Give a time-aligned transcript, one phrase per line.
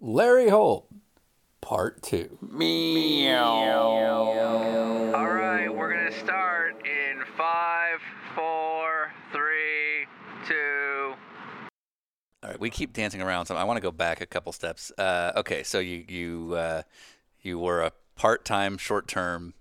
[0.00, 0.88] Larry Holt,
[1.60, 2.38] Part 2.
[2.40, 3.46] Meow.
[5.12, 7.98] All right, we're gonna start in five,
[8.36, 10.06] four, three,
[10.46, 11.14] two.
[12.44, 14.92] All right, we keep dancing around, so I want to go back a couple steps.
[14.96, 16.82] Uh, okay, so you you uh,
[17.42, 19.54] you were a part-time, short-term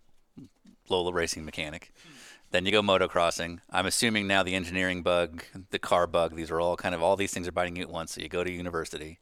[0.88, 1.92] Lola racing mechanic.
[2.52, 3.60] Then you go motocrossing.
[3.72, 7.16] I'm assuming now the engineering bug, the car bug, these are all kind of all
[7.16, 8.14] these things are biting you at once.
[8.14, 9.18] So you go to university,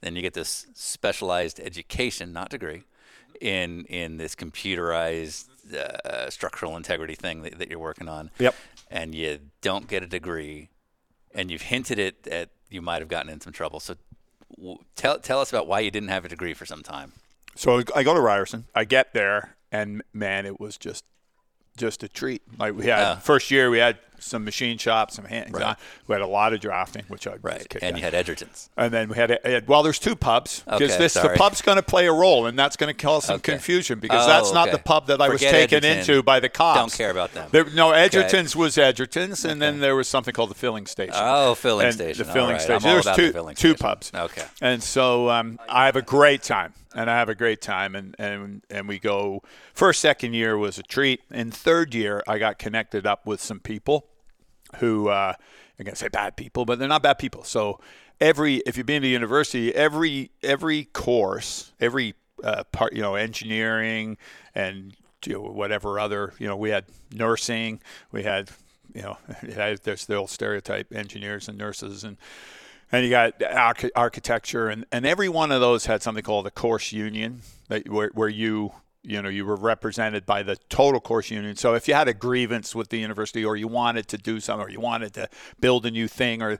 [0.00, 2.84] then you get this specialized education, not degree,
[3.40, 8.30] in in this computerized uh, structural integrity thing that, that you're working on.
[8.38, 8.54] Yep.
[8.90, 10.68] And you don't get a degree,
[11.34, 13.80] and you've hinted it that you might have gotten in some trouble.
[13.80, 13.96] So
[14.56, 17.12] w- tell tell us about why you didn't have a degree for some time.
[17.56, 18.66] So I go to Ryerson.
[18.74, 21.04] I get there, and man, it was just
[21.76, 22.42] just a treat.
[22.58, 23.18] Like we had Yeah.
[23.18, 25.62] first year, we had some machine shops, some hands Right.
[25.62, 25.76] on.
[26.08, 27.66] We had a lot of drafting, which I Right.
[27.82, 27.98] And out.
[27.98, 28.70] you had Edgerton's.
[28.76, 31.28] And then we had, had- well, there's two pubs because Okay, this sorry.
[31.28, 33.52] the pub's going to play a role, and that's going to cause some Okay.
[33.52, 34.78] confusion because Oh, that's not okay.
[34.78, 35.98] the pub that I was taken Edgerton.
[35.98, 36.78] into by the cops.
[36.80, 37.48] Don't care about them.
[37.52, 41.14] There, no, Edgerton's was Edgerton's, and then there was something called the filling station.
[41.14, 42.26] Oh, filling And station.
[42.26, 42.60] The filling right.
[42.62, 42.82] station.
[42.88, 43.74] There's two the two station.
[43.76, 44.10] pubs.
[44.14, 44.44] Okay.
[44.62, 48.16] And so um, I have a great time, and I have a great time, and
[48.18, 49.42] and and we go.
[49.74, 51.20] First, second year was a treat.
[51.30, 54.08] In third year, I got connected up with some people
[54.76, 55.34] who uh,
[55.78, 57.44] I'm gonna say bad people, but they're not bad people.
[57.44, 57.78] So
[58.20, 64.16] every if you've been to university, every every course, every uh, part, you know, engineering
[64.54, 67.80] and you know, whatever other, you know, we had nursing,
[68.12, 68.50] we had,
[68.94, 69.18] you know,
[69.82, 72.16] there's the old stereotype engineers and nurses and
[72.92, 76.50] and you got arch- architecture and, and every one of those had something called a
[76.50, 78.72] course union that where, where you
[79.02, 81.54] you know you were represented by the total course union.
[81.56, 84.66] So if you had a grievance with the university or you wanted to do something
[84.66, 85.28] or you wanted to
[85.60, 86.58] build a new thing or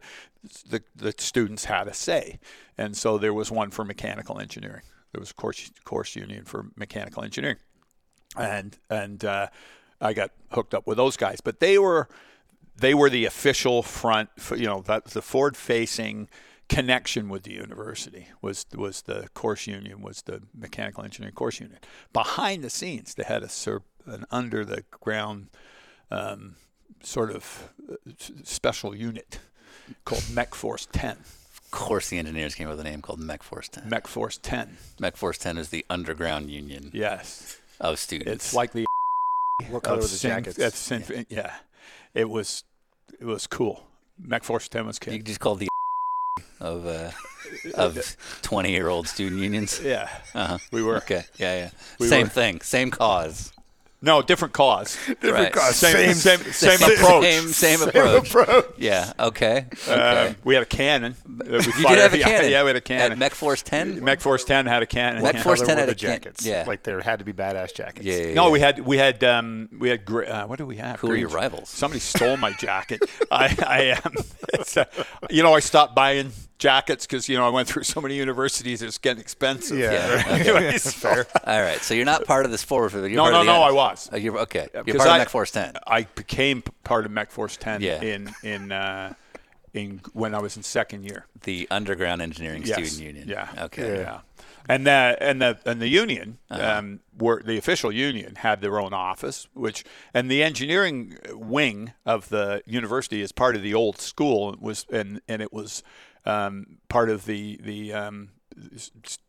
[0.68, 2.38] the, the students had a say.
[2.78, 4.82] And so there was one for mechanical engineering.
[5.12, 7.58] There was a course course union for mechanical engineering.
[8.36, 9.48] And and uh,
[10.00, 11.40] I got hooked up with those guys.
[11.40, 12.08] But they were
[12.78, 16.28] they were the official front, you know, that the forward-facing
[16.68, 21.78] connection with the university was was the course union, was the mechanical engineering course union.
[22.12, 25.48] Behind the scenes, they had a sur- an under the ground
[26.10, 26.56] um,
[27.02, 27.94] sort of uh,
[28.44, 29.38] special unit
[30.04, 31.12] called Mech Force 10.
[31.18, 33.88] Of course, the engineers came up with a name called Mech Force 10.
[33.88, 34.76] Mech Force 10.
[34.98, 38.32] Mech Force 10 is the underground union Yes, of students.
[38.46, 38.86] it's like the
[39.70, 40.56] What color of were the Sin- jackets?
[40.56, 41.54] that's Sin- yeah.
[42.16, 42.64] It was
[43.20, 43.82] it was cool.
[44.18, 45.68] Mech Force 10 was you just called the
[46.60, 47.10] of uh,
[47.74, 49.80] of 20 year old student unions.
[49.82, 50.58] Yeah, Uh-huh.
[50.72, 50.96] we were.
[50.96, 51.24] Okay.
[51.38, 51.70] Yeah, yeah.
[52.00, 52.30] We same were.
[52.30, 52.60] thing.
[52.62, 53.52] Same cause.
[54.02, 54.96] No, different cause.
[55.22, 55.54] Right.
[55.54, 57.24] Same, same, same, Same- approach.
[57.24, 58.66] Same, same approach.
[58.78, 59.12] Yeah.
[59.18, 59.66] Okay.
[59.72, 59.92] Okay.
[59.92, 61.16] Um, we had a cannon.
[61.26, 62.50] we you did have a cannon.
[62.50, 63.12] Yeah, we had a cannon.
[63.12, 64.04] At Mech Force 10.
[64.04, 65.22] Mech Force 10 had a cannon.
[65.22, 65.38] Mech.
[65.38, 66.44] Force 10 had the a can- jackets.
[66.46, 66.64] yeah.
[66.66, 68.06] Like there had to be badass jackets.
[68.06, 68.16] Yeah.
[68.18, 71.00] yeah, No, we had we had um, we had uh, what do we have?
[71.00, 71.68] Who are your rivals?
[71.70, 73.00] Somebody stole my jacket.
[73.30, 74.14] I, I um,
[74.76, 74.84] uh,
[75.30, 78.82] you know, I stopped buying jackets because you know I went through so many universities.
[78.82, 79.78] It's getting expensive.
[79.78, 79.92] Yeah.
[79.92, 80.22] Yeah.
[80.26, 80.50] Okay.
[80.50, 81.80] Anyways, so- All right.
[81.82, 82.92] So you're not part of this forward.
[82.92, 84.08] You're No, part no, of the no, en- I was.
[84.12, 84.68] Oh, you're okay.
[84.72, 85.74] You're because part of I- Mech Force 10.
[85.86, 88.00] I became part of Mech Force 10 Yeah.
[88.02, 89.14] in in uh,
[89.74, 91.26] in when I was in second year.
[91.42, 92.76] The underground engineering Yes.
[92.78, 93.28] student union.
[93.28, 93.48] Yeah.
[93.64, 93.98] Okay.
[94.00, 94.20] Yeah.
[94.68, 96.78] And the and the and the union, Uh-huh.
[96.78, 102.30] um, were the official union had their own office, which and the engineering wing of
[102.30, 104.52] the university is part of the old school.
[104.54, 105.84] It was and and it was
[106.26, 108.30] um, part of the the um,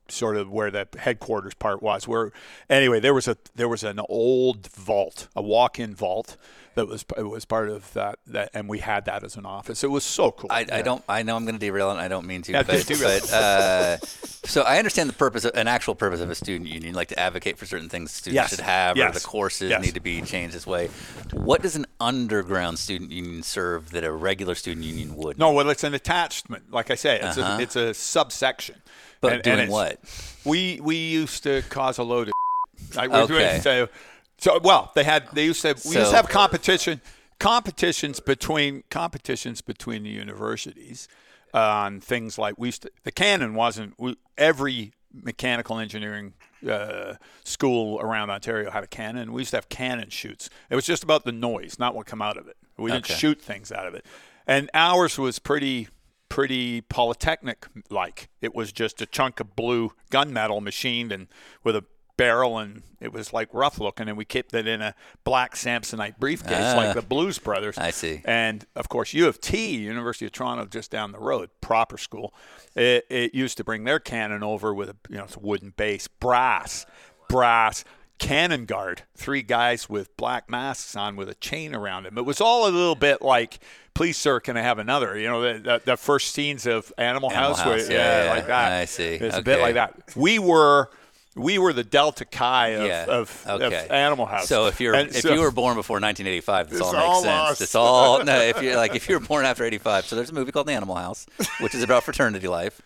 [0.08, 2.08] sort of where the headquarters part was.
[2.08, 2.32] Where
[2.70, 6.38] anyway, there was a there was an old vault, a walk-in vault
[6.78, 9.84] that was it was part of that that, and we had that as an office.
[9.84, 10.50] It was so cool.
[10.52, 11.04] I, I don't.
[11.10, 12.52] I know I'm going to derail, and I don't mean to.
[12.54, 13.98] Yeah, but, but uh,
[14.46, 17.20] so I understand the purpose, of, an actual purpose of a student union, like to
[17.20, 18.50] advocate for certain things students Yes.
[18.52, 19.84] should have, or the courses Yes.
[19.84, 20.90] need to be changed this way.
[21.34, 25.38] What does an underground student union serve that a regular student union would?
[25.38, 26.72] No, well, it's an attachment.
[26.72, 27.58] Like I say, it's Uh-huh.
[27.58, 28.76] a it's a subsection.
[29.20, 30.00] but and- doing and what?
[30.46, 32.34] We we used to cause a load of.
[32.96, 33.60] Like we're doing- Okay.
[33.60, 33.90] so,
[34.38, 37.02] so well, they had they used to have, we used to have competition
[37.40, 41.08] competitions between competitions between the universities
[41.54, 46.34] on things like we used to, the cannon wasn't we, every mechanical engineering
[46.70, 47.14] uh,
[47.44, 49.32] school around Ontario had a cannon.
[49.32, 50.50] We used to have cannon shoots.
[50.70, 52.58] It was just about the noise, not what come out of it.
[52.78, 53.14] We didn't Okay.
[53.16, 54.06] shoot things out of it.
[54.46, 55.88] And ours was pretty
[56.30, 58.30] pretty polytechnic like.
[58.42, 61.28] It was just a chunk of blue gunmetal machined and
[61.64, 61.86] with a
[62.18, 66.18] barrel and it was like rough looking, and we kept it in a black Samsonite
[66.18, 66.76] briefcase Ah.
[66.76, 67.78] like the Blues Brothers.
[67.78, 68.22] I see.
[68.26, 72.34] And of course, U of T, University of Toronto, just down the road, proper school.
[72.76, 75.74] It, it used to bring their cannon over with a you know it's a wooden
[75.78, 76.86] base, brass,
[77.30, 77.84] brass
[78.20, 82.18] cannon guard, three guys with black masks on with a chain around them.
[82.18, 83.60] It was all a little bit like,
[83.94, 85.16] please sir, can I have another?
[85.20, 88.30] You know, the, the, the first scenes of Animal, Animal House, where- House, yeah, yeah.
[88.32, 88.72] like that.
[88.72, 89.04] I see.
[89.14, 90.16] It's a bit like that.
[90.16, 90.90] We were.
[91.38, 93.06] We were the Delta Chi of, yeah.
[93.06, 93.62] of, of.
[93.74, 94.48] Animal House.
[94.48, 97.22] So if you're And if so- you were born before 1985, this all makes all
[97.22, 97.26] sense.
[97.28, 97.62] lost.
[97.62, 98.40] It's all no.
[98.42, 100.68] If you are like if you were born after 85, so there's a movie called
[100.68, 101.28] The Animal House,
[101.62, 102.82] which is about fraternity life,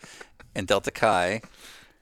[0.53, 1.41] and Delta Chi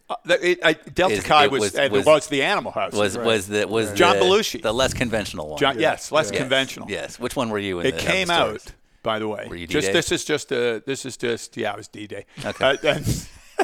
[0.09, 2.93] Uh, it, I, Delta Is- Chi was, was- and was- was the Animal House.
[2.93, 4.61] was was the was John the, Belushi.
[4.61, 5.59] the less conventional one.
[5.59, 6.39] John, Yes, less Yes.
[6.41, 6.89] conventional.
[6.89, 7.19] Yes.
[7.19, 7.85] Which one were you in?
[7.85, 8.73] It the, came out,
[9.03, 9.45] by the way.
[9.47, 9.93] Were you just D-Day?
[9.93, 12.25] this is just a this is just yeah, I was D Day.
[12.43, 12.77] Okay.
[12.83, 12.99] Uh,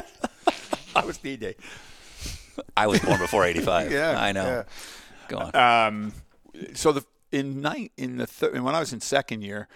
[0.94, 1.56] I was D Day.
[2.76, 3.90] I was born before 85.
[3.96, 4.44] Yeah, I know.
[4.44, 4.62] yeah.
[5.28, 5.56] Go on.
[5.56, 6.12] Um,
[6.74, 9.68] so the in night in the third when I was in second year,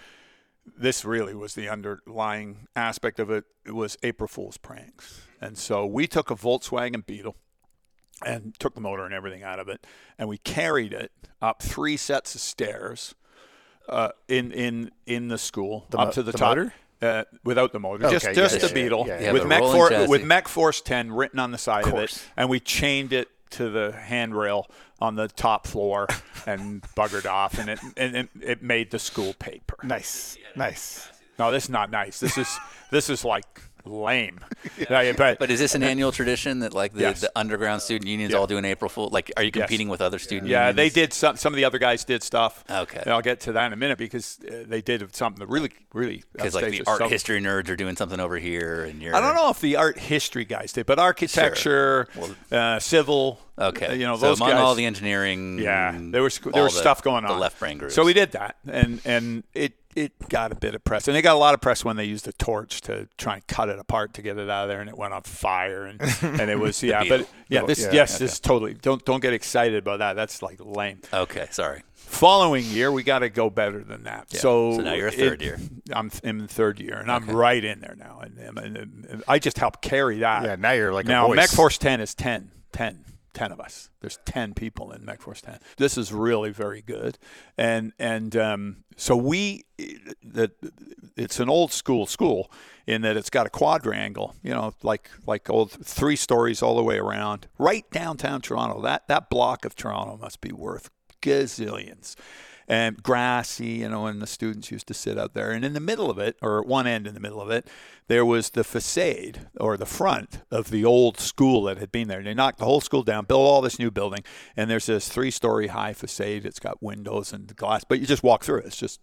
[0.77, 3.43] this really was the underlying aspect of it.
[3.65, 7.35] It was April Fool's pranks, and so we took a Volkswagen Beetle
[8.25, 9.85] and took the motor and everything out of it,
[10.17, 11.11] and we carried it
[11.41, 13.15] up three sets of stairs
[13.89, 16.49] uh, in in in the school The up mo- to the, the top.
[16.57, 16.73] motor?
[17.01, 19.31] Uh, without the motor, Okay, just yeah, just yeah, the yeah, Beetle yeah, yeah.
[19.31, 20.07] with the Mech For- chassis.
[20.09, 23.69] with Mech Force 10 written on the side of, it, and we chained it to
[23.69, 24.67] the handrail
[24.99, 26.07] on the top floor
[26.45, 29.77] and buggered off, and it and it, it made the school paper.
[29.83, 31.09] Nice, nice.
[31.39, 32.19] No, this is not nice.
[32.19, 32.47] This is
[32.91, 33.45] this is like
[33.85, 34.39] lame.
[34.89, 37.21] Yeah, but, But is this an annual tradition that like the, Yes.
[37.21, 38.39] the underground student unions Yeah.
[38.39, 39.09] all do an April Fool?
[39.11, 40.75] Like, are you competing with other student yeah, unions?
[40.77, 41.35] they did some.
[41.37, 42.63] Some of the other guys did stuff.
[42.69, 42.99] Okay.
[43.03, 45.71] and I'll get to that in a minute because uh, they did something that really,
[45.93, 49.15] really Because like the art So- history nerds are doing something over here, and you're.
[49.15, 52.07] I don't know if the art history guys did, but architecture,
[52.51, 53.39] uh, civil.
[53.57, 53.87] Okay.
[53.87, 54.59] uh, you know so those among guys.
[54.59, 55.59] all the engineering.
[55.59, 57.31] Yeah, there was there was the- stuff going on.
[57.33, 57.93] The left brain groups.
[57.95, 61.21] So we did that, and and it it got a bit of press, and they
[61.21, 63.79] got a lot of press when they used a torch to try and cut it
[63.79, 66.59] apart to get it out of there, and it went on fire, and and it
[66.59, 68.25] was yeah, but yeah, this Yeah, yes, okay.
[68.25, 70.13] this is totally don't don't get excited about that.
[70.15, 70.99] That's like lame.
[71.13, 71.83] Okay, sorry.
[71.95, 74.27] Following year, we got to go better than that.
[74.31, 74.39] Yeah.
[74.41, 75.57] So, So now you're a it- third year.
[75.93, 79.57] I'm in third year, and I'm right in there now, and, and, and I just
[79.57, 80.43] helped carry that.
[80.43, 81.35] Yeah, now you're like a now voice.
[81.37, 83.89] Mech Force 10 is 10, 10, 10 of us.
[84.01, 85.59] There's 10 people in Mech Force 10.
[85.77, 87.17] This is really very good,
[87.57, 89.65] and and um, so we
[90.23, 90.51] that
[91.15, 92.51] it's an old school school
[92.87, 96.83] in that it's got a quadrangle, you know, like like old three stories all the
[96.83, 98.81] way around, right downtown Toronto.
[98.81, 100.89] That that block of Toronto must be worth
[101.21, 102.15] gazillions.
[102.67, 105.51] And grassy, you know, and the students used to sit out there.
[105.51, 107.67] And in the middle of it, or at one end in the middle of it,
[108.07, 112.21] there was the facade or the front of the old school that had been there.
[112.21, 114.23] They knocked the whole school down, built all this new building,
[114.55, 116.45] and there's this three-story high facade.
[116.45, 118.65] It's got windows and glass, but you just walk through it.
[118.65, 118.99] It's just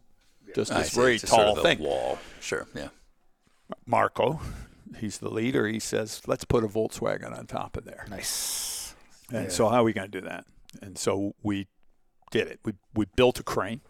[0.55, 1.79] just I this very It's tall sort of thing.
[1.81, 2.19] Wall.
[2.41, 2.67] Sure.
[2.75, 2.89] Yeah.
[3.87, 4.41] Marco,
[4.97, 5.67] he's the leader.
[5.67, 8.95] He says, "Let's put a Volkswagen on top of there." Nice.
[9.31, 10.47] And so, how are we going to do that?
[10.81, 11.67] And so we
[12.31, 12.61] did it.
[12.65, 13.81] We we built a crane.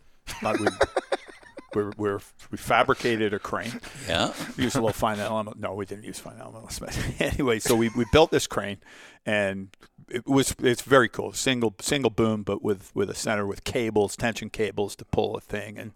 [0.42, 0.66] Like we,
[1.74, 2.20] we're, we're,
[2.50, 3.80] we fabricated a crane.
[4.06, 4.32] Yeah.
[4.56, 5.58] We Used a little fine element.
[5.58, 6.98] No, we didn't use fine element cement.
[7.20, 8.78] anyway, so we, we built this crane,
[9.26, 9.68] and
[10.08, 11.32] it was it's very cool.
[11.32, 15.40] Single single boom, but with with a center with cables, tension cables to pull a
[15.40, 15.92] thing, and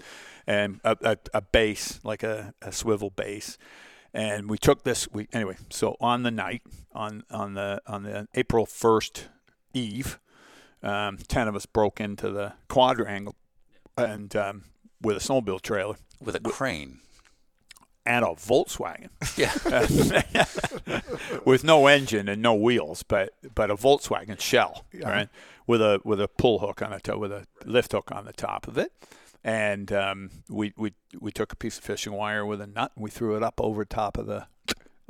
[0.46, 3.58] and a, a, a base like a, a swivel base.
[4.14, 5.08] And we took this.
[5.10, 5.56] We anyway.
[5.70, 6.62] So on the night
[6.92, 9.28] on on the on the April first
[9.72, 10.18] eve,
[10.82, 13.34] um, ten of us broke into the quadrangle,
[13.96, 14.64] and um,
[15.00, 15.96] with a snowmobile trailer.
[16.20, 17.00] With a crane.
[18.06, 19.08] and a Volkswagen.
[19.36, 21.00] Yeah.
[21.44, 25.28] with no engine and no wheels, but but a Volkswagen shell, all right,
[25.66, 28.32] with a with a pull hook on the top, with a lift hook on the
[28.32, 28.92] top of it,
[29.44, 33.02] and um, we we we took a piece of fishing wire with a nut, and
[33.02, 34.46] we threw it up over top of the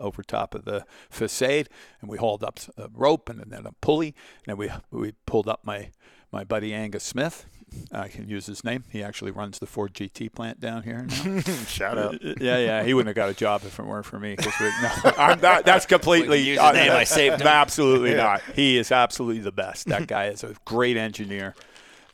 [0.02, 1.68] over top of the facade,
[2.00, 4.14] and we hauled up a rope and then a pulley,
[4.46, 5.90] and then we we pulled up my
[6.30, 7.46] my buddy Angus Smith.
[7.90, 8.84] I can use his name.
[8.90, 11.06] He actually runs the Ford GT plant down here.
[11.24, 11.40] Now.
[11.66, 12.22] Shout out.
[12.22, 14.36] Yeah, yeah, he wouldn't have got a job if it weren't for me.
[14.36, 17.46] 'cause we- no, I'm not, that's completely use his name, I saved him.
[17.46, 18.42] Absolutely not.
[18.54, 19.86] He is absolutely the best.
[19.86, 21.54] That guy is a great engineer.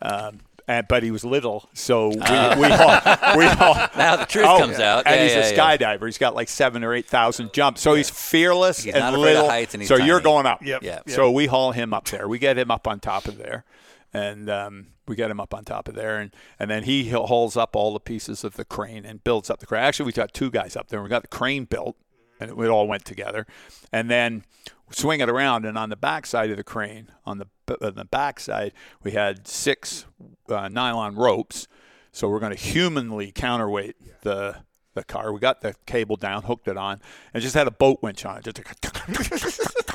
[0.01, 4.47] Um, and, but he was little, so we, we haul, we haul, Now the truth
[4.47, 5.07] Oh, comes out.
[5.07, 5.77] And Yeah, he's yeah, a yeah.
[5.79, 6.05] skydiver.
[6.07, 7.81] He's got like seven or eight thousand jumps.
[7.81, 9.49] So he's fearless He's and not afraid of little.
[9.51, 10.63] heights and he's so you're going up.
[10.65, 10.83] Yep.
[10.85, 11.01] Yeah.
[11.09, 12.29] So we haul him up there.
[12.29, 13.65] We get him up on top of there,
[14.13, 17.57] and um, we get him up on top of there, and, and then he hauls
[17.57, 19.83] up all the pieces of the crane and builds up the crane.
[19.83, 21.03] Actually, we got two guys up there.
[21.03, 21.97] We got the crane built,
[22.41, 23.47] and it all went together,
[23.93, 24.45] and then
[24.91, 27.47] swing it around, and on the back side of the crane, on the
[27.83, 30.07] on the back side, we had six
[30.49, 31.69] uh, nylon ropes.
[32.11, 34.57] So we're going to humanly counterweight the
[34.95, 35.33] the car.
[35.33, 37.01] We got the cable down, hooked it on,
[37.33, 38.45] and just had a boat winch on it.
[38.45, 38.59] Just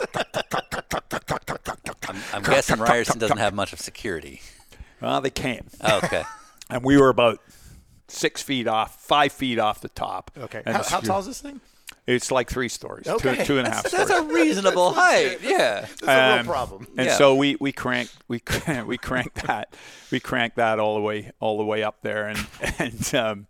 [2.34, 4.42] I'm guessing Ryerson doesn't have much of security.
[5.02, 6.24] well, they came, Oh, okay.
[6.70, 7.40] and we were about
[8.08, 10.32] six feet off, five feet off the top.
[10.38, 10.62] Okay.
[10.66, 11.62] And How, the how tall is this thing?
[12.06, 13.38] It's like three stories, Okay.
[13.38, 14.30] two, two and a half That's stories.
[14.32, 15.40] a reasonable height.
[15.42, 15.82] Yeah.
[15.82, 16.88] That's a Um, real problem.
[16.98, 17.16] And Yeah.
[17.16, 19.74] so we we cranked we crank- we cranked that
[20.12, 22.46] we cranked that all the way all the way up there and
[22.80, 23.48] and um,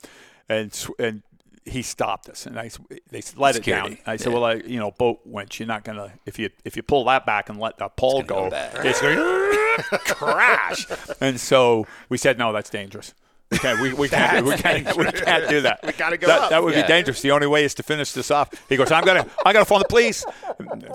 [0.47, 1.23] and and
[1.65, 2.77] he stopped us and I s-
[3.09, 3.97] they s- let it down.
[4.05, 4.33] I said, yeah.
[4.33, 5.59] well, I, you know, boat winch.
[5.59, 8.49] You're not gonna if you if you pull that back and let the pole gonna
[8.49, 9.15] go go, it's going
[9.89, 10.85] to crash.
[11.21, 13.13] And so we said, no, that's dangerous.
[13.53, 15.79] We can't, we, we can't, we can't, we can't do that.
[15.85, 16.49] We gotta go that, up.
[16.49, 16.81] That would Yeah.
[16.81, 17.21] be dangerous.
[17.21, 18.49] The only way is to finish this off.
[18.67, 20.25] He goes, I'm gonna, I gotta phone the police.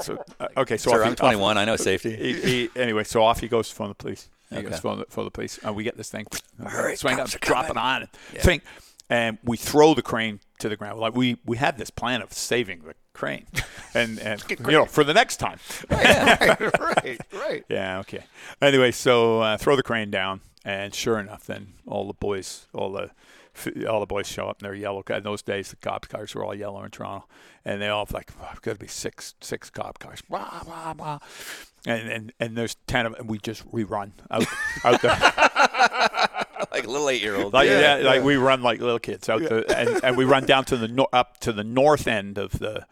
[0.03, 1.57] So, uh, okay, so Sir, off I'm he- 21.
[1.59, 2.17] I know safety.
[2.17, 4.29] he, he, anyway, so off he goes to phone the police.
[4.51, 4.69] He Okay.
[4.71, 6.27] goes phone the, phone the police, and we get this thing.
[6.67, 7.83] Hurry, swing up, cops are drop it coming.
[7.83, 8.63] on, thing,
[9.11, 10.99] and we throw the crane to the ground.
[10.99, 13.47] Like we we had this plan of saving the crane,
[13.95, 15.59] and and you know for the next time.
[15.91, 17.65] right, right.
[17.69, 18.25] Yeah, okay.
[18.63, 22.93] Anyway, so uh, throw the crane down, and sure enough, then all the boys, all
[22.93, 23.11] the
[23.89, 25.03] all the boys show up in their yellow.
[25.09, 27.27] In those days, the cop cars were all yellow in Toronto,
[27.65, 31.21] and they all like, oh, "Got to be six six cop cars." Blah, blah, blah.
[31.87, 34.45] And, and and there's ten of them, and we just we run out
[34.85, 35.17] out there.
[36.71, 37.55] like little eight year old.
[37.55, 40.67] Like, yeah, like we run like little kids out the, and, and we run down
[40.67, 42.85] to the no, up to the north end of the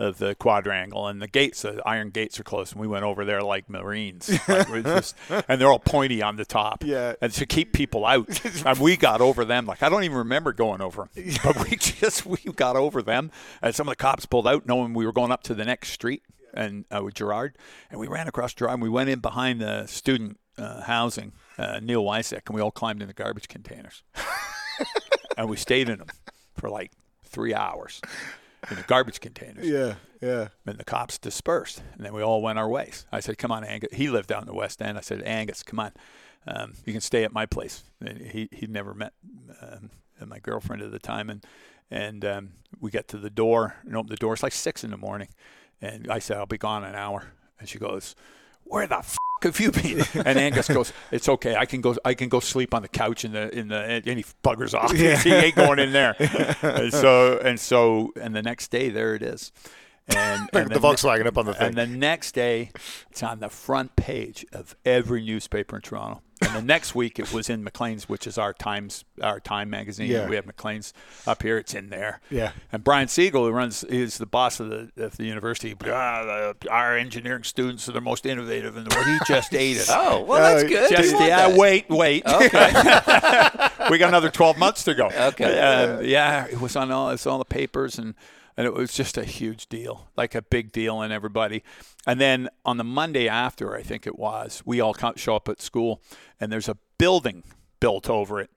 [0.00, 3.24] of the quadrangle, and the gates, the iron gates are closed, and we went over
[3.24, 5.14] there like Marines, like just,
[5.48, 7.14] and they're all pointy on the top, Yeah.
[7.20, 8.28] and to keep people out,
[8.66, 9.66] and we got over them.
[9.66, 13.30] Like I don't even remember going over them, but we just we got over them,
[13.62, 15.90] and some of the cops pulled out, knowing we were going up to the next
[15.90, 16.22] street,
[16.54, 17.56] and uh, with Gerrard,
[17.90, 21.78] and we ran across Gerrard, and we went in behind the student uh, housing, uh,
[21.82, 24.02] Neill-Wycik, and we all climbed in the garbage containers
[25.36, 26.08] and we stayed in them
[26.54, 26.90] for like
[27.24, 28.00] three hours
[28.68, 29.66] in the garbage containers.
[29.66, 30.48] Yeah, yeah.
[30.66, 33.06] And the cops dispersed, and then we all went our ways.
[33.10, 34.98] I said, "Come on, Angus." He lived out in the West End.
[34.98, 35.92] I said, "Angus, come on,
[36.46, 39.12] um, you can stay at my place." And he he'd never met
[39.60, 39.90] um,
[40.26, 41.44] my girlfriend at the time, and
[41.90, 44.34] and um, we get to the door and open the door.
[44.34, 45.28] It's like six in the morning,
[45.80, 48.14] and I said, "I'll be gone in an hour," and she goes,
[48.64, 51.56] "Where the f- have you been?" And Angus goes, "It's okay.
[51.56, 51.96] I can go.
[52.04, 54.92] I can go sleep on the couch in the in the." And he buggers off.
[54.92, 56.16] he ain't going in there.
[56.62, 59.52] and so and so and the next day there it is.
[60.16, 61.68] And, and the Volkswagen up on the thing.
[61.68, 62.70] and the next day,
[63.10, 66.22] it's on the front page of every newspaper in Toronto.
[66.42, 70.10] And the next week, it was in Maclean's, which is our Times, our Time magazine.
[70.10, 70.26] Yeah.
[70.26, 70.94] We have Maclean's
[71.26, 71.58] up here.
[71.58, 72.20] It's in there.
[72.30, 72.52] Yeah.
[72.72, 75.76] And Brian Segal, who runs, is the boss of the of the university.
[75.84, 79.06] Ah, the, our engineering students are the most innovative in the world.
[79.06, 79.86] He just ate it.
[79.90, 80.90] Oh, well, that's Uh, good.
[80.90, 81.58] Just yeah, that.
[81.58, 82.24] wait, wait.
[82.26, 82.70] Okay.
[83.90, 85.08] we got another 12 months to go.
[85.08, 85.58] Okay.
[85.60, 88.14] Um, yeah, it was on all it's all the papers and
[88.60, 91.64] and it was just a huge deal, like a big deal in everybody.
[92.06, 95.62] And then on the Monday after, I think it was, we all show up at
[95.62, 96.02] school
[96.38, 97.42] and there's a building
[97.80, 98.50] built over it.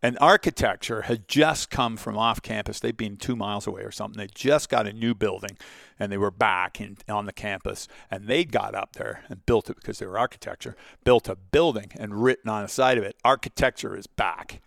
[0.00, 2.78] And architecture had just come from off campus.
[2.78, 4.16] They'd been two miles away or something.
[4.16, 5.58] They just got a new building,
[5.98, 7.88] and they were back in, on the campus.
[8.08, 10.76] And they got up there and built it because they were architecture.
[11.02, 14.60] Built a building and written on the side of it, "Architecture is back."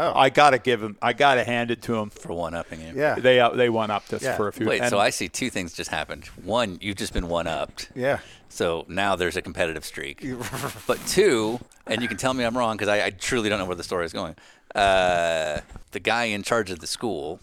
[0.00, 0.12] Oh.
[0.14, 0.96] I gotta give them.
[1.02, 2.96] I gotta hand it to him For one upping him.
[2.96, 3.16] yeah.
[3.16, 4.36] They uh, they won up us Yeah.
[4.36, 4.66] for a few.
[4.66, 6.26] Wait, and- so I see two things just happened.
[6.44, 7.90] One, you've just been one upped.
[7.94, 8.20] yeah.
[8.50, 10.24] So now there's a competitive streak.
[10.86, 13.66] but two, and you can tell me I'm wrong because I, I truly don't know
[13.66, 14.36] where the story is going.
[14.74, 15.60] Uh,
[15.92, 17.40] the guy in charge of the school,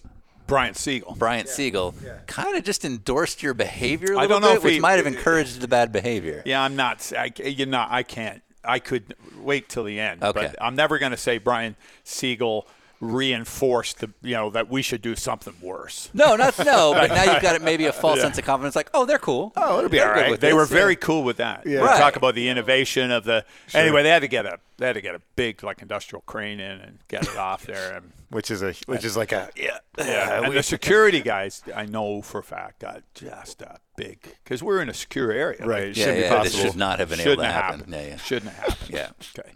[0.48, 1.18] Brian Segal.
[1.18, 1.94] Bryant Segal,
[2.28, 4.80] kind of just endorsed your behavior a I little don't know bit, if which he-
[4.80, 6.42] might have encouraged the bad behavior.
[6.46, 7.12] Yeah, I'm not.
[7.18, 8.42] I, you know, I can't.
[8.68, 10.24] I could wait till the end.
[10.24, 10.48] Okay.
[10.48, 12.66] But I'm never going to say Brian Segal
[13.14, 16.10] reinforced the you know that we should do something worse.
[16.14, 16.94] No, not no.
[16.94, 19.54] But now you've got it maybe a false sense of confidence, like, oh, they're cool.
[19.56, 20.56] Oh, it'll be They're all good They this.
[20.56, 21.66] were very cool with that.
[21.66, 21.82] Yeah.
[21.82, 22.00] We Right.
[22.00, 23.46] Talk about the innovation of the.
[23.74, 26.60] Anyway, they had to get a they had to get a big like industrial crane
[26.60, 27.96] in and get it off there.
[27.98, 29.78] And, Which is a which is like a yeah.
[29.98, 34.62] yeah, and the security guys, I know for a fact, got just a big because
[34.64, 35.60] we're in a secure area.
[35.66, 35.88] Right.
[35.90, 36.72] Like, Yeah, Shouldn't be yeah, this possible.
[36.72, 37.94] should not have been able Shouldn't to have happen.
[37.94, 38.18] Yeah, yeah.
[38.18, 38.90] Shouldn't have happened.
[38.90, 39.10] Yeah.
[39.40, 39.52] Okay.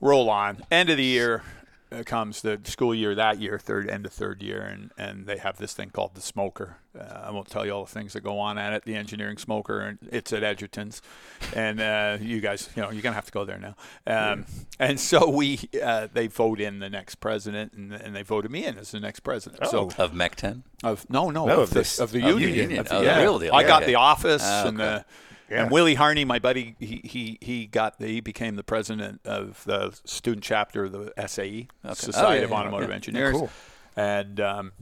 [0.00, 0.62] Roll on.
[0.70, 1.42] End of the year.
[1.94, 5.38] Uh, comes the school year that year, third end of third year, and, and they
[5.38, 6.76] have this thing called the smoker.
[6.98, 8.84] Uh, I won't tell you all the things that go on at it.
[8.84, 11.02] The engineering smoker, and it's at Edgerton's,
[11.54, 13.74] and uh, you guys, you know, you're gonna have to go there now.
[14.06, 14.44] Um,
[14.78, 18.64] And so we, uh, they vote in the next president, and, and they voted me
[18.64, 19.66] in as the next president.
[19.68, 20.62] So Of Mech 10?
[20.82, 22.58] of no, no, No, of, of the, this- of the of the union.
[22.70, 22.80] union.
[22.80, 23.20] Of the- Oh, the yeah.
[23.22, 23.54] real deal.
[23.54, 23.92] I got Okay.
[23.92, 25.04] the office Ah, and the.
[25.50, 25.62] Yeah.
[25.64, 29.62] And Willie Harney, my buddy, he, he, he got the, he became the president of
[29.64, 32.90] the student chapter of the SAE, Society Oh, yeah, of Automotive.
[32.90, 33.50] Engineers, Cool.
[33.96, 34.72] and um,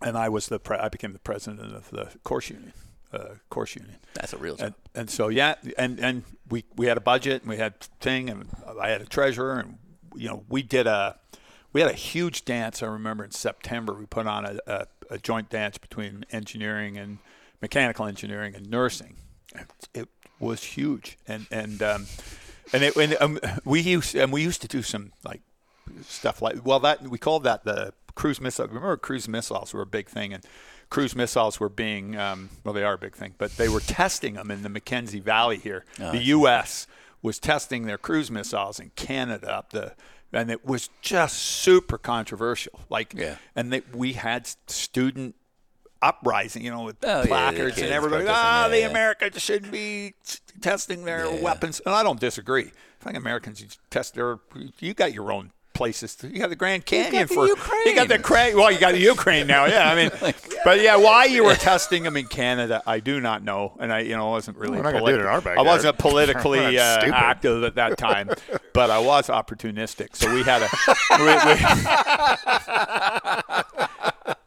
[0.00, 2.72] and I was the pre- I became the president of the course union,
[3.12, 3.96] uh, course union.
[4.14, 4.66] That's a real job.
[4.66, 8.30] And, and so yeah, and and we we had a budget and we had thing
[8.30, 8.48] and
[8.80, 9.78] I had a treasurer and
[10.14, 11.18] you know we did a
[11.72, 12.80] we had a huge dance.
[12.82, 17.18] I remember in September we put on a, a, a joint dance between engineering and
[17.60, 19.16] mechanical engineering and nursing.
[19.54, 20.08] It, it
[20.38, 22.06] was huge and and um,
[22.72, 25.42] and it and um, we used and we used to do some like
[26.02, 28.66] stuff like well that we called that the cruise missile.
[28.66, 30.44] Remember cruise missiles were a big thing and
[30.90, 34.34] cruise missiles were being um, well they are a big thing, but they were testing
[34.34, 35.84] them in the Mackenzie Valley here.
[35.98, 36.86] the U.S.
[37.22, 39.94] was testing their cruise missiles in Canada up the
[40.32, 42.80] and it was just super controversial.
[42.90, 43.36] Like Yeah.
[43.54, 45.36] and they, we had student
[46.04, 48.86] uprising, you know, with Oh, placards kids and everybody, protesting, ah, yeah, the yeah.
[48.88, 51.40] Americans shouldn't be t- testing their Yeah, yeah.
[51.42, 51.80] weapons.
[51.86, 52.70] And I don't disagree.
[53.00, 54.38] I think Americans you test their.
[54.78, 56.14] You got your own places.
[56.14, 57.82] To, you got the Grand Canyon for Ukraine.
[57.86, 59.64] You got the Cra- Well, you got the Ukraine now.
[59.66, 60.10] Yeah, I mean,
[60.64, 63.98] but yeah, why you were testing them in Canada, I do not know, and I,
[64.00, 64.76] you know, wasn't really.
[64.78, 68.30] We're not gonna do it in our I wasn't politically uh, active at that time,
[68.72, 70.14] but I was opportunistic.
[70.16, 70.68] So we had a.
[71.18, 71.26] we-
[73.84, 73.84] we-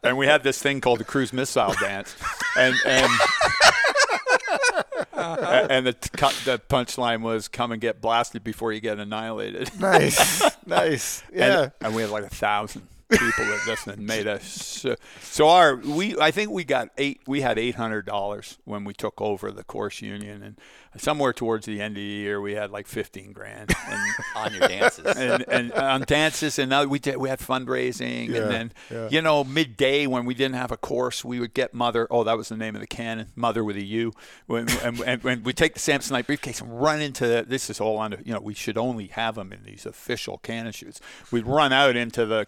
[0.08, 2.16] and we had this thing called the cruise missile dance,
[2.56, 3.10] and and
[5.14, 5.94] and the
[6.44, 9.70] the punchline was come and get blasted before you get annihilated.
[9.78, 11.22] Nice, nice.
[11.32, 11.62] Yeah.
[11.62, 14.44] And, and we had like a thousand people that listened and made us.
[14.44, 17.20] So, so our we I think we got eight.
[17.26, 20.56] We had eight hundred dollars when we took over the course union, and
[21.00, 23.74] somewhere towards the end of the year we had like fifteen grand.
[23.88, 25.06] And, on your dances.
[25.16, 27.16] and, and on dances, and now we did.
[27.16, 29.08] We had fundraising, Yeah, and then yeah.
[29.08, 32.06] you know midday when we didn't have a course, we would get mother.
[32.10, 34.12] Oh, that was the name of the cannon, mother with a U.
[34.46, 37.98] When and, and when we take the Samsonite briefcase and run into this is all
[37.98, 38.20] under.
[38.24, 41.00] You know, we should only have them in these official cannon shoots.
[41.30, 42.44] We'd run out into the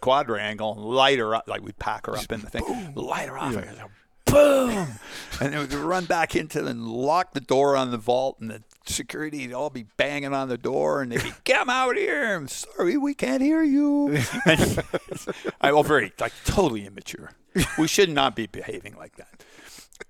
[0.57, 3.39] quadrangle and light her up, like we'd pack her up in the thing, light her
[3.39, 3.55] off.
[3.57, 3.79] and
[4.27, 4.87] Boom!
[5.41, 8.63] And then we'd run back into and lock the door on the vault, and the
[8.85, 12.35] security would all be banging on the door, and they'd be, "Come out here!
[12.37, 14.09] I'm sorry, we can't hear you."
[14.45, 14.85] And
[15.61, 17.33] I was very like totally immature.
[17.79, 19.40] We should not be behaving like that.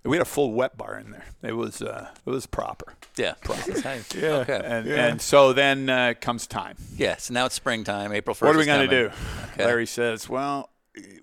[0.05, 1.24] We had a full wet bar in there.
[1.42, 2.94] It was uh, it was proper.
[3.16, 3.35] yeah.
[3.46, 4.29] This is how- Yeah.
[4.38, 4.61] Okay.
[4.64, 5.07] And Yeah.
[5.07, 6.76] and so then uh, comes time.
[6.96, 7.16] yeah.
[7.16, 8.12] So now it's springtime.
[8.12, 8.42] April 1st.
[8.46, 9.11] What are we going to coming.
[9.11, 9.53] do?
[9.55, 9.64] Okay.
[9.64, 10.70] Larry says, "Well,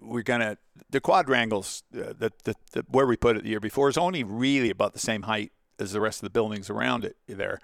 [0.02, 0.58] we're going to
[0.90, 1.84] the quadrangles.
[1.94, 4.94] Uh, the, the, the where we put it the year before is only really about
[4.94, 7.60] the same height as the rest of the buildings around it there."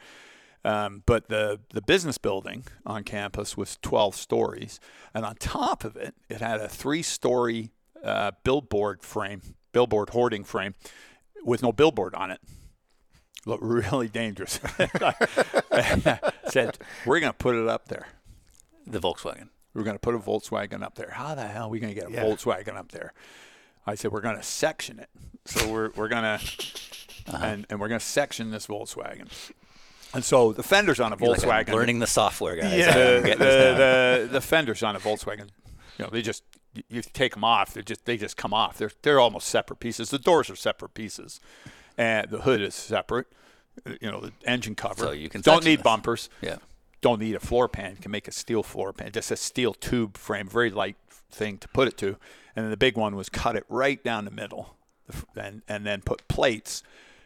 [0.66, 4.80] Um, but the the business building on campus was 12 stories,
[5.14, 9.42] and on top of it, it had a three-story uh, billboard frame,
[9.74, 10.76] billboard hoarding frame,
[11.44, 12.40] with no billboard on it.
[13.46, 14.60] Looked really dangerous.
[16.50, 18.08] Said, "We're going to put it up there."
[18.88, 19.50] The Volkswagen.
[19.74, 21.10] We're going to put a Volkswagen up there.
[21.12, 22.24] How the hell are we going to get a Yeah.
[22.24, 23.14] Volkswagen up there?
[23.86, 25.10] I said we're going to section it.
[25.46, 26.40] So we're we're going to
[27.28, 27.38] Uh-huh.
[27.46, 29.28] and and we're going to section this Volkswagen.
[30.14, 32.72] And so the fenders on a You're like, Volkswagen, learning the software, guys.
[32.86, 33.38] the, the, down.
[33.40, 35.50] the, the fenders on a Volkswagen,
[35.98, 36.44] you know, they just
[36.90, 37.74] you- take them off.
[37.74, 38.78] They just they just come off.
[38.78, 40.10] They're they're almost separate pieces.
[40.10, 41.40] The doors are separate pieces,
[41.98, 43.28] and the hood is separate.
[44.02, 45.06] You know, the engine cover.
[45.06, 45.84] So you can don't need this.
[45.84, 46.58] bumpers yeah.
[47.02, 47.92] don't need a floor pan.
[47.92, 50.96] You can make a steel floor pan, just a steel tube frame, very light
[51.32, 52.18] thing to put it to.
[52.56, 54.78] And then the big one was cut it right down the middle,
[55.36, 56.84] and and then put plates.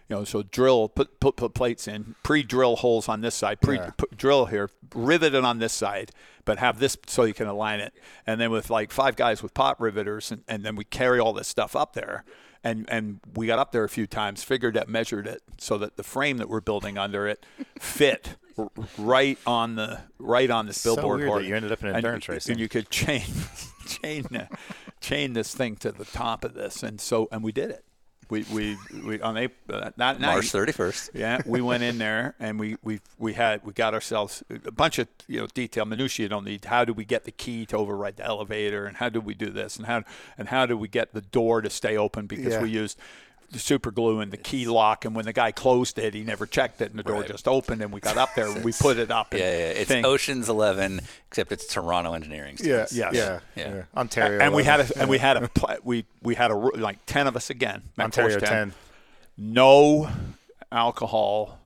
[0.10, 3.92] You know, so drill, put put, put plates in, pre-drill holes on this side, pre-drill
[4.16, 6.12] drill here, rivet it on this side,
[6.46, 7.94] but have this so you can align it.
[8.26, 11.34] And then with like five guys with pop riveters, and, and then we carry all
[11.34, 12.24] this stuff up there.
[12.64, 15.96] And and we got up there a few times, figured it, measured it, so that
[15.98, 17.46] the frame that we're building under it
[17.80, 18.36] fit
[18.98, 21.22] right on the right on this billboard.
[21.22, 22.54] So weird that you ended up in And- endurance racing.
[22.54, 23.24] And you could chain
[23.88, 24.48] chain
[25.02, 27.84] chain this thing to the top of this, and so and we did it.
[28.30, 30.34] We we, we on April uh, that night.
[30.34, 31.12] March 31st.
[31.14, 35.00] Yeah, we went in there and we, we we had we got ourselves a bunch
[35.00, 36.66] of you know detail minutiae you don't need.
[36.66, 39.50] How do we get the key to override the elevator and how do we do
[39.50, 40.04] this and how
[40.38, 42.62] and how do we get the door to stay open because Yeah.
[42.64, 42.98] we used
[43.54, 46.82] super glue in the key lock, and when the guy closed it, he never checked
[46.82, 47.28] it, and the door Right.
[47.28, 49.34] just opened, and we got up there and we put it up.
[49.34, 49.46] Yeah, yeah.
[49.70, 50.06] It's thing.
[50.06, 52.58] Ocean's Eleven, except it's Toronto Engineering.
[52.62, 52.94] Yeah, Yes.
[52.94, 53.40] yeah, Yeah.
[53.56, 54.40] yeah, Ontario.
[54.42, 54.90] and we had a yeah.
[55.02, 55.50] and we had a
[55.84, 57.84] we we had a like ten of us again.
[57.98, 58.74] Ontario Course 10.
[59.38, 60.10] No
[60.72, 61.60] alcohol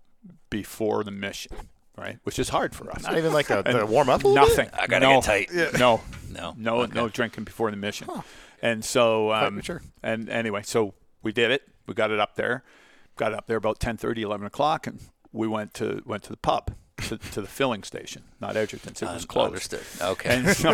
[0.49, 1.55] before the mission,
[1.97, 2.19] right?
[2.23, 3.03] Which is hard for us.
[3.03, 4.23] Not even like a, And warm up.
[4.23, 4.69] a little Nothing.
[4.73, 5.73] I gotta no, get tight.
[5.79, 6.53] No, No?
[6.57, 6.91] no, Okay.
[6.93, 8.07] no drinking before the mission.
[8.61, 9.81] And so, um, mature.
[10.03, 11.67] and anyway, so we did it.
[11.87, 12.63] We got it up there.
[13.17, 14.99] Got it up there about 10:30, 11 o'clock, and
[15.31, 19.01] we went to went to the pub, to, to the filling station, not Edgerton's.
[19.01, 19.73] It was closed.
[19.73, 19.85] Understood.
[20.01, 20.29] Okay.
[20.29, 20.73] And so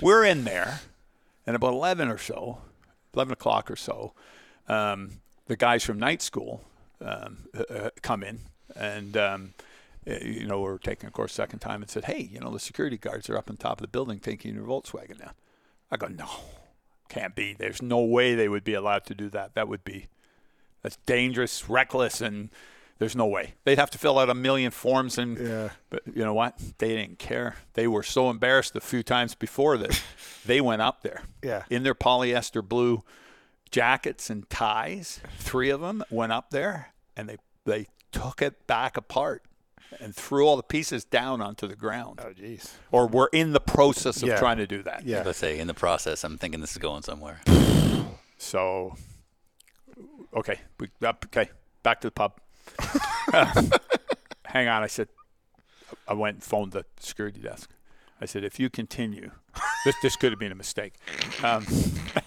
[0.00, 0.80] we're in there,
[1.46, 2.58] and about 11 or so,
[3.14, 4.12] 11 o'clock or so,
[4.68, 6.62] um, the guys from night school
[7.00, 8.40] um, uh, uh, come in,
[8.76, 9.54] and um,
[10.06, 12.60] uh, you know we're taking a course second time, and said, "Hey, you know the
[12.60, 15.32] security guards are up on top of the building taking your Volkswagen down."
[15.90, 16.28] I go, "No,
[17.08, 17.54] can't be.
[17.54, 19.54] There's no way they would be allowed to do that.
[19.54, 20.08] That would be
[20.84, 22.50] that's dangerous, reckless, and."
[23.00, 23.54] There's no way.
[23.64, 25.70] They'd have to fill out a million forms and Yeah.
[25.90, 26.56] but you know what?
[26.78, 27.56] They didn't care.
[27.72, 30.00] They were so embarrassed a few times before that
[30.46, 31.24] they went up there.
[31.42, 31.64] Yeah.
[31.68, 33.02] In their polyester blue
[33.72, 38.96] jackets and ties, three of them went up there and they they took it back
[38.96, 39.42] apart
[40.00, 42.20] and threw all the pieces down onto the ground.
[42.24, 42.74] Oh, jeez.
[42.92, 44.38] Or were in the process of Yeah.
[44.38, 45.04] trying to do that.
[45.04, 45.24] Yeah.
[45.26, 47.40] Let's say in the process, I'm thinking this is going somewhere.
[48.38, 48.94] So
[50.34, 51.50] okay, we, okay,
[51.82, 52.40] back to the pub.
[54.44, 55.08] hang on, I said.
[56.08, 57.70] I went and phoned the security desk.
[58.20, 59.30] I said, if you continue,
[59.84, 60.94] this this could have been a mistake.
[61.42, 61.66] Um,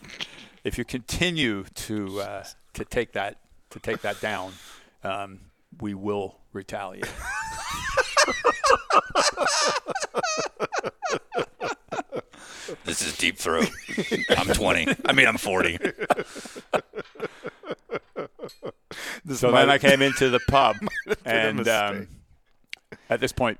[0.63, 3.39] if you continue to uh, to take that
[3.71, 4.53] to take that down,
[5.03, 5.39] um,
[5.81, 7.11] we will retaliate.
[12.83, 13.69] This is deep throat.
[14.37, 14.87] I'm 20.
[15.05, 15.77] I mean, I'm 40.
[19.33, 20.75] So then I came into the pub,
[21.25, 22.07] and um,
[23.09, 23.59] at this point,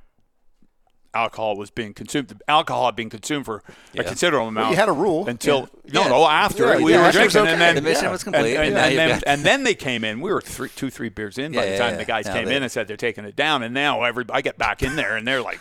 [1.14, 2.40] alcohol was being consumed.
[2.48, 4.02] Alcohol had been consumed for Yeah.
[4.02, 4.72] a considerable amount.
[4.72, 5.28] you had a rule.
[5.28, 6.08] until no, Yeah.
[6.10, 6.28] no.
[6.28, 7.52] After Yeah, we yeah, were after it was drinking, okay.
[7.54, 8.12] and then The mission yeah.
[8.12, 8.56] was complete.
[8.56, 10.22] and, now and you've then, got- and then they came in.
[10.22, 12.34] We were three, two, three beers in by the time yeah, the guys yeah.
[12.34, 13.64] came they- in and said they're taking it down.
[13.64, 15.60] And now every I get back in there, and they're like,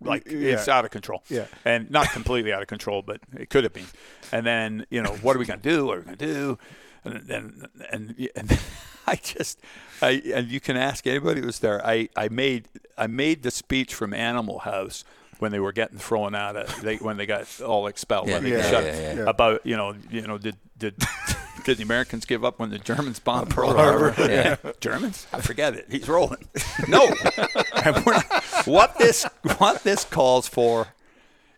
[0.00, 1.22] like it's out of control.
[1.28, 1.46] Yeah.
[1.64, 3.86] and not completely out of control, but it could have been.
[4.32, 5.86] And then you know, what are we going to do?
[5.86, 6.58] What are we going to do?
[7.04, 8.58] And then and, and
[9.06, 9.60] I just
[10.02, 11.84] I and you can ask anybody who was there.
[11.86, 15.04] I I made I made the speech from Animal House.
[15.40, 18.62] When they were getting thrown out of, they when they got all expelled, they Yeah.
[18.70, 19.30] shut Yeah, yeah, yeah.
[19.30, 20.96] about you know you know did did
[21.64, 24.10] did the Americans give up when the Germans bombed Pearl Harbor.
[24.10, 24.32] Harbor?
[24.32, 24.56] Yeah.
[24.80, 25.28] Germans?
[25.32, 25.86] I forget it.
[25.88, 26.44] He's rolling.
[26.88, 27.06] No.
[27.06, 29.24] Not- what this
[29.58, 30.88] what this calls for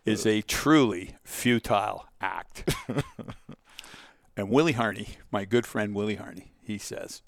[0.05, 2.69] is a truly futile act.
[4.37, 7.23] And Willie Harney, my good friend Willie Harney, he says,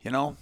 [0.00, 0.36] you know,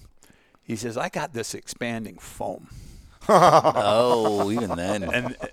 [0.63, 2.69] he says I got this expanding foam.
[3.29, 5.03] oh, even then.
[5.13, 5.47] And uh,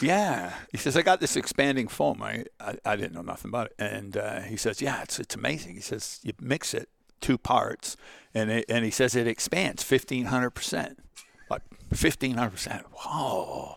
[0.00, 2.22] yeah, he says I got this expanding foam.
[2.22, 3.74] I I, I didn't know nothing about it.
[3.78, 5.74] And uh, he says, yeah, it's it's amazing.
[5.74, 6.88] He says you mix it
[7.20, 7.96] two parts,
[8.34, 10.98] and it, and he says it expands fifteen hundred percent,
[11.50, 12.86] like fifteen hundred percent.
[12.92, 13.76] Whoa.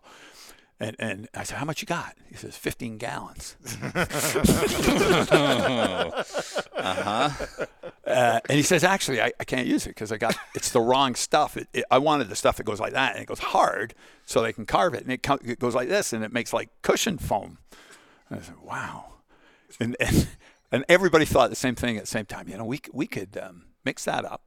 [0.82, 2.16] And, and I said, how much you got?
[2.28, 3.56] He says, 15 gallons.
[6.76, 7.30] uh-huh.
[8.08, 10.82] Uh, and he says, actually, I, I can't use it because I got it's the
[10.82, 11.56] wrong stuff.
[11.56, 13.94] It, it, I wanted the stuff that goes like that, and it goes hard,
[14.26, 16.52] so they can carve it, and it, co- it goes like this, and it makes
[16.52, 17.60] like cushion foam.
[18.32, 19.06] And I said, wow.
[19.80, 20.28] And, and
[20.72, 22.50] and everybody thought the same thing at the same time.
[22.50, 24.42] You know, we we could um, mix that up,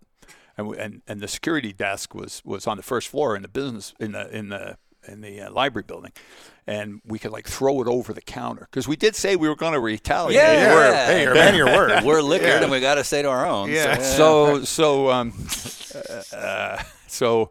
[0.58, 3.48] and, we, and and the security desk was was on the first floor in the
[3.48, 6.12] business in the in the in the uh, library building,
[6.66, 9.56] and we could like throw it over the counter because we did say we were
[9.56, 10.36] going to retaliate.
[10.36, 10.52] Yeah.
[10.52, 10.74] Yeah.
[10.74, 12.04] We're- Hey, you're man your word.
[12.04, 12.62] We're liquored Yeah.
[12.62, 13.70] and we got to say to our own.
[13.70, 13.98] Yeah.
[13.98, 15.32] So so um,
[16.32, 17.50] uh, so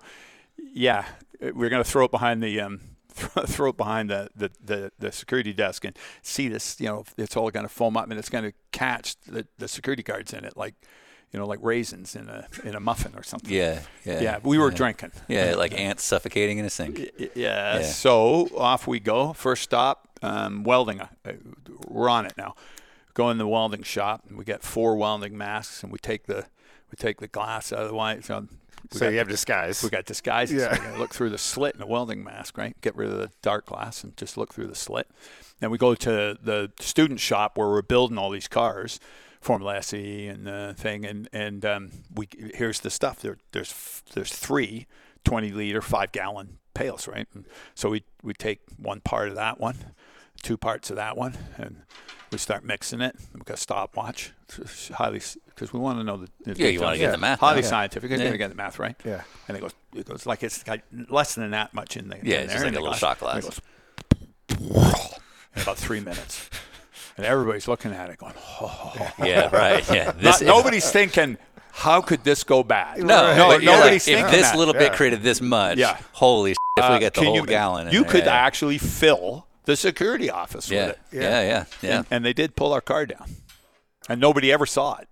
[0.73, 1.05] yeah,
[1.53, 2.79] we're gonna throw it behind the um,
[3.13, 6.79] throw it behind the, the, the, the security desk and see this.
[6.79, 10.33] You know, it's all gonna foam up and it's gonna catch the, the security guards
[10.33, 10.73] in it, like
[11.33, 13.51] you know, like raisins in a in a muffin or something.
[13.51, 13.81] Yeah.
[14.05, 14.21] Yeah.
[14.21, 14.77] Yeah, we were yeah.
[14.77, 15.11] drinking.
[15.27, 16.99] Yeah, like ants suffocating in a sink.
[17.17, 17.27] Yeah.
[17.35, 17.81] Yeah.
[17.81, 19.33] So off we go.
[19.33, 21.01] First stop, um, welding.
[21.01, 21.07] Uh,
[21.87, 22.55] We're on it now.
[23.15, 26.45] Go in the welding shop, and we get four welding masks, and we take the
[26.91, 28.23] we take the glass out of the white.
[28.23, 28.47] So,
[28.91, 29.81] we So got you have disguise.
[29.83, 30.61] we got disguises.
[30.61, 30.75] Yeah.
[30.75, 32.79] So we gotta look through the slit in a welding mask, right?
[32.81, 35.07] Get rid of the dark glass and just look through the slit.
[35.59, 38.99] Then we go to the student shop where we're building all these cars,
[39.43, 43.19] Formula SAE and the thing, and and um, we here's the stuff.
[43.21, 44.87] There there's there's three
[45.25, 47.27] 20 liter, five gallon pails, right?
[47.33, 49.77] And so we we take one part of that one.
[50.41, 51.83] two parts of that one, and
[52.31, 53.15] we start mixing it.
[53.33, 56.81] We got a stopwatch, It's highly because we want to know the the Yeah, you
[56.81, 57.11] wanna details.
[57.11, 57.69] get the math highly down.
[57.69, 58.09] scientific.
[58.09, 58.25] You're Yeah.
[58.25, 58.95] gonna get the math right.
[59.05, 59.23] Yeah.
[59.47, 60.79] and it goes it goes like it's got
[61.09, 62.97] less than that much in the Yeah, in it's there, just like in a little
[62.99, 62.99] glass.
[62.99, 63.61] shot And it goes
[65.55, 66.49] in about three minutes,
[67.17, 69.11] and everybody's looking at it going, oh.
[69.23, 69.87] Yeah, right.
[69.91, 70.13] Yeah.
[70.21, 71.37] Not- is- nobody's thinking,
[71.71, 72.99] how could this go bad?
[72.99, 74.57] No, no, nobody's like, thinking if this that.
[74.57, 74.95] little bit Yeah.
[74.97, 75.97] created this much, Yeah.
[76.13, 78.33] holy shit, if Uh, we get the can whole you, gallon You there, could yeah.
[78.33, 80.87] actually fill the security office Yeah.
[80.87, 80.99] with it.
[81.21, 81.97] Yeah, yeah, yeah.
[81.97, 83.25] And, and they did pull our car down,
[84.09, 85.07] and nobody ever saw it.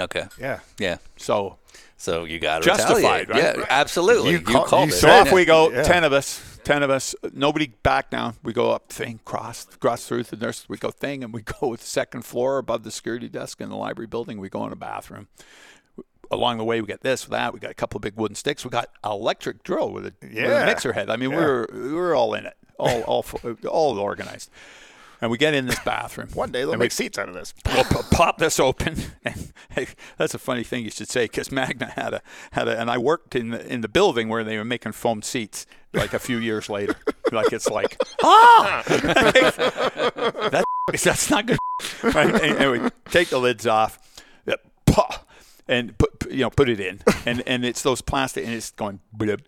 [0.00, 0.24] Okay.
[0.38, 0.60] Yeah.
[0.78, 0.98] Yeah.
[1.16, 1.58] So,
[1.98, 3.56] So you got to Justified, retaliate.
[3.56, 3.56] right?
[3.58, 4.32] Yeah, absolutely.
[4.32, 4.98] You You, call- called you it.
[4.98, 5.34] so said off Yeah.
[5.34, 5.70] we go.
[5.70, 5.82] Yeah.
[5.82, 6.40] Ten of us.
[6.66, 7.14] Ten of us.
[7.32, 8.34] Nobody back down.
[8.42, 10.68] We go up thing, cross, cross through the nurse.
[10.68, 13.68] We go thing, and we go to the second floor above the security desk in
[13.68, 14.40] the library building.
[14.40, 15.28] We go in a bathroom.
[16.28, 17.54] Along the way, we got this, that.
[17.54, 18.64] We got a couple of big wooden sticks.
[18.64, 21.08] We got an electric drill with a, with a mixer head.
[21.08, 23.24] I mean, we were we were all in it, all all
[23.68, 24.50] all organized.
[25.20, 26.28] And we get in this bathroom.
[26.34, 27.54] One day they'll and we make seats out of this.
[27.66, 28.96] we'll pop this open.
[29.24, 32.80] And hey, that's a funny thing you should say because Magna had a had a,
[32.80, 35.66] and I worked in the in the building where they were making foam seats.
[35.92, 36.94] Like a few years later,
[37.32, 40.64] like it's like ah, that,
[41.02, 41.58] that's not good.
[42.02, 42.34] Right?
[42.34, 43.98] And, and we take the lids off,
[45.68, 49.00] and put you know put it in, and and it's those plastic, and it's going
[49.16, 49.40] blib,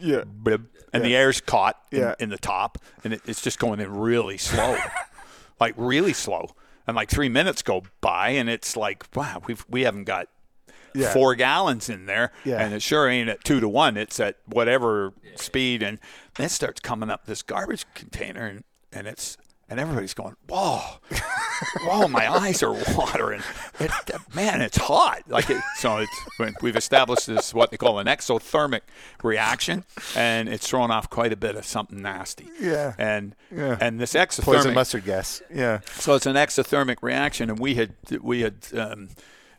[0.00, 0.22] Yeah.
[0.24, 2.14] blib, and the air's caught in, Yeah.
[2.18, 4.76] in the top, and it, it's just going in really slow,
[5.60, 6.50] like really slow.
[6.86, 10.28] And like three minutes go by, and it's like, wow, we've we haven't got
[10.94, 11.12] Yeah.
[11.12, 12.56] four gallons in there, Yeah.
[12.62, 13.96] and it sure ain't at two to one.
[13.96, 15.98] It's at whatever speed, and
[16.34, 19.36] then it starts coming up this garbage container, and, and it's
[19.72, 20.80] and everybody's going, whoa,
[21.80, 23.40] whoa, my eyes are watering.
[23.80, 23.90] It,
[24.34, 25.22] man, it's hot.
[25.26, 28.82] Like it, so, it's we've established this what they call an exothermic
[29.22, 32.48] reaction, and it's throwing off quite a bit of something nasty.
[32.60, 32.92] Yeah.
[32.98, 33.78] and Yeah.
[33.80, 35.42] and this exothermic Poison mustard gas.
[35.52, 35.80] Yeah.
[35.94, 39.08] so it's an exothermic reaction, and we had we had um,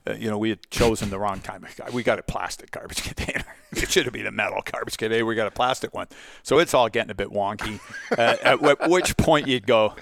[0.07, 1.65] uh, you know we had chosen the wrong time.
[1.91, 3.45] We got a plastic garbage container.
[3.83, 5.11] it should have been a metal garbage can.
[5.11, 6.07] Hey, We got a plastic one,
[6.43, 7.79] so it's all getting a bit wonky.
[8.11, 9.95] Uh, at wh- which point you'd go,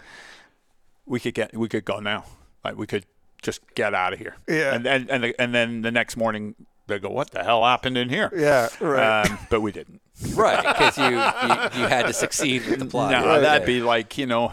[1.06, 2.26] we could get we could go now.
[2.64, 3.06] Like we could
[3.42, 4.36] just get out of here.
[4.48, 4.74] Yeah.
[4.76, 6.56] And and and, the, and then the next morning
[6.88, 8.32] they go, what the hell happened in here?
[8.36, 8.70] Yeah.
[8.80, 9.26] Right.
[9.26, 10.02] Um, but we didn't.
[10.36, 13.12] Right, because you, you you had to succeed with the plot.
[13.12, 13.66] no, Yeah, that'd yeah.
[13.66, 14.52] be like you know.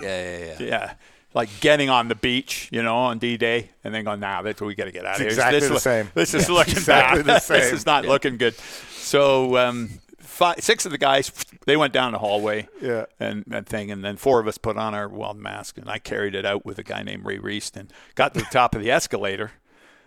[0.00, 0.56] Yeah, yeah, yeah.
[0.60, 0.92] Yeah.
[1.34, 4.60] Like getting on the beach, you know, on D Day, and then going, nah, that's
[4.60, 5.28] what we got to get out of here.
[5.28, 6.10] exactly this the look- same.
[6.14, 6.54] This is Yeah.
[6.54, 7.42] looking Exactly bad.
[7.48, 8.54] this is not looking good.
[8.56, 11.30] So, um, five, six of the guys,
[11.66, 13.04] they went down the hallway Yeah.
[13.20, 15.98] and and thing, and then four of us put on our weld mask, and I
[15.98, 18.80] carried it out with a guy named Ray Reist, and got to the top of
[18.82, 19.52] the escalator,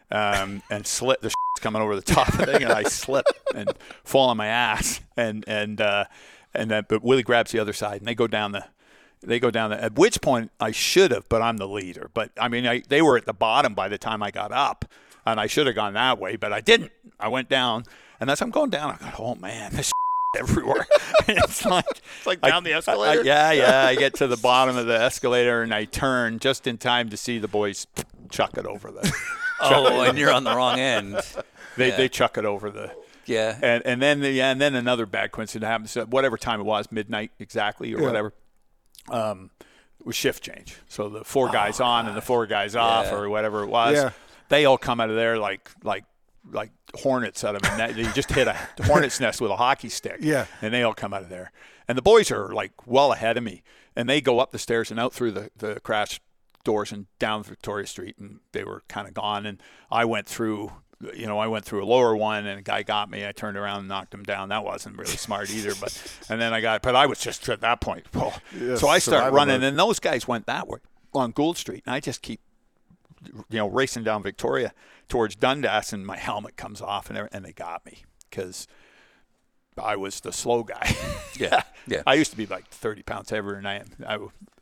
[0.10, 1.22] um, and slipped.
[1.22, 3.72] The shit's coming over the top of the thing, and I slip and
[4.04, 6.06] fall on my ass, and and uh,
[6.56, 8.66] and then but Willie grabs the other side, and they go down the.
[9.24, 9.84] They go down the.
[9.84, 12.10] At which point I should have, but I'm the leader.
[12.14, 14.86] But I mean, I, they were at the bottom by the time I got up,
[15.26, 16.92] and I should have gone that way, but I didn't.
[17.20, 17.86] I went down,
[18.20, 19.92] and as I'm going down, I go, "Oh man, this
[20.40, 20.88] everywhere."
[21.28, 23.24] it's like it's like down the escalator?
[23.24, 23.86] yeah, yeah.
[23.86, 27.18] I get to the bottom of the escalator and I turn just in time to
[27.18, 27.86] see the boys
[28.32, 29.14] chuck it over the.
[29.62, 31.22] Oh, and you're on the wrong end.
[31.78, 31.98] They Yeah.
[31.98, 32.92] they chuck it over the.
[33.28, 33.58] Yeah.
[33.62, 35.96] And and then the, and then another bad coincidence happens.
[35.96, 38.06] At whatever time it was, midnight exactly or Yeah.
[38.08, 38.34] whatever.
[39.10, 39.50] Um,
[40.04, 40.78] was shift change.
[40.88, 43.16] So the four guys on and the four guys off Yeah.
[43.16, 43.96] or whatever it was.
[43.96, 44.12] Yeah.
[44.50, 46.06] They all come out of there like like
[46.52, 47.96] like hornets out of a net.
[47.96, 50.18] They just hit a hornet's nest with a hockey stick.
[50.20, 50.48] Yeah.
[50.62, 51.52] And they all come out of there.
[51.88, 53.62] And the boys are like well ahead of me.
[53.96, 56.20] And they go up the stairs and out through the, the crash
[56.64, 59.46] doors and down Victoria Street and they were kind of gone.
[59.46, 59.62] And
[59.92, 60.72] I went through
[61.16, 63.26] you know, I went through a lower one and a guy got me.
[63.26, 64.50] I turned around and knocked him down.
[64.50, 65.74] That wasn't really smart either.
[65.80, 68.06] But and then I got, but I was just at that point.
[68.14, 68.32] Whoa.
[68.54, 68.58] Oh.
[68.60, 69.64] Yeah, so I start running, mode.
[69.70, 70.80] and those guys went that way
[71.14, 72.40] on Gould Street, and I just keep,
[73.50, 74.74] you know, racing down Victoria
[75.10, 78.68] towards Dundas, and my helmet comes off, and and they got me because
[79.78, 80.96] I was the slow guy.
[81.38, 81.64] Yeah.
[81.88, 82.04] Yeah.
[82.06, 83.88] I used to be like 30 pounds heavier and I am.
[84.06, 84.20] I,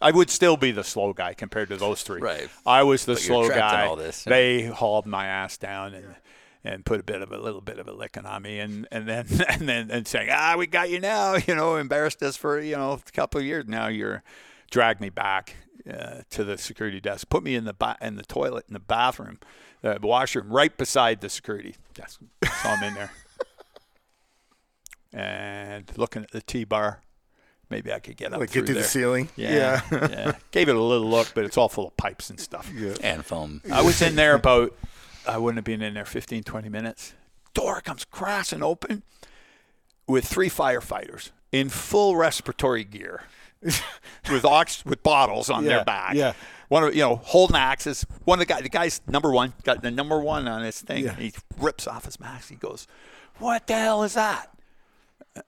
[0.07, 2.21] I would still be the slow guy compared to those three.
[2.21, 2.47] Right.
[2.65, 3.85] I was the But slow guy.
[3.85, 4.23] all this.
[4.23, 6.15] They hauled my ass down and
[6.63, 9.07] and put a bit of a little bit of a licking on me and, and
[9.07, 12.59] then and then and saying, Ah, we got you now, you know, embarrassed us for,
[12.59, 13.65] you know, a couple of years.
[13.67, 14.23] Now you're
[14.71, 15.55] drag me back
[15.91, 18.79] uh, to the security desk, put me in the ba- in the toilet in the
[18.79, 19.39] bathroom,
[19.83, 22.19] uh, the washroom right beside the security desk.
[22.43, 23.11] So I'm in there.
[25.11, 27.01] And looking at the T bar,
[27.69, 28.83] maybe I could get up Like through get to there.
[28.83, 29.29] the ceiling.
[29.35, 30.33] Yeah, yeah.
[30.51, 32.71] Gave it a little look, but it's all full of pipes and stuff.
[32.75, 32.93] Yeah.
[33.01, 33.61] And foam.
[33.71, 34.75] I was in there about,
[35.29, 37.13] I wouldn't have been in there 15, 20 minutes.
[37.53, 39.03] Door comes crashing open
[40.07, 43.23] with three firefighters in full respiratory gear
[44.31, 46.15] with ox with bottles on Yeah, their back.
[46.15, 46.33] yeah.
[46.69, 48.05] One of you know holding axes.
[48.25, 51.05] One of the guy, the guy's number one, got the number one on his thing.
[51.05, 51.15] Yeah.
[51.15, 52.49] He rips off his mask.
[52.49, 52.87] He goes,
[53.39, 54.51] "What the hell is that?"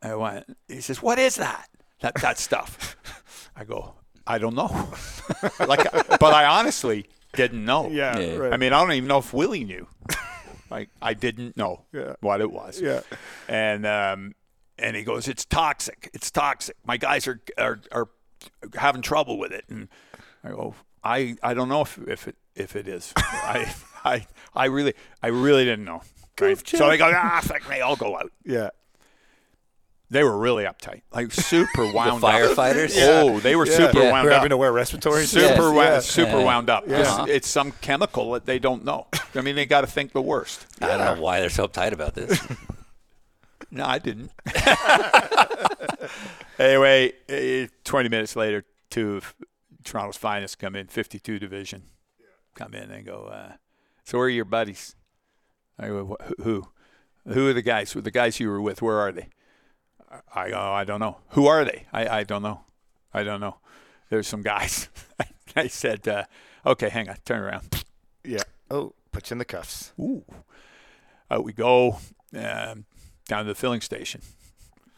[0.02, 0.58] I went.
[0.68, 1.70] He says, "What is that?
[2.02, 2.96] That that stuff?"
[3.56, 3.94] I go,
[4.26, 4.90] "I don't know."
[5.68, 7.90] like, but I honestly didn't know.
[7.90, 8.36] Yeah, Yeah.
[8.38, 8.54] right.
[8.54, 9.88] I mean, I don't even know if Willie knew.
[10.70, 12.16] like, I didn't know Yeah.
[12.22, 12.80] what it was.
[12.82, 13.02] Yeah.
[13.48, 14.36] And um,
[14.78, 16.10] and he goes, "It's toxic.
[16.14, 16.76] It's toxic.
[16.86, 18.10] My guys are are, are
[18.76, 19.88] having trouble with it." And
[20.44, 23.14] I go, "I, I don't know if, if it if it is.
[23.18, 26.02] I I I really I really didn't know."
[26.40, 26.68] Right?
[26.68, 28.70] So they go, "Ah, fuck me, I'll go out." yeah.
[30.12, 32.30] They were really uptight, like super wound up.
[32.32, 32.94] firefighters?
[33.00, 34.12] Oh, they were super Yeah.
[34.12, 34.36] wound We're up.
[34.40, 35.26] having to wear respiratory.
[35.26, 35.58] super Yes.
[35.60, 36.00] wound, Yeah.
[36.02, 36.44] super Yeah.
[36.46, 36.84] wound up.
[36.84, 37.26] It's- Uh-huh.
[37.30, 39.08] It's, some chemical that they don't know.
[39.34, 40.68] I mean, they got to think the worst.
[40.82, 42.40] I don't know why they're so uptight about this.
[43.74, 44.32] No, I didn't.
[46.60, 49.34] anyway, eh, 20 minutes later, two of
[49.86, 51.84] Toronto's finest come in, 52 division,
[52.56, 53.54] come in and go, uh,
[54.04, 54.96] so where are your buddies?
[55.80, 56.68] I go, "Wh- who?
[57.30, 57.94] Who are the guys?
[57.94, 59.30] Who- The guys you were with, where are they?
[60.34, 61.18] I I don't know.
[61.30, 61.86] Who are they?
[61.94, 62.62] I, I don't know.
[63.14, 63.58] I don't know.
[64.10, 64.90] There's some guys.
[65.56, 66.26] I said, uh,
[66.66, 67.84] okay, hang on, turn around.
[68.24, 68.44] Yeah.
[68.70, 69.94] Oh, put you in the cuffs.
[70.00, 70.24] Ooh.
[71.30, 71.98] Out we go
[72.36, 72.86] um,
[73.28, 74.22] down to the filling station.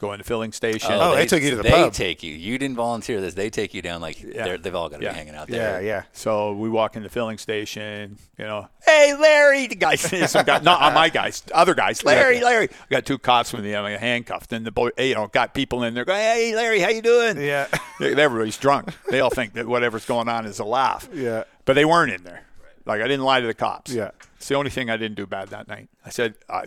[0.04, 0.90] Go in the filling station.
[0.92, 1.94] Oh, they took you to the they pub.
[1.94, 2.34] take you.
[2.34, 3.32] You didn't volunteer this.
[3.32, 5.12] They take you down like they're, they've all got to Yeah.
[5.12, 5.80] be hanging out there.
[5.80, 5.86] yeah.
[5.86, 6.02] Yeah.
[6.12, 9.94] So we walk in the filling station, you know, hey, Larry, the guy,
[10.26, 12.68] some guy, not on my guys, other guys, Larry, Larry.
[12.70, 15.54] I got two cops with me, I'm like, handcuffed, and the boy, you know, got
[15.54, 17.40] people in there going, hey, Larry, how you doing?
[17.40, 17.66] Yeah.
[18.00, 18.90] Everybody's drunk.
[19.08, 21.08] They all think that whatever's going on is a laugh.
[21.14, 21.44] Yeah.
[21.64, 22.42] But they weren't in there.
[22.86, 23.92] Like, I didn't lie to the cops.
[23.92, 24.10] Yeah.
[24.36, 25.88] It's the only thing I didn't do bad that night.
[26.04, 26.66] I said, I,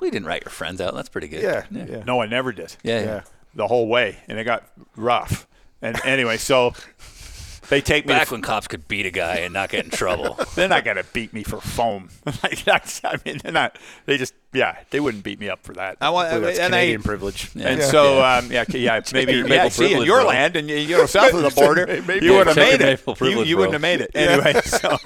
[0.00, 0.94] We didn't write your friends out.
[0.94, 1.42] That's pretty good.
[1.42, 1.64] Yeah.
[1.70, 2.04] Yeah.
[2.04, 2.76] no, I never did.
[2.84, 3.00] Yeah.
[3.02, 3.20] Yeah.
[3.54, 4.18] The whole way.
[4.28, 4.64] And it got
[4.96, 5.46] rough.
[5.82, 6.72] And anyway, so
[7.68, 9.90] they take me to Back when cops could beat a guy and not get in
[9.90, 10.38] trouble.
[10.54, 12.10] They're not gonna beat me for foam.
[12.42, 13.76] like that's, I mean, they're not.
[14.06, 15.96] They just, yeah, they wouldn't beat me up for that.
[16.00, 17.50] I want, Well, that's and Canadian I, privilege.
[17.56, 17.86] and Yeah.
[17.90, 20.28] so, um, yeah, yeah, maybe, your yeah, see, in your bro.
[20.28, 22.78] land and you, you know, south of the border, Maybe you would have check your
[22.78, 22.98] made it.
[23.00, 23.66] maple You, privilege, you bro.
[23.66, 24.60] wouldn't have made it anyway.
[24.62, 24.96] So,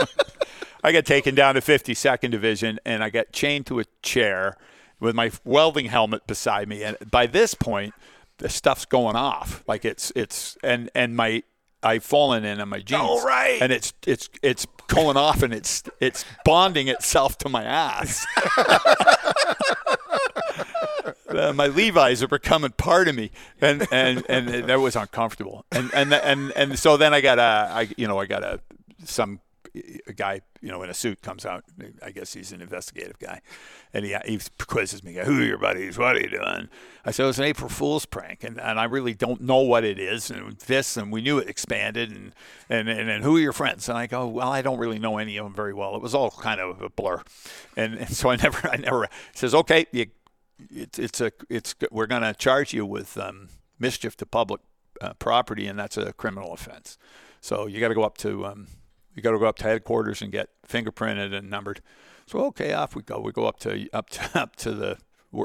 [0.82, 4.56] I got taken down to 52nd Division, and I got chained to a chair
[4.98, 6.82] with my welding helmet beside me.
[6.82, 7.94] And by this point,
[8.38, 9.62] the stuff's going off.
[9.66, 11.42] Like it's it's and and my
[11.82, 13.02] I've fallen in on my jeans.
[13.04, 13.60] Oh, right.
[13.60, 18.26] And it's it's it's going off and it's it's bonding itself to my ass.
[21.28, 25.64] Uh, my Levi's are becoming part of me, and and and that was uncomfortable.
[25.70, 28.60] And and and and so then I got a, I you know I got a
[29.04, 29.40] some
[30.06, 31.64] a guy you know in a suit comes out.
[32.02, 33.40] I guess he's an investigative guy,
[33.92, 35.14] and he he quizzes me.
[35.14, 35.98] Who are your buddies?
[35.98, 36.68] What are you doing?
[37.04, 39.84] I said it was an April Fool's prank, and, and I really don't know what
[39.84, 40.30] it is.
[40.30, 42.34] And this, and we knew it expanded, and
[42.68, 43.88] and and, and who are your friends?
[43.88, 45.94] And I go, well, I don't really know any of them very well.
[45.96, 47.22] It was all kind of a blur,
[47.76, 50.06] and, and so I never I never says okay you
[50.70, 54.60] it's it's a it's we're going to charge you with um, mischief to public
[55.00, 56.98] uh, property, and that's a criminal offense.
[57.40, 58.66] So you got to go up to um,
[59.20, 61.82] you got to go up to headquarters and get fingerprinted and numbered.
[62.26, 63.20] So okay, off we go.
[63.20, 64.96] We go up to up to up to the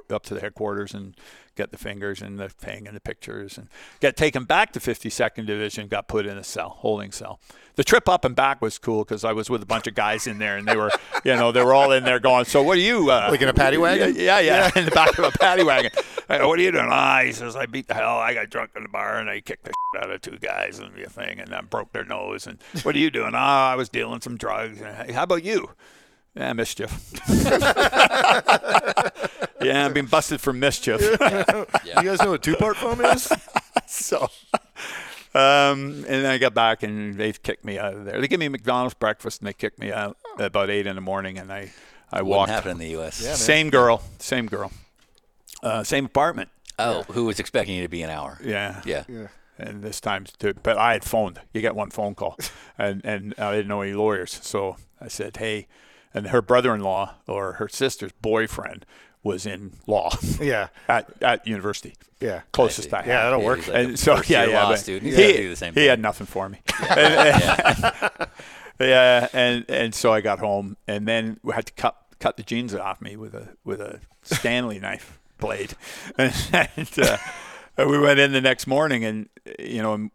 [0.09, 1.15] up to the headquarters and
[1.55, 3.69] get the fingers and the thing and the pictures and
[4.01, 5.87] get taken back to 52nd Division.
[5.87, 7.39] Got put in a cell, holding cell.
[7.75, 10.27] The trip up and back was cool because I was with a bunch of guys
[10.27, 10.91] in there and they were,
[11.25, 12.45] you know, they were all in there going.
[12.45, 13.09] So what are you?
[13.11, 14.15] Uh, Like in a paddy wagon?
[14.17, 15.91] Yeah, yeah, in the back of a paddy wagon.
[16.27, 16.87] Go, what are you doing?
[16.89, 18.17] Ah, he says, I beat the hell.
[18.17, 20.79] I got drunk in the bar and I kicked the shit out of two guys
[20.79, 22.47] and the thing and then broke their nose.
[22.47, 23.31] And what are you doing?
[23.35, 24.81] Ah, I was dealing some drugs.
[24.81, 25.69] And, How about you?
[26.35, 26.91] Yeah, mischief.
[29.61, 30.99] yeah, I'm being busted for mischief.
[31.85, 33.31] You guys know what two part foam is?
[33.87, 34.23] so,
[35.33, 38.19] um, and then I got back and they kicked me out of there.
[38.19, 41.37] They give me McDonald's breakfast and they kicked me out about eight in the morning.
[41.37, 41.71] And I,
[42.11, 42.51] I Wouldn't walked.
[42.51, 43.15] happen in the U.S.
[43.15, 44.71] Same girl, same girl,
[45.63, 46.49] uh, same apartment.
[46.77, 48.37] Oh, who was expecting you to be an hour?
[48.43, 48.81] Yeah.
[48.85, 49.05] Yeah.
[49.07, 49.27] Yeah.
[49.57, 51.39] And this time, too, but I had phoned.
[51.53, 52.37] You get one phone call,
[52.77, 55.67] and and I didn't know any lawyers, so I said, "Hey,"
[56.15, 58.85] and her brother-in-law or her sister's boyfriend
[59.21, 60.69] was in law Yeah.
[60.87, 62.41] at at university, Yeah.
[62.51, 63.07] closest I, see.
[63.09, 63.13] had.
[63.15, 63.59] Yeah, that'll Yeah, work.
[63.59, 65.03] he's like and so yeah, year yeah, law but student.
[65.03, 65.89] He's he, gotta do the same he thing.
[65.89, 66.59] had nothing for me.
[66.89, 67.93] and,
[68.79, 72.43] yeah, and and so I got home, and then we had to cut cut the
[72.43, 75.73] jeans off me with a with a Stanley knife blade,
[76.17, 76.33] and,
[76.77, 77.17] and, uh,
[77.77, 79.27] and we went in the next morning, and
[79.59, 80.09] you know.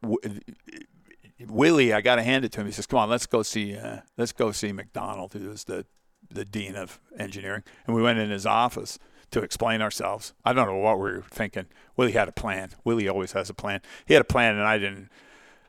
[1.48, 2.66] Willie, I got to hand it to him.
[2.66, 5.86] He says, "Come on, let's go see, uh, let's go see McDonald, who was the
[6.28, 8.98] the dean of engineering." And we went in his office
[9.30, 10.34] to explain ourselves.
[10.44, 11.66] I don't know what we were thinking.
[11.96, 12.70] Willie had a plan.
[12.84, 13.80] Willie always has a plan.
[14.06, 15.08] He had a plan, and I didn't.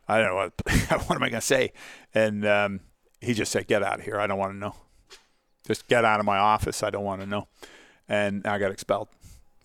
[0.08, 0.54] I don't know what.
[1.08, 1.72] what am I going to say?
[2.14, 2.82] And um,
[3.22, 4.20] he just said, "Get out of here.
[4.20, 4.76] I don't want to know.
[5.66, 6.84] Just get out of my office.
[6.84, 7.48] I don't want to know."
[8.10, 9.08] And I got expelled.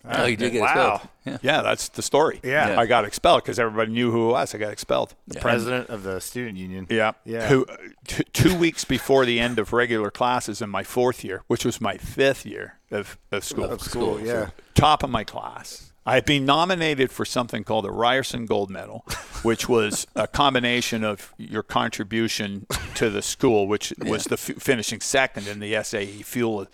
[0.09, 0.67] Oh, you did get Wow.
[0.67, 1.01] expelled.
[1.25, 1.37] Yeah.
[1.41, 2.39] Yeah, that's the story.
[2.43, 2.69] Yeah.
[2.69, 2.79] Yeah.
[2.79, 4.55] I got expelled because everybody knew who I was.
[4.55, 5.13] I got expelled.
[5.33, 5.41] Yeah.
[5.41, 6.87] President of the student union.
[6.89, 7.11] Yeah.
[7.25, 7.47] Yeah.
[7.49, 7.65] Who,
[8.07, 11.81] t- two weeks before the end of regular classes in my fourth year, which was
[11.81, 13.65] my fifth year of, of school.
[13.65, 14.49] Of school, yeah.
[14.75, 15.91] Top of my class.
[16.05, 19.03] I had been nominated for something called the Ryerson Gold Medal,
[19.43, 25.01] which was a combination of your contribution to the school, which was the f- finishing
[25.01, 26.67] second in the SAE fuel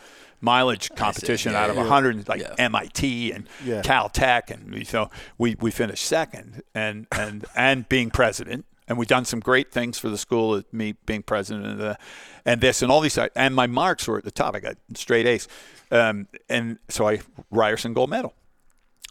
[0.44, 1.84] mileage competition yeah, out of yeah.
[1.84, 2.54] 100, like Yeah.
[2.58, 3.48] MIT and.
[3.82, 9.26] Caltech, and so we, we finished second, and and and being president, and we've done
[9.26, 10.62] some great things for the school.
[10.72, 11.98] Me being president, and the,
[12.46, 14.56] and this and all these, and my marks were at the top.
[14.56, 15.48] I got straight A's,
[15.92, 18.34] um, and so I Ryerson gold medal,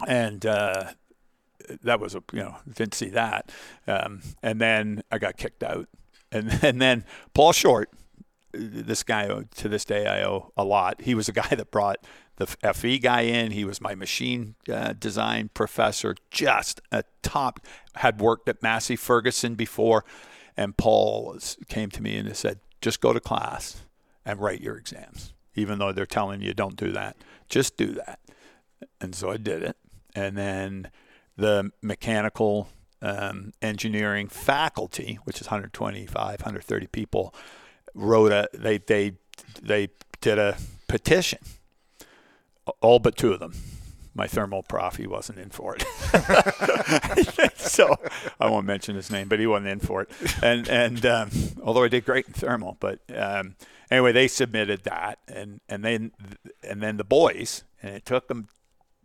[0.06, 0.44] and.
[0.44, 0.92] Uh,
[1.84, 3.50] that was a you know didn't see that,
[3.86, 5.88] um, and then I got kicked out,
[6.32, 7.04] and and then
[7.34, 7.88] Paul Short,
[8.52, 11.02] this guy uh, to this day I owe a lot.
[11.02, 11.98] He was the guy that brought
[12.36, 13.52] the FE guy in.
[13.52, 17.60] He was my machine uh, design professor, just a top.
[17.96, 20.04] Had worked at Massey Ferguson before,
[20.56, 21.38] and Paul
[21.68, 23.82] came to me and said, "Just go to class
[24.24, 27.16] and write your exams, even though they're telling you don't do that.
[27.48, 28.20] Just do that."
[29.00, 29.76] And so I did it,
[30.14, 30.90] and then
[31.36, 32.68] the mechanical
[33.02, 37.34] um, engineering faculty, which is 125, 130 people,
[37.94, 39.12] wrote a they they
[39.60, 39.88] they
[40.20, 40.56] did a
[40.88, 41.40] petition.
[42.80, 43.54] All but two of them.
[44.14, 45.84] My thermal prof, he wasn't in for it.
[47.56, 47.96] so
[48.38, 50.10] I won't mention his name, but he wasn't in for it.
[50.42, 51.30] And and um,
[51.62, 53.56] although I did great in thermal, but um,
[53.90, 56.12] anyway, they submitted that, and and then
[56.62, 58.48] and then the boys, and it took them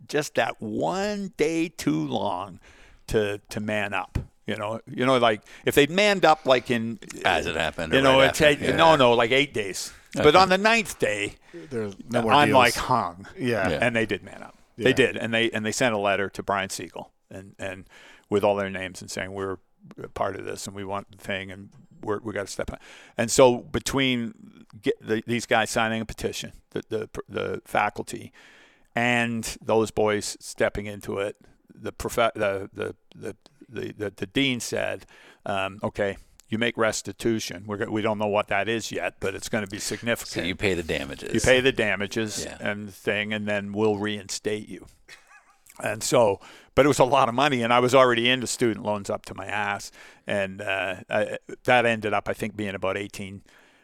[0.06, 2.60] just that one day too long
[3.06, 4.18] to to man up.
[4.48, 8.00] You know, you know, like if they'd manned up like in As it happened, You
[8.02, 8.76] know, right it's after, had- yeah.
[8.76, 9.92] no, no, like eight days.
[10.14, 12.56] But on the ninth day, There's no more I'm deals.
[12.56, 13.26] like hung.
[13.38, 13.68] yeah.
[13.68, 13.78] Yeah.
[13.82, 14.56] and they did man up.
[14.76, 14.84] Yeah.
[14.84, 17.84] They did, and they and they sent a letter to Brian Segal and and
[18.30, 19.58] with all their names and saying we're
[20.14, 21.68] part of this and we want the thing and
[22.02, 22.80] we're, we got to step up.
[23.16, 28.32] And so between get the, these guys signing a petition, the, the the faculty,
[28.94, 31.36] and those boys stepping into it,
[31.74, 33.36] the prof- the, the, the
[33.68, 35.06] the the the dean said,
[35.46, 36.16] um, okay.
[36.50, 37.64] You make restitution.
[37.66, 40.30] We're, we don't know what that is yet, but it's going to be significant.
[40.30, 41.34] So you pay the damages.
[41.34, 42.56] You pay the damages Yeah.
[42.58, 44.86] and thing, and then we'll reinstate you.
[45.84, 46.40] And so,
[46.74, 49.26] but it was a lot of money, and I was already into student loans up
[49.26, 49.92] to my ass,
[50.26, 53.42] and uh, I, that ended up, I think, being about eighteen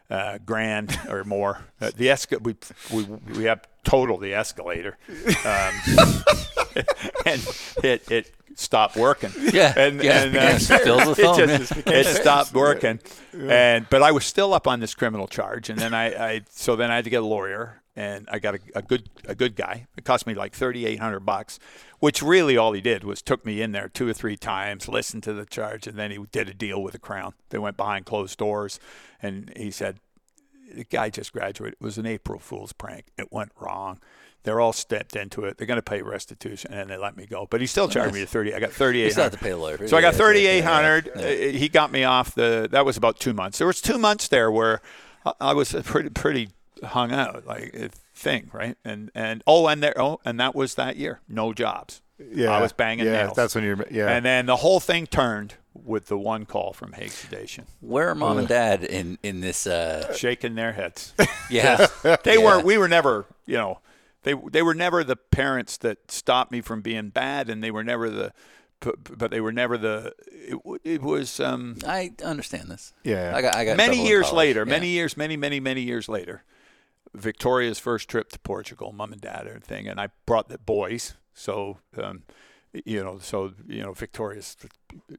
[0.09, 1.65] uh, grand or more.
[1.79, 2.55] Uh, the esca- we
[2.91, 3.03] we
[3.37, 4.97] we have total the escalator,
[5.45, 5.73] um,
[7.27, 7.47] and
[7.83, 9.31] it it stopped working.
[9.53, 11.93] Yeah, and yeah, and yeah, uh, fills with it just- yeah.
[11.93, 12.99] it stopped working,
[13.33, 16.75] and but I was still up on this criminal charge, and then I, I so
[16.75, 19.55] then I had to get a lawyer, and I got a, a good a good
[19.55, 19.87] guy.
[19.97, 21.59] It cost me like thirty eight hundred bucks,
[21.99, 25.23] which really all he did was took me in there two or three times, listened
[25.23, 27.33] to the charge, and then he did a deal with the crown.
[27.49, 28.79] They went behind closed doors,
[29.21, 29.99] and he said,
[30.73, 31.77] the guy just graduated.
[31.79, 33.05] It was an April Fool's prank.
[33.17, 33.99] It went wrong.
[34.45, 35.57] They're all stepped into it.
[35.57, 37.47] They're going to pay restitution, and they let me go.
[37.49, 38.53] But he still charged me to thirty.
[38.55, 39.39] I got thirty You eight still have hundred.
[39.39, 39.87] to pay the lawyer.
[39.87, 41.09] So I got Yeah, thirty yeah, eight yeah, hundred.
[41.15, 41.21] yeah.
[41.23, 42.69] Uh, He got me off the.
[42.71, 43.57] That was about two months.
[43.57, 44.81] There was two months there where
[45.25, 46.49] I- I was pretty pretty
[46.83, 48.77] hung out, like a thing, right?
[48.85, 51.19] And and oh, and there oh, and that was that year.
[51.27, 52.01] No jobs.
[52.17, 52.51] Yeah.
[52.51, 53.35] I was banging yeah, nails.
[53.35, 53.83] That's when you're.
[53.91, 54.07] Yeah.
[54.09, 58.15] And then the whole thing turned with the one call from Hague Sedation, Where are
[58.15, 59.67] mom and dad in in this?
[59.67, 61.13] Uh, shaking their heads.
[61.49, 61.87] yeah,
[62.23, 62.45] they Yeah.
[62.45, 62.65] weren't.
[62.65, 63.25] We were never.
[63.45, 63.79] You know,
[64.25, 67.83] they they were never the parents that stopped me from being bad, and they were
[67.83, 68.33] never the.
[68.81, 70.13] But, but they were never the.
[70.27, 71.39] It, it was.
[71.39, 72.93] Um, I understand this.
[73.03, 73.31] Yeah.
[73.33, 73.55] I got.
[73.55, 74.65] I got many years later, Yeah.
[74.71, 76.43] many years, many, many, many years later,
[77.13, 81.13] Victoria's first trip to Portugal, mom and dad and thing, and I brought the boys.
[81.33, 82.23] So, um,
[82.73, 84.57] you know, so you know, Victoria's,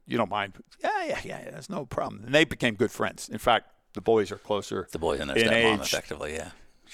[0.05, 0.53] you don't mind?
[0.83, 1.51] Yeah, yeah, yeah, yeah.
[1.51, 2.23] There's no problem.
[2.25, 3.27] And they became good friends.
[3.27, 6.33] In fact, the boys are closer The boys and their in stepmom, age effectively.
[6.35, 6.51] Yeah.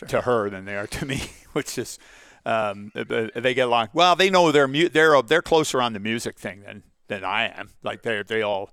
[0.07, 1.21] To her than they are to me,
[1.53, 1.99] which is
[2.45, 3.89] um, they get along.
[3.93, 7.47] Well, they know they're mu- they're they're closer on the music thing than than I
[7.47, 7.69] am.
[7.83, 8.71] Like they they all.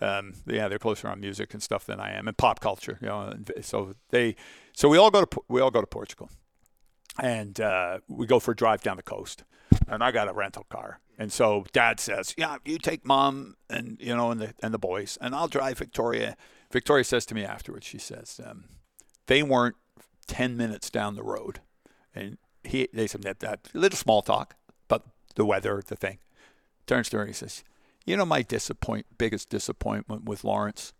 [0.00, 2.98] Um, yeah, they're closer on music and stuff than I am, and pop culture.
[3.00, 4.34] You know, so they,
[4.72, 6.28] so we all go to we all go to Portugal,
[7.20, 9.44] and uh, we go for a drive down the coast.
[9.86, 13.96] And I got a rental car, and so Dad says, "Yeah, you take Mom and
[14.00, 16.36] you know and the and the boys, and I'll drive Victoria."
[16.72, 18.64] Victoria says to me afterwards, she says, um,
[19.28, 19.76] "They weren't
[20.32, 21.60] 10 minutes down the road
[22.14, 24.54] and he they said that, that little small talk,
[24.88, 25.04] but
[25.34, 26.18] the weather, the thing.
[26.86, 27.64] Turns to her, he says,
[28.06, 30.94] "You know my disappoint biggest disappointment with Lawrence."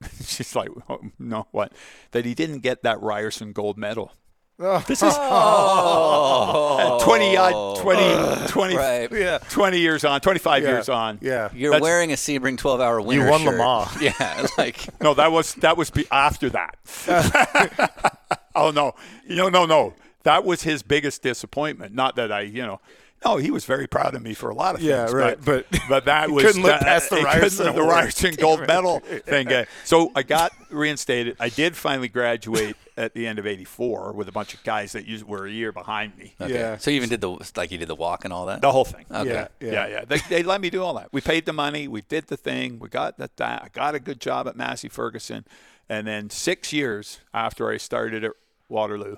[0.24, 1.72] She's like, oh, "No, what?
[2.10, 4.12] That he didn't get that Ryerson gold medal."
[4.58, 4.82] Oh.
[4.86, 6.98] This is Oh.
[7.02, 9.12] 20 odd 20 20 Right.
[9.12, 9.38] Yeah.
[9.50, 10.68] 20 years on, 25 Yeah.
[10.70, 11.18] years on.
[11.20, 11.50] Yeah.
[11.54, 13.24] You're That's- wearing a Sebring 12 hour winner.
[13.26, 13.58] You won Le shirt.
[13.58, 14.00] Mans.
[14.02, 16.76] Yeah, like No, that was that was be- after that.
[18.54, 18.94] oh no,
[19.28, 19.94] no, no, no.
[20.22, 21.94] That was his biggest disappointment.
[21.94, 22.80] Not that I, you know,
[23.24, 24.88] no, he was very proud of me for a lot of things.
[24.90, 27.74] Yeah, right, But but but that he was couldn't look past the he couldn't Ryerson
[27.76, 27.82] the.
[27.82, 29.66] Ryerson gold medal thing.
[29.84, 31.36] So I got reinstated.
[31.38, 35.06] I did finally graduate at the end of '84 with a bunch of guys that
[35.06, 36.34] used, were a year behind me.
[36.40, 36.54] okay.
[36.54, 36.76] Yeah.
[36.78, 38.60] So you even did the like you did the walk and all that.
[38.60, 39.04] The whole thing.
[39.10, 39.30] Okay.
[39.30, 39.48] Yeah.
[39.60, 40.04] Yeah, yeah.
[40.04, 41.12] They, they let me do all that.
[41.12, 41.88] We paid the money.
[41.88, 42.78] We did the thing.
[42.78, 43.36] We got that.
[43.36, 43.62] that.
[43.64, 45.44] I got a good job at Massey Ferguson,
[45.88, 48.32] and then six years after I started at
[48.68, 49.16] Waterloo,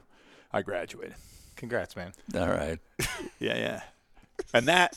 [0.52, 1.14] I graduated.
[1.56, 2.12] Congrats, man.
[2.34, 2.78] All right.
[3.40, 3.82] Yeah, yeah.
[4.52, 4.96] And that,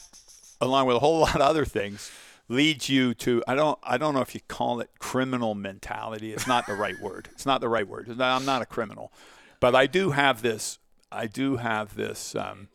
[0.60, 2.12] along with a whole lot of other things,
[2.52, 6.34] leads you to I don't I don't know if you call it criminal mentality.
[6.34, 7.30] It's not the right word.
[7.32, 8.10] It's not the right word.
[8.22, 9.12] I'm not a criminal,
[9.60, 10.78] but I do have this.
[11.12, 12.68] I do have this, um,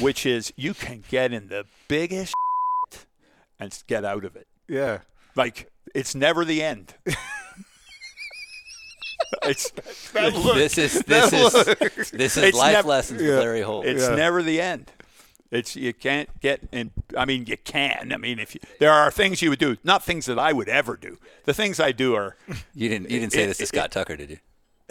[0.00, 2.34] which is you can get in the biggest
[3.58, 4.46] and get out of it.
[4.68, 5.00] Yeah.
[5.34, 6.94] Like it's never the end.
[9.42, 9.70] it's
[10.12, 11.52] this is this is
[12.10, 13.86] this is It's life nev- lessons with Larry Holt.
[13.86, 14.14] It's Yeah.
[14.14, 14.90] never the end.
[15.50, 16.92] It's you can't get in.
[17.16, 18.12] I mean, you can.
[18.12, 20.68] I mean, if you, there are things you would do, not things that I would
[20.68, 21.18] ever do.
[21.44, 22.36] The things I do are.
[22.74, 24.38] you didn't you didn't say it- this to it- Scott Tucker, did you?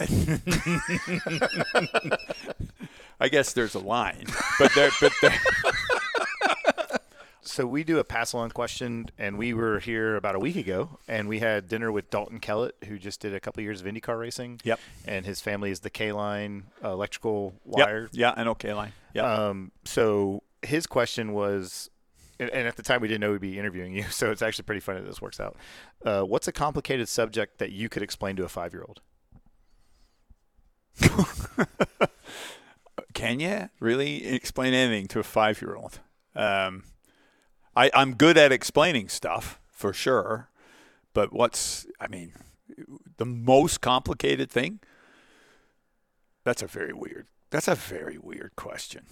[3.22, 4.24] I guess there's a line,
[4.58, 5.38] but there, but there,
[7.42, 10.98] So we do a pass along question, and we were here about a week ago,
[11.08, 14.18] and we had dinner with Dalton Kellett, who just did a couple years of IndyCar
[14.18, 14.60] racing.
[14.64, 14.78] Yep.
[15.06, 18.08] And his family is the K line uh, electrical yep, wire.
[18.12, 18.92] yeah, I know K line.
[19.14, 21.90] Yeah, Um, so his question was,
[22.38, 24.64] and, and at the time we didn't know we'd be interviewing you, so it's actually
[24.64, 25.56] pretty funny that this works out.
[26.04, 29.00] Uh, what's a complicated subject that you could explain to a five year old?
[33.14, 36.00] can you really explain anything to a five-year-old?
[36.34, 36.84] Um,
[37.76, 40.48] I, I'm good at explaining stuff for sure,
[41.12, 42.32] but what's I mean,
[43.16, 44.80] the most complicated thing?
[46.44, 47.26] That's a very weird.
[47.50, 49.06] That's a very weird question.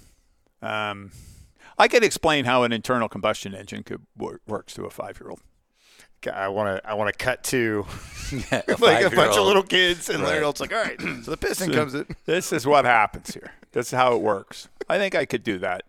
[0.63, 1.11] Um,
[1.79, 5.41] I could explain how an internal combustion engine could wor- works to a five-year-old.
[6.33, 7.87] I want to I want to cut to
[8.33, 10.43] Yeah, a like a bunch of little kids, and Larry Right.
[10.43, 12.07] Holt's like, all right, so the piston comes in.
[12.27, 13.53] This is what happens here.
[13.73, 14.69] This is how it works.
[14.89, 15.85] I think I could do that.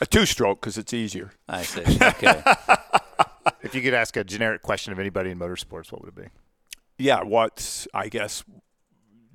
[0.00, 1.32] A two-stroke because it's easier.
[1.48, 1.82] I see.
[1.82, 2.42] Okay.
[3.62, 6.28] If you could ask a generic question of anybody in motorsports, what would it be?
[6.98, 8.42] yeah, what's I guess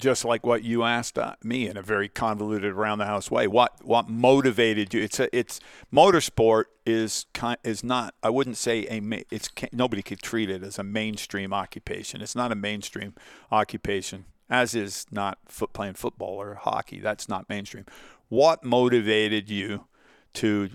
[0.03, 3.47] just like what you asked uh, me in a very convoluted around the house way.
[3.47, 5.01] What what motivated you?
[5.01, 5.61] It's a, it's
[5.93, 8.13] motorsport is kind is not.
[8.21, 12.21] I wouldn't say a it's nobody could treat it as a mainstream occupation.
[12.21, 13.15] It's not a mainstream
[13.49, 14.25] occupation.
[14.49, 16.99] As is not foot playing football or hockey.
[16.99, 17.85] That's not mainstream.
[18.27, 19.85] What motivated you
[20.33, 20.71] to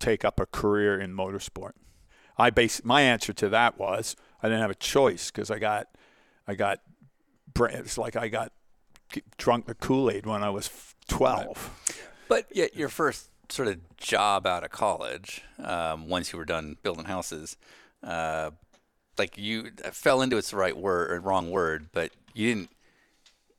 [0.00, 1.72] take up a career in motorsport?
[2.36, 5.86] I base my answer to that was I didn't have a choice because I got
[6.48, 6.80] I got
[7.56, 8.50] it's like I got
[9.38, 11.70] drunk the Kool Aid when I was f- twelve.
[12.28, 16.76] But yet, your first sort of job out of college, um, once you were done
[16.82, 17.56] building houses,
[18.02, 18.50] uh,
[19.18, 22.70] like you fell into it's the right word or wrong word, but you didn't.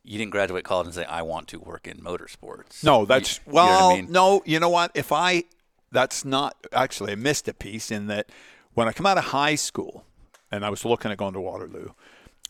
[0.07, 3.43] You didn't graduate college and say, "I want to work in motorsports." No, that's You-
[3.45, 4.11] you know well, I mean?
[4.11, 4.43] no.
[4.45, 4.91] You know what?
[4.93, 5.45] If I
[5.91, 8.27] that's not actually I missed a piece in that
[8.75, 10.05] when I come out of high school
[10.51, 11.89] and I was looking at going to Waterloo,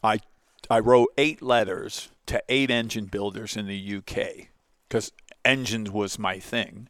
[0.04, 0.20] I
[0.70, 4.48] I wrote eight letters to eight engine builders in the UK
[4.88, 5.12] because
[5.44, 6.88] engines was my thing.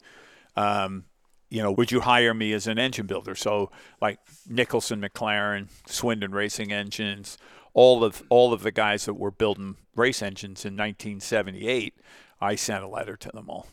[0.55, 1.05] Um,
[1.49, 3.35] you know, would you hire me as an engine builder?
[3.35, 3.71] So
[4.01, 7.37] like Nicholson, McLaren, Swindon Racing Engines,
[7.73, 11.93] all of all of the guys that were building race engines in 1978,
[12.41, 13.67] I sent a letter to them all.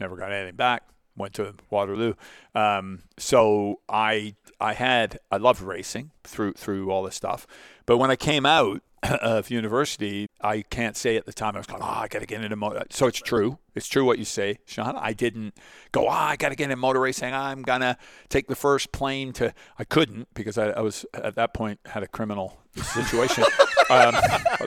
[0.00, 0.88] Never got anything back.
[1.16, 2.14] Went to Waterloo.
[2.54, 7.46] Um, so I I had I loved racing through through all this stuff.
[7.86, 11.66] But when I came out of university, I can't say at the time I was
[11.66, 12.84] going, oh, I got to get into motor.
[12.90, 13.58] So it's true.
[13.74, 14.96] It's true what you say, Sean.
[14.96, 15.54] I didn't
[15.92, 17.34] go, oh, I got to get into motor racing.
[17.34, 17.98] I'm gonna
[18.28, 19.52] take the first plane to.
[19.78, 23.44] I couldn't because I, I was at that point had a criminal situation.
[23.90, 24.14] um,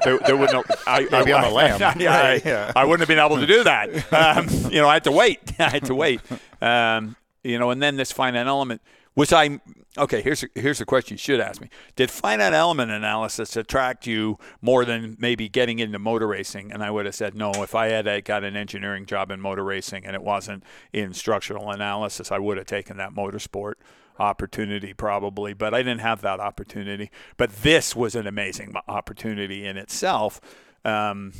[0.03, 0.63] there, there would no.
[0.85, 1.79] I, be on the lam.
[1.99, 2.71] yeah, I, Right, yeah.
[2.75, 3.87] I wouldn't have been able to do that.
[4.17, 5.53] Um, you know, I had to wait.
[5.59, 6.21] I had to wait.
[6.61, 8.81] Um, you know, and then this finite element
[9.17, 9.59] Was I
[9.97, 10.21] okay?
[10.21, 11.69] Here's here's a question you should ask me.
[11.95, 16.71] Did finite element analysis attract you more than maybe getting into motor racing?
[16.71, 17.51] And I would have said no.
[17.63, 20.63] If I had got an engineering job in motor racing and it wasn't
[20.93, 23.73] in structural analysis, I would have taken that motorsport
[24.19, 25.55] opportunity probably.
[25.55, 27.09] But I didn't have that opportunity.
[27.37, 30.39] But this was an amazing opportunity in itself.
[30.85, 31.33] Um,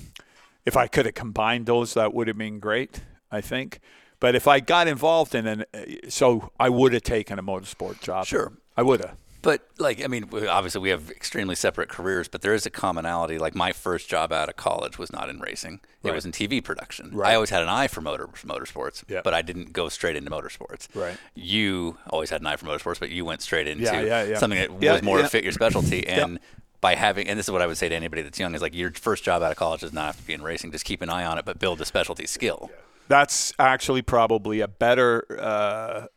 [0.66, 3.02] if I could have combined those, that would have been great.
[3.32, 3.82] I think.
[4.20, 8.02] But if I got involved in an, uh, so I would have taken a motorsport
[8.02, 8.26] job.
[8.26, 8.52] Sure.
[8.76, 9.16] I would have.
[9.44, 13.38] But like, I mean, obviously we have extremely separate careers, but there is a commonality.
[13.38, 16.16] Like my first job out of college was not in racing; it Right.
[16.16, 17.12] was in TV production.
[17.14, 17.32] Right.
[17.32, 20.88] I always had an eye for motor motorsports, but I didn't go straight into motorsports.
[20.96, 21.18] Right.
[21.36, 24.38] You always had an eye for motorsports, but you went straight into Yeah, yeah, yeah.
[24.40, 26.06] something that was more fit your specialty.
[26.08, 26.40] And
[26.82, 28.74] by having, and this is what I would say to anybody that's young, is like
[28.76, 30.72] your first job out of college does not have to be in racing.
[30.72, 32.70] Just keep an eye on it, but build a specialty skill.
[33.08, 35.26] That's actually probably a better.
[35.40, 36.08] Uh,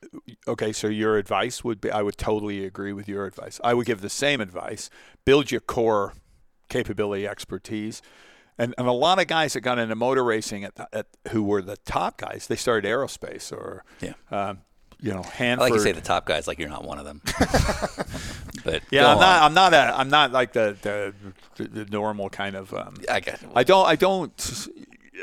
[0.49, 3.61] okay, so your advice would be I would totally agree with your advice.
[3.63, 4.91] I would give the same advice
[5.25, 6.15] build your core
[6.69, 8.03] capability, expertise.
[8.59, 11.63] And, and a lot of guys that got into motor racing at, at who were
[11.63, 14.13] the top guys, they started aerospace or, Yeah.
[14.31, 14.59] um,
[15.01, 17.23] you know, I like you say the top guys, like you're not one of them.
[18.65, 19.21] but yeah, I'm on.
[19.21, 19.43] not.
[19.43, 19.73] I'm not.
[19.73, 21.15] A, I'm not like the the,
[21.57, 22.75] the, the normal kind of.
[22.75, 23.43] Um, I get.
[23.55, 23.87] I don't.
[23.87, 24.69] I don't.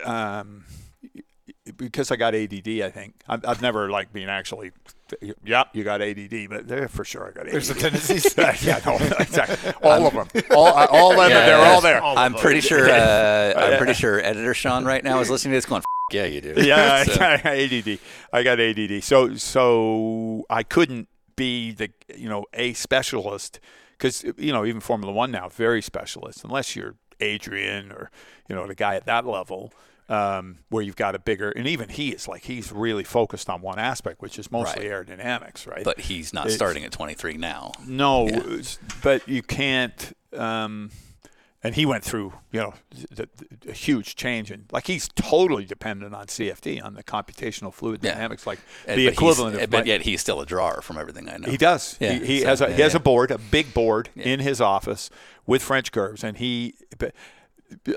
[0.04, 0.66] Um,
[1.76, 2.68] because I got ADD.
[2.82, 4.72] I think I've, I've never like been actually.
[5.44, 7.54] Yep, you got ADD, but there for sure I got ADD.
[7.54, 8.36] There's the tendencies.
[8.38, 9.72] yeah, no, exactly.
[9.82, 10.44] All of them.
[10.52, 11.72] all, all of them, Yeah, they're yeah.
[11.72, 12.04] all there.
[12.04, 12.90] I'm pretty sure.
[12.90, 16.26] Uh, I'm pretty sure editor Sean right now is listening to this, going, F- "Yeah,
[16.26, 18.00] you do." Yeah, So- I got ADD.
[18.34, 19.04] I got ADD.
[19.04, 23.60] So so I couldn't be the you know a specialist
[23.98, 28.12] because you know even Formula One now very specialist unless you're Adrian or
[28.50, 29.72] you know the guy at that level.
[30.10, 33.62] Um, where you've got a bigger, and even he is like he's really focused on
[33.62, 35.84] one aspect, which is mostly aerodynamics, right?
[35.84, 37.74] but he's not It's- starting at 23 now.
[37.86, 38.58] No, Yeah.
[39.04, 40.14] but you can't.
[40.34, 40.92] Um,
[41.62, 42.74] and he went through, you know,
[43.12, 47.74] the, the, a huge change, and like he's totally dependent on CFD, on the computational
[47.74, 48.14] fluid Yeah.
[48.14, 49.70] dynamics, like And- the equivalent of.
[49.70, 51.50] But yet he's still a drawer, from everything I know.
[51.52, 51.98] he does.
[52.00, 54.62] Yeah, he he so, has a he has a board, a big board in his
[54.62, 55.10] office
[55.46, 56.76] with French curves, and he.
[56.98, 57.14] But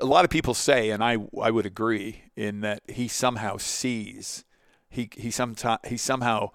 [0.00, 4.44] a lot of people say, and I I would agree, in that he somehow sees,
[4.88, 6.50] he he sometime he somehow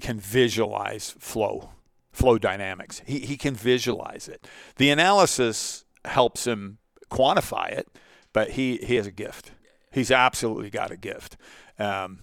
[0.00, 1.70] can visualize flow,
[2.12, 3.02] flow dynamics.
[3.06, 4.46] He he can visualize it.
[4.76, 6.78] The analysis helps him
[7.10, 7.88] quantify it,
[8.32, 9.52] but he he has a gift.
[9.92, 11.36] He's absolutely got a gift.
[11.78, 12.20] Um,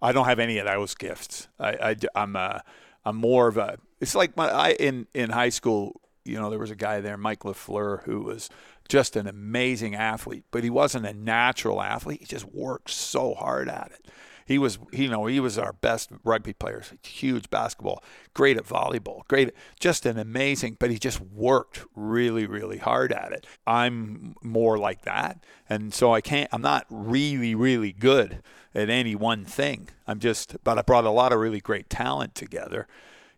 [0.00, 1.48] I don't have any of those gifts.
[1.58, 2.62] I, I am a,
[3.04, 3.78] I'm more of a.
[4.00, 6.00] It's like my I in in high school.
[6.24, 8.50] You know, there was a guy there, Mike Lafleur, who was
[8.88, 12.20] just an amazing athlete, but he wasn't a natural athlete.
[12.20, 14.06] He just worked so hard at it.
[14.48, 16.82] He was, you know, he was our best rugby player.
[17.02, 20.78] Huge basketball, great at volleyball, great, just an amazing.
[20.80, 23.46] But he just worked really, really hard at it.
[23.66, 26.48] I'm more like that, and so I can't.
[26.50, 28.42] I'm not really, really good
[28.74, 29.90] at any one thing.
[30.06, 32.88] I'm just, but I brought a lot of really great talent together.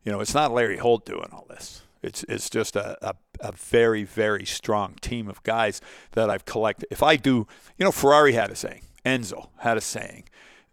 [0.05, 1.83] You know, it's not Larry Holt doing all this.
[2.03, 5.81] It's it's just a, a, a very very strong team of guys
[6.13, 6.89] that I've collected.
[6.91, 7.47] If I do,
[7.79, 10.25] you know, Ferrari had a saying, Enzo had a saying,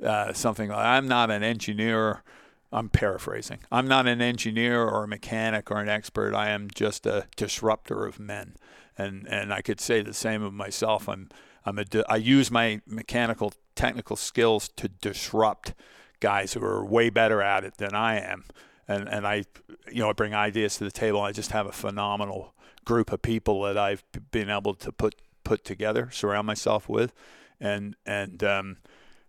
[0.04, 2.24] uh, something like, "I'm not an engineer."
[2.70, 3.60] I'm paraphrasing.
[3.72, 6.36] I'm not an engineer or a mechanic or an expert.
[6.36, 8.56] I am just a disruptor of men,
[8.98, 11.08] and and I could say the same of myself.
[11.08, 11.30] I'm
[11.66, 15.76] I'm a I use my mechanical technical skills to disrupt
[16.20, 18.44] guys who are way better at it than I am
[18.88, 19.44] and and I,
[19.92, 21.22] you know, I bring ideas to the table.
[21.22, 22.54] I just have a phenomenal
[22.86, 27.14] group of people that I've been able to put put together, surround myself with,
[27.60, 28.78] and and um,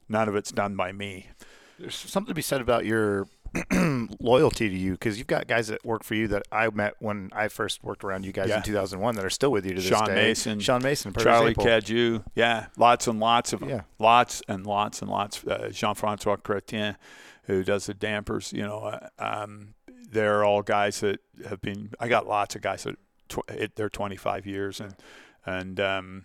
[0.09, 1.29] none of it's done by me.
[1.79, 3.29] There's something to be said about your
[4.21, 7.31] loyalty to you because you've got guys that work for you that I met when
[7.33, 8.59] I first worked around you guys Yeah.
[8.59, 10.15] in 2001 that are still with you to this Sean day.
[10.15, 11.55] Mason, Sean Mason, Charlie.
[11.55, 13.69] Cadieux, yeah, lots and lots of them.
[13.71, 13.83] Yeah.
[13.99, 15.45] lots and lots and lots.
[15.47, 16.97] Uh, Jean-Francois Chrétien,
[17.49, 19.75] who does the dampers, you know, uh, um,
[20.11, 21.91] they're all guys that have been.
[21.99, 22.97] I got lots of guys that
[23.29, 24.95] tw- it, they're 25 years and
[25.45, 26.25] and um,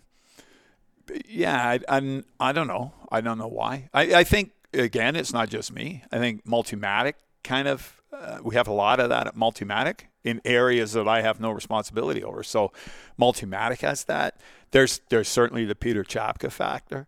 [1.28, 2.93] yeah, I, I'm I don't know.
[3.09, 3.89] I don't know why.
[3.93, 6.03] I, I think again, it's not just me.
[6.11, 7.13] I think Multimatic
[7.43, 11.21] kind of uh, we have a lot of that at Multimatic in areas that I
[11.21, 12.43] have no responsibility over.
[12.43, 12.74] So
[13.19, 14.41] Multimatic has that.
[14.71, 17.07] There's there's certainly the Peter Czapka factor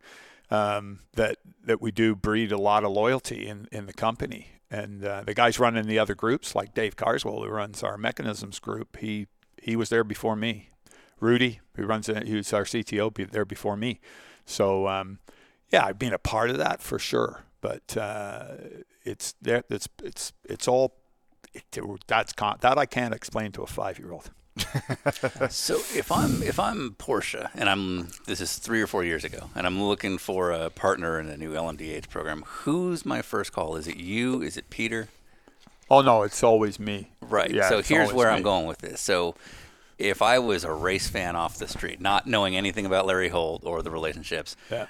[0.52, 4.50] um, that that we do breed a lot of loyalty in in the company.
[4.72, 8.60] And uh, the guys running the other groups, like Dave Carswell, who runs our mechanisms
[8.60, 9.28] group, he
[9.62, 10.70] he was there before me.
[11.20, 14.00] Rudy, who runs who's our CTO, be there before me.
[14.46, 15.20] So um,
[15.72, 17.46] yeah, I've been a part of that for sure.
[17.62, 18.56] but uh,
[19.04, 19.64] it's there.
[19.70, 20.96] It's it's it's all.
[21.54, 21.64] It,
[22.08, 24.32] that's that I can't explain to a five year old.
[25.50, 29.50] So if I'm if I'm Porsche and I'm this is three or four years ago
[29.56, 33.76] and I'm looking for a partner in a new LMDH program, who's my first call?
[33.76, 34.42] Is it you?
[34.42, 35.10] Is it Peter?
[35.90, 37.10] Oh no, it's always me.
[37.22, 37.52] Right.
[37.52, 38.38] Yeah, so here's where me.
[38.38, 39.02] I'm going with this.
[39.02, 39.36] So
[39.98, 43.64] if I was a race fan off the street, not knowing anything about Larry Holt
[43.66, 44.88] or the relationships, Yeah.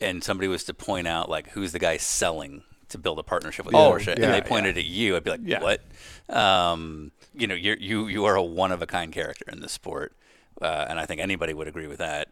[0.00, 2.62] and somebody was to point out like who's the guy selling
[2.92, 5.30] to build a partnership with Oh, Porsche, yeah, and they pointed at you, I'd be
[5.30, 5.60] like, Yeah.
[5.62, 5.82] what?
[6.28, 9.72] Um, you know, you're, you you are a one of a kind character in this
[9.72, 10.14] sport,
[10.60, 12.28] uh, and I think anybody would agree with that.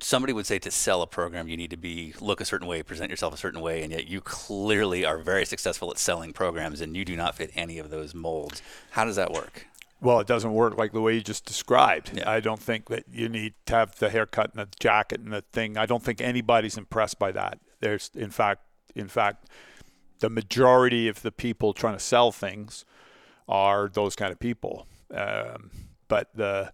[0.00, 2.82] Somebody would say to sell a program, you need to be look a certain way,
[2.82, 6.80] present yourself a certain way, and yet you clearly are very successful at selling programs,
[6.80, 8.60] and you do not fit any of those molds.
[8.90, 9.66] How does that work?
[10.00, 12.10] Well, it doesn't work like the way you just described.
[12.14, 12.28] Yeah.
[12.28, 15.42] I don't think that you need to have the haircut and the jacket and the
[15.52, 15.78] thing.
[15.78, 17.58] I don't think anybody's impressed by that.
[17.80, 18.62] There's, in fact,
[18.94, 19.46] in fact,
[20.24, 22.86] the majority of the people trying to sell things
[23.46, 24.86] are those kind of people.
[25.12, 25.70] Um,
[26.08, 26.72] but the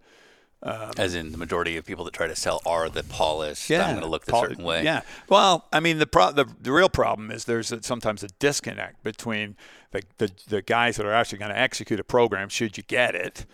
[0.63, 3.69] As in, the majority of people that try to sell are the polished.
[3.69, 4.85] Yeah, I'm going to look a Paul- certain way.
[4.85, 5.01] Yeah.
[5.27, 9.03] Well, I mean, the pro- the, the real problem is there's a, sometimes a disconnect
[9.03, 9.57] between
[9.91, 13.15] the, the the guys that are actually going to execute a program, should you get
[13.15, 13.45] it,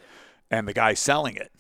[0.51, 1.51] and the guy selling it,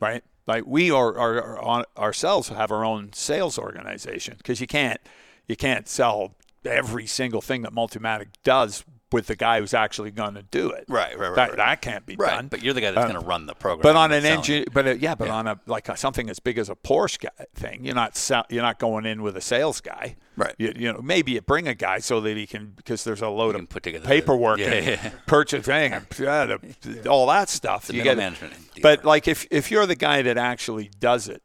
[0.00, 0.22] right?
[0.46, 5.00] Like we are, are, are on ourselves have our own sales organization because you can't
[5.46, 6.34] you can't sell
[6.66, 10.84] every single thing that Multimatic does with the guy who's actually going to do it.
[10.88, 11.56] Right, right, right, That, right.
[11.58, 12.48] that can't be Right, done.
[12.48, 13.82] but you're the guy that's Uh, going to run the program.
[13.82, 15.34] But on an engine, but uh, yeah, but Yeah.
[15.36, 18.44] on a like a, something as big as a Porsche guy thing, you're not sell,
[18.48, 20.52] you're not going in with a sales guy, Right.
[20.58, 23.28] You, you know, maybe you bring a guy so that he can because there's a
[23.28, 25.10] load of put together the- paperwork yeah, and yeah.
[25.28, 27.86] purchase thing, and, yeah, the, all that stuff.
[27.86, 28.54] The you get management.
[28.82, 31.40] But like if if you're the guy that actually does it,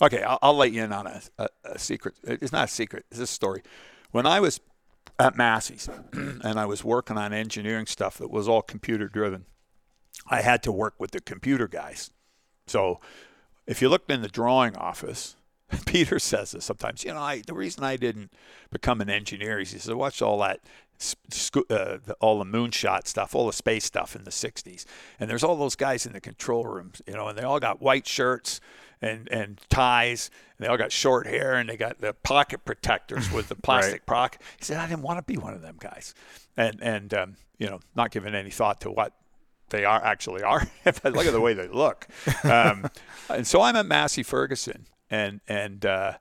[0.00, 2.14] okay, I'll, I'll let you in on a, a, a secret.
[2.24, 3.04] It's not a secret.
[3.10, 3.62] It's a story.
[4.10, 4.60] When I was
[5.18, 9.44] at Massey's and I was working on engineering stuff that was all computer driven,
[10.28, 12.10] I had to work with the computer guys.
[12.66, 13.00] So
[13.66, 15.36] if you looked in the drawing office,
[15.86, 17.04] Peter says this sometimes.
[17.04, 18.32] You know, I, the reason I didn't
[18.70, 20.60] become an engineer is he said, watch all that,
[21.70, 24.84] uh, all the moonshot stuff, all the space stuff in the '60s,
[25.18, 27.80] and there's all those guys in the control rooms, you know, and they all got
[27.80, 28.60] white shirts
[29.02, 33.30] and and ties, and they all got short hair, and they got the pocket protectors
[33.32, 34.40] with the plastic pocket.
[34.58, 36.14] He said, I didn't want to be one of them guys,
[36.56, 39.12] and and um, you know, not giving any thought to what
[39.70, 40.66] they are actually are.
[40.84, 42.06] look at the way they look.
[42.44, 42.88] Um,
[43.28, 46.14] and so I'm at Massey Ferguson, and and uh,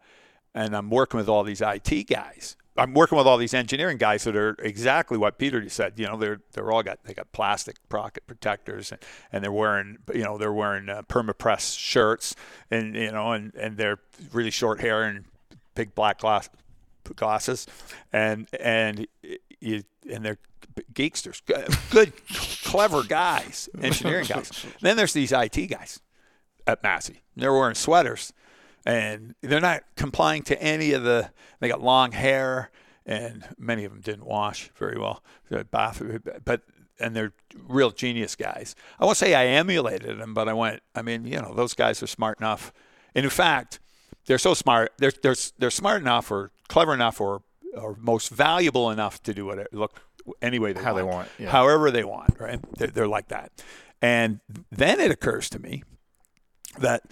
[0.54, 2.56] and I'm working with all these IT guys.
[2.80, 5.94] I'm working with all these engineering guys that are exactly what Peter just said.
[5.98, 9.02] You know, they're they're all got they got plastic pocket protectors, and,
[9.32, 12.36] and they're wearing you know they're wearing uh, permapress shirts,
[12.72, 14.00] and you know, and and they're
[14.32, 15.26] really short hair and
[15.76, 16.50] big black glass
[17.16, 17.68] glasses,
[18.14, 19.08] and and
[19.60, 20.38] you and they're
[20.94, 21.42] geeksters,
[21.90, 22.14] good
[22.64, 24.66] clever guys, engineering guys.
[24.82, 26.00] then there's these IT guys
[26.68, 27.22] at Massey.
[27.36, 28.34] They're wearing sweaters,
[28.86, 31.32] and they're not complying to any of the.
[31.60, 32.72] They got long hair,
[33.06, 35.24] and many of them didn't wash very well.
[35.72, 36.62] But
[37.00, 37.34] and they're
[37.68, 38.76] real genius guys.
[39.00, 40.82] I won't say I emulated them, but I went.
[40.96, 42.74] I mean, you know, those guys are smart enough.
[43.16, 43.80] And in fact,
[44.26, 44.94] they're so smart.
[44.98, 47.42] They're they're they're smart enough, or clever enough, or
[47.76, 50.02] or most valuable enough to do what look
[50.42, 51.50] any way they How want, they want, yeah.
[51.50, 52.40] however they want.
[52.40, 52.60] Right?
[52.78, 53.52] They're, they're like that.
[54.02, 54.40] And
[54.72, 55.84] then it occurs to me
[56.78, 57.04] that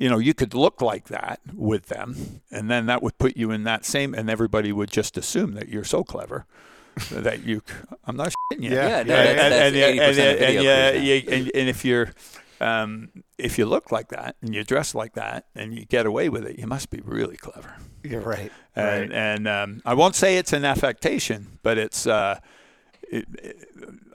[0.00, 3.52] you know you could look like that with them and then that would put you
[3.52, 6.46] in that same and everybody would just assume that you're so clever
[7.12, 7.62] that you
[8.06, 8.70] i'm not shitting you.
[8.70, 11.50] Yeah, yeah, no, yeah, that's, and, that's and, and, 80% of and, yeah, yeah, and,
[11.54, 12.10] and if you're
[12.60, 16.28] um, if you look like that and you dress like that and you get away
[16.28, 17.76] with it you must be really clever.
[18.02, 18.52] You're right.
[18.76, 22.38] and and um, I won't say it's an affectation, but it's uh,
[23.02, 23.56] it, it-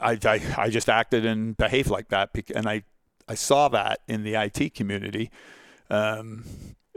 [0.02, 2.84] I, I I just acted and behaved like that, and I
[3.28, 5.32] I saw that in the IT community,
[5.90, 6.44] um,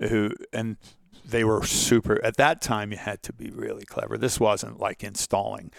[0.08, 0.76] who and
[1.24, 2.24] they were super.
[2.24, 4.16] At that time, you had to be really clever.
[4.18, 5.70] This wasn't like installing.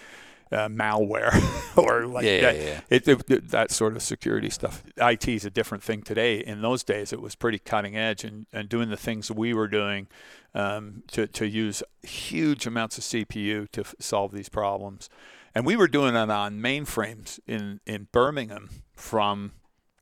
[0.51, 1.31] Uh, malware
[1.77, 2.81] or like Yeah, yeah, that, yeah.
[2.89, 4.81] It, it- that sort of security stuff.
[4.97, 6.39] IT is a different thing today.
[6.39, 9.67] In those days, it was pretty cutting edge and, and doing the things we were
[9.67, 10.07] doing
[10.55, 15.07] um, to, to use huge amounts of CPU to f- solve these problems.
[15.53, 19.51] And we were doing it on mainframes in, in Birmingham from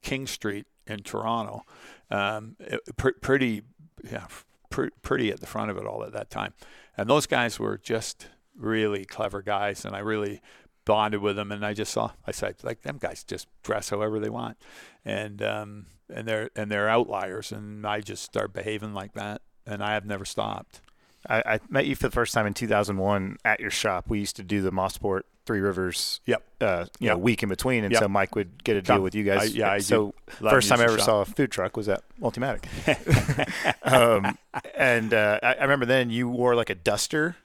[0.01, 1.63] King Street in Toronto.
[2.09, 2.55] Um,
[2.95, 3.63] pr- pretty,
[4.09, 4.27] yeah,
[4.69, 6.53] pr- pretty at the front of it all at that time.
[6.97, 10.41] And those guys were just really clever guys, and I really
[10.85, 11.51] bonded with them.
[11.51, 14.57] And I just saw, I said, like them guys just dress however they want,
[15.05, 19.83] and um, and they're and they're outliers, and I just start behaving like that, and
[19.83, 20.81] I have never stopped.
[21.29, 24.05] I, I met you for the first time in 2001 at your shop.
[24.07, 26.21] We used to do the Mosport Three Rivers.
[26.27, 26.43] Yep.
[26.61, 28.01] Uh, you know, week in between, and Yep.
[28.03, 29.41] so Mike would get a deal with you guys.
[29.41, 31.05] I- yeah, I so love first time I ever shop.
[31.05, 32.65] saw a food truck was at Multimatic.
[33.83, 34.37] um,
[34.75, 37.35] and uh, I, I remember then you wore like a duster,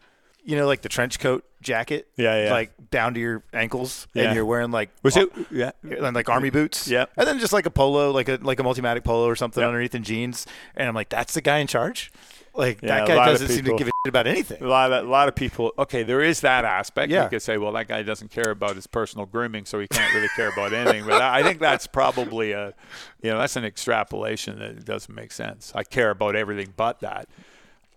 [0.44, 2.08] you know, like the trench coat jacket.
[2.16, 2.52] Yeah, yeah.
[2.52, 4.24] Like down to your ankles, Yeah.
[4.24, 5.30] and you're wearing like Was it?
[5.50, 5.70] Yeah.
[5.82, 6.88] and like army boots.
[6.88, 7.12] Yep.
[7.16, 9.94] And then just like a polo, like a like a multimatic polo or something underneath
[9.94, 10.46] in jeans.
[10.74, 12.10] And I'm like, that's the guy in charge.
[12.54, 14.62] Like Yeah, that guy doesn't seem to give a shit about anything.
[14.62, 15.72] A lot of a lot of people.
[15.78, 17.10] Okay, there is that aspect.
[17.10, 17.24] Yeah.
[17.24, 20.12] You could say, well, that guy doesn't care about his personal grooming, so he can't
[20.14, 21.04] really care about anything.
[21.06, 22.74] But I I think that's probably a,
[23.22, 25.72] you know, that's an extrapolation that doesn't make sense.
[25.74, 27.28] I care about everything but that.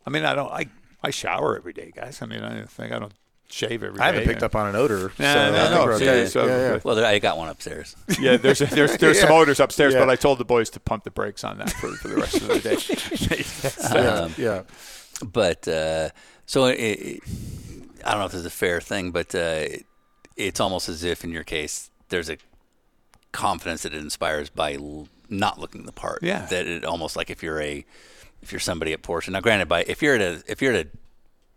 [0.05, 0.51] I mean, I don't.
[0.51, 0.67] I
[1.03, 2.21] I shower every day, guys.
[2.21, 3.13] I mean, I think I don't
[3.49, 4.03] shave every day.
[4.03, 5.11] I haven't picked up on an odor.
[5.17, 6.25] Yeah, so no, I no, we're yeah, okay.
[6.27, 6.79] so- yeah, yeah.
[6.83, 7.95] Well, there, I got one upstairs.
[8.19, 9.99] Yeah, there's there's there's some odors upstairs, Yeah.
[9.99, 12.35] but I told the boys to pump the brakes on that for, for the rest
[12.35, 13.95] of the day.
[14.25, 14.63] Um, yeah.
[15.31, 16.09] but uh,
[16.45, 17.19] so it, it,
[18.05, 19.39] I don't know if this is a fair thing, but uh,
[19.69, 19.85] it,
[20.35, 22.37] it's almost as if in your case there's a
[23.31, 26.19] confidence that it inspires by l- not looking the part.
[26.23, 26.45] Yeah.
[26.45, 27.85] That it almost like if you're a
[28.41, 29.29] if you're somebody at Porsche.
[29.29, 30.89] Now, granted, by if you're at a if you're at a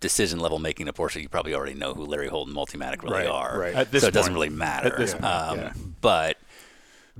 [0.00, 3.18] decision level making a Porsche, you probably already know who Larry Holt and Multimatic really
[3.18, 3.58] Right, are.
[3.58, 3.74] right.
[3.74, 4.86] At this so it doesn't really matter.
[4.92, 5.72] At this point, um, yeah.
[6.00, 6.36] But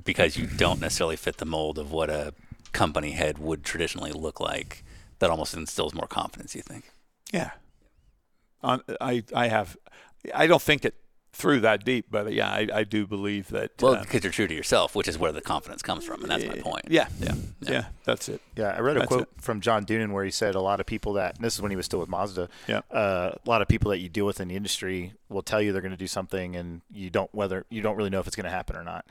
[0.03, 2.33] because you don't necessarily fit the mold of what a
[2.71, 4.83] company head would traditionally look like,
[5.19, 6.55] that almost instills more confidence.
[6.55, 6.85] You think?
[7.33, 7.51] Yeah.
[8.63, 9.75] On, I I have
[10.33, 10.95] I don't think it
[11.31, 13.71] through that deep, but yeah, I, I do believe that.
[13.81, 16.31] Well, uh, because you're true to yourself, which is where the confidence comes from, and
[16.31, 16.85] that's my point.
[16.89, 18.41] Yeah, yeah, yeah, that's it.
[18.55, 19.29] Yeah, I read a That's quote it.
[19.37, 21.71] from John Doonan where he said a lot of people that and this is when
[21.71, 22.49] he was still with Mazda.
[22.67, 22.81] Yeah.
[22.91, 25.71] Uh, a lot of people that you deal with in the industry will tell you
[25.71, 28.35] they're going to do something, and you don't whether you don't really know if it's
[28.35, 29.05] going to happen or not.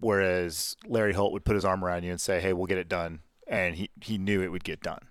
[0.00, 2.88] Whereas Larry Holt would put his arm around you and say, "Hey, we'll get it
[2.88, 5.02] done," and he he knew it would get done.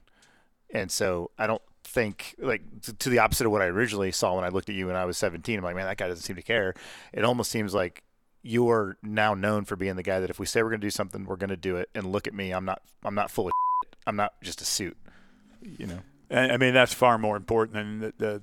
[0.72, 4.36] And so I don't think like to, to the opposite of what I originally saw
[4.36, 5.58] when I looked at you when I was 17.
[5.58, 6.74] I'm like, man, that guy doesn't seem to care.
[7.12, 8.04] It almost seems like
[8.42, 10.92] you're now known for being the guy that if we say we're going to do
[10.92, 11.90] something, we're going to do it.
[11.94, 13.52] And look at me, I'm not I'm not full of
[13.84, 13.96] shit.
[14.08, 14.98] I'm not just a suit.
[15.62, 16.00] You know.
[16.32, 18.42] I I mean, that's far more important than the the,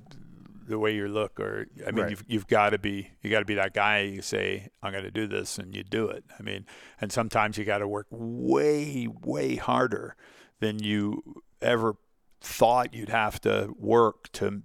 [0.67, 1.39] the way you look.
[1.39, 2.09] Or I mean, Right.
[2.11, 4.01] you've you've got to be you got to be that guy.
[4.01, 6.25] You say, I'm going to do this, and you do it.
[6.37, 6.65] I mean,
[7.01, 10.15] and sometimes you got to work way way harder
[10.59, 11.95] than you ever
[12.41, 14.61] thought you'd have to work to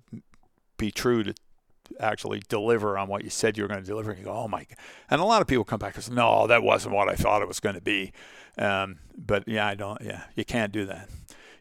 [0.77, 1.35] be true to
[2.01, 4.11] actually deliver on what you said you were going to deliver.
[4.11, 4.65] And you go, oh my!
[4.65, 4.77] God.
[5.11, 7.43] And a lot of people come back and say, no, that wasn't what I thought
[7.43, 8.13] it was going to be.
[8.59, 10.01] Um, but yeah, I don't.
[10.03, 11.09] Yeah, you can't do that.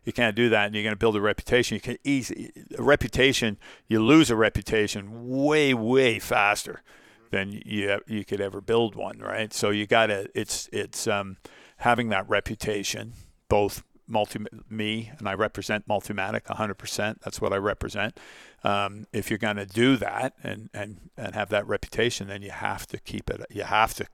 [0.04, 1.76] You can't do that, and you're going to build a reputation.
[1.76, 3.58] You can easy a reputation.
[3.88, 6.82] You lose a reputation way, way faster
[7.30, 9.54] than you you could ever build one, right?
[9.54, 10.28] So you got to.
[10.34, 11.38] It's it's um,
[11.78, 13.14] having that reputation,
[13.48, 14.40] both multi
[14.70, 17.20] me and I represent Multimatic 100%.
[17.22, 18.20] That's what I represent.
[18.64, 22.52] Um, if you're going to do that and, and and have that reputation, then you
[22.52, 23.42] have to keep it.
[23.50, 24.06] You have to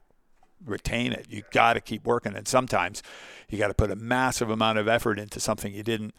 [0.65, 1.27] retain it.
[1.29, 3.03] You got to keep working, and sometimes
[3.49, 6.13] you got to put a massive amount of effort into something you didn't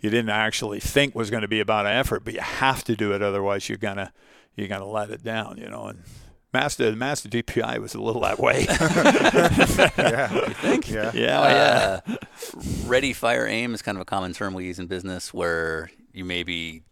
[0.00, 3.12] you didn't actually think was going to be about effort, but you have to do
[3.12, 3.22] it.
[3.22, 4.12] Otherwise, you're gonna
[4.56, 5.58] you're gonna let it down.
[5.58, 6.02] You know, and
[6.52, 8.66] Mazda the Mazda DPI was a little that way.
[9.96, 10.32] Yeah.
[10.34, 10.90] you think?
[10.90, 11.12] Yeah.
[11.14, 12.00] yeah, Uh,
[12.86, 16.24] ready, fire, aim is kind of a common term we use in business where you
[16.24, 16.82] maybe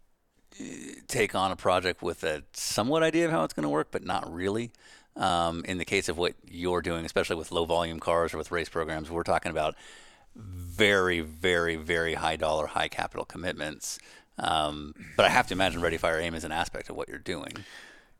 [0.60, 0.64] uh,
[1.08, 4.04] take on a project with a somewhat idea of how it's going to work, but
[4.04, 4.70] not really.
[5.16, 8.52] Um, in the case of what you're doing, especially with low volume cars or with
[8.52, 9.74] race programs, we're talking about
[10.36, 13.98] very, very, very high dollar, high capital commitments.
[14.38, 17.18] Um, but I have to imagine ready, fire, aim is an aspect of what you're
[17.18, 17.52] doing.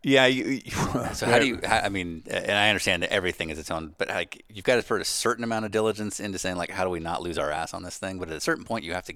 [0.03, 0.27] Yeah.
[0.27, 0.71] You, you,
[1.13, 1.61] So how do you?
[1.65, 4.77] How, I mean, and I understand that everything is its own, but like you've got
[4.77, 7.39] to put a certain amount of diligence into saying like, how do we not lose
[7.39, 8.19] our ass on this thing?
[8.19, 9.15] But at a certain point, you have to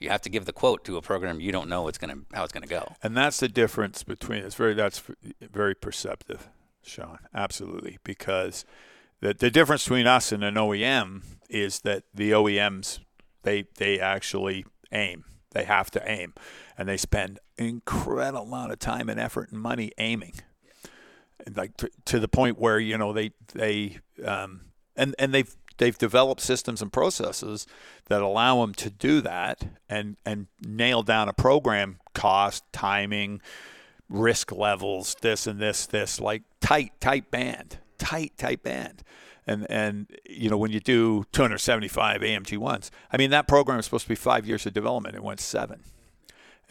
[0.00, 2.44] you have to give the quote to a program you don't know what's gonna how
[2.44, 2.94] it's gonna go.
[3.02, 5.02] And that's the difference between it's very that's
[5.40, 6.48] very perceptive,
[6.82, 7.18] Sean.
[7.34, 8.64] Absolutely, because
[9.20, 13.00] the the difference between us and an OEM is that the OEMs
[13.42, 15.24] they they actually aim.
[15.52, 16.34] They have to aim,
[16.76, 20.34] and they spend incredible amount of time and effort and money aiming,
[21.54, 24.62] like to, to the point where you know they they um,
[24.96, 27.66] and and they've they've developed systems and processes
[28.06, 33.40] that allow them to do that and and nail down a program cost, timing,
[34.08, 39.02] risk levels, this and this, this, like tight, tight band, tight, tight band.
[39.46, 43.84] And and you know when you do 275 AMG ones, I mean that program is
[43.84, 45.16] supposed to be five years of development.
[45.16, 45.80] It went seven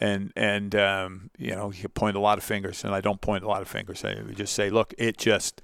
[0.04, 3.44] and and um, you know you point a lot of fingers, and I don't point
[3.44, 4.04] a lot of fingers.
[4.04, 5.62] I just say, look, it just,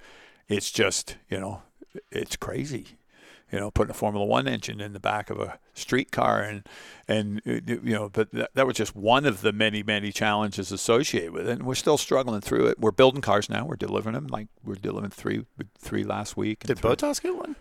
[0.49, 1.63] it's just, you know,
[2.11, 2.85] it's crazy.
[3.53, 6.63] you know, putting a Formula One engine in the back of a street car, and
[7.09, 10.71] and uh, you know, but that, that was just one of the many many challenges
[10.73, 12.79] associated with it, and we're still struggling through it.
[12.79, 13.67] We're building cars now.
[13.67, 14.29] We're delivering them.
[14.29, 15.47] Like we're delivering three
[15.79, 16.61] three last week.
[16.65, 17.57] Did three- Bottas get one?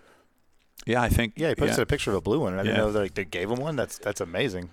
[0.86, 1.34] Yeah, I think.
[1.36, 2.54] Yeah, he posted a picture of a blue one.
[2.54, 2.82] I didn't Yeah.
[2.82, 3.76] know they, they gave him one.
[3.76, 4.70] That's that's amazing.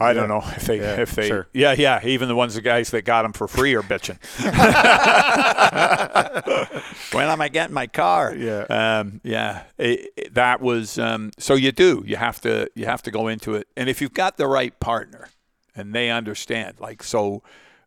[0.00, 0.12] I Yeah.
[0.14, 1.46] don't know if they Yeah, if they sure.
[1.52, 4.16] yeah yeah even the ones the guys that got them for free are bitching.
[7.12, 8.34] when am I getting my car?
[8.34, 8.62] Yeah.
[8.70, 9.64] um, yeah.
[9.78, 13.28] It- it- that was um, so you do you have to you have to go
[13.28, 15.28] into it, and if you've got the right partner
[15.76, 17.42] and they understand, like so,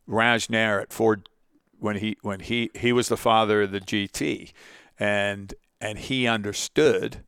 [0.08, 1.30] Raj Nair at Ford
[1.80, 4.52] when he when he he was the father of the GT,
[5.00, 7.24] and and he understood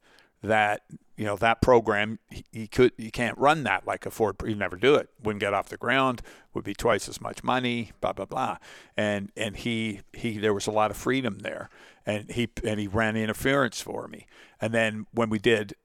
[0.46, 0.82] that
[1.18, 4.58] you know that program he, he could you can't run that like a Ford he'd
[4.58, 5.10] never do it.
[5.24, 6.22] Wouldn't get off the ground
[6.54, 8.58] would be twice as much money blah blah blah.
[8.98, 11.70] And and he he there was a lot of freedom there.
[12.06, 14.28] And he and he ran interference for me.
[14.60, 15.76] And then when we did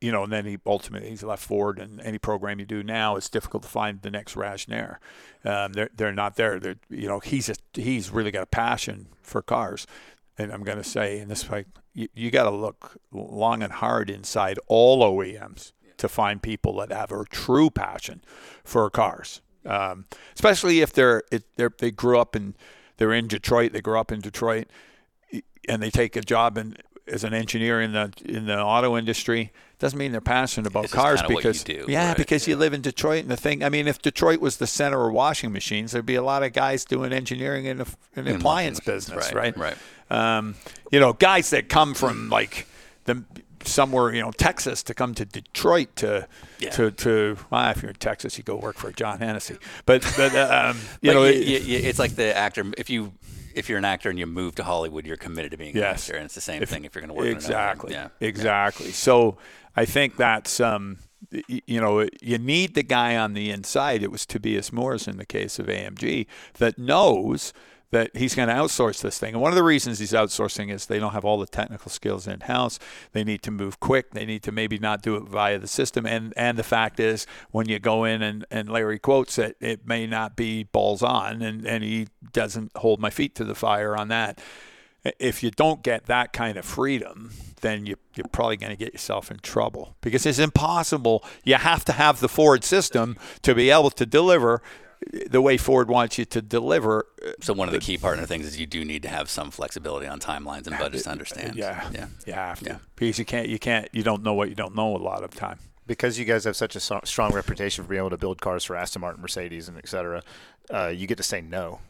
[0.00, 3.14] you know and then he ultimately he's left Ford and any program you do now
[3.14, 5.00] it's difficult to find the next Raj Nair
[5.46, 6.58] um, they're they're not there.
[6.58, 9.86] They're you know he's a, he's really got a passion for cars
[10.38, 13.62] and I'm going to say, and this is like, you, you got to look long
[13.62, 18.22] and hard inside all OEMs to find people that have a true passion
[18.64, 22.54] for cars, um, especially if they're, it, they're they grew up in
[22.98, 24.68] they're in Detroit, they grew up in Detroit,
[25.68, 26.76] and they take a job in
[27.06, 30.94] as an engineer in the in the auto industry doesn't mean they're passionate about just
[30.94, 32.16] cars you because do, yeah right.
[32.16, 35.06] because you live in Detroit and the thing I mean if Detroit was the center
[35.06, 38.30] of washing machines there'd be a lot of guys doing engineering in, the in the
[38.30, 39.76] In appliance business right, right
[40.10, 40.36] right.
[40.38, 40.54] um,
[40.90, 42.66] you know, guys that come from like
[43.04, 43.22] the
[43.64, 46.28] somewhere, you know, Texas to come to Detroit to
[46.60, 46.70] Yeah.
[46.70, 47.36] to to.
[47.50, 49.56] Well, if you're in Texas, you go work for John Hennessey.
[49.86, 52.64] But but um, you But know, y- it- y- y- it's like the actor.
[52.78, 53.12] If you
[53.56, 56.14] if you're an actor and you move to Hollywood, you're committed to being an actor,
[56.14, 57.26] and it's the same If- thing if you're going to work.
[57.26, 58.10] exactly, one.
[58.20, 58.92] exactly.
[58.92, 59.38] So
[59.76, 60.98] I think that's um,
[61.46, 64.02] you know, you need the guy on the inside.
[64.02, 66.26] It was Tobias Moers in the case of AMG
[66.58, 67.52] that knows
[67.90, 69.34] that he's going to outsource this thing.
[69.34, 72.26] And one of the reasons he's outsourcing is they don't have all the technical skills
[72.26, 72.78] in house.
[73.12, 74.10] They need to move quick.
[74.10, 76.04] They need to maybe not do it via the system.
[76.04, 79.86] And and the fact is, when you go in and, and Larry quotes it, it
[79.86, 83.96] may not be balls on, and, and he doesn't hold my feet to the fire
[83.96, 84.40] on that
[85.18, 88.92] if you don't get that kind of freedom, then you, you're probably going to get
[88.92, 91.24] yourself in trouble because it's impossible.
[91.44, 94.62] You have to have the Ford system to be able to deliver
[95.30, 97.06] the way Ford wants you to deliver.
[97.40, 100.06] So one of the key partner things is you do need to have some flexibility
[100.06, 101.54] on timelines and budgets to understand.
[101.54, 102.06] Yeah, yeah.
[102.26, 102.78] you have to Yeah.
[102.96, 105.34] because you can't, you can't, you don't know what you don't know a lot of
[105.34, 105.58] time.
[105.86, 108.74] because you guys have such a strong reputation for being able to build cars for
[108.74, 110.22] Aston Martin, Mercedes, and et cetera,
[110.70, 111.80] uh, you get to say no.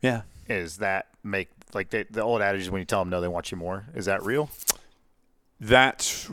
[0.00, 3.20] Yeah, Is that make like they, the old adage is when you tell them no,
[3.20, 3.86] they want you more?
[3.94, 4.50] Is that real?
[5.62, 6.28] that's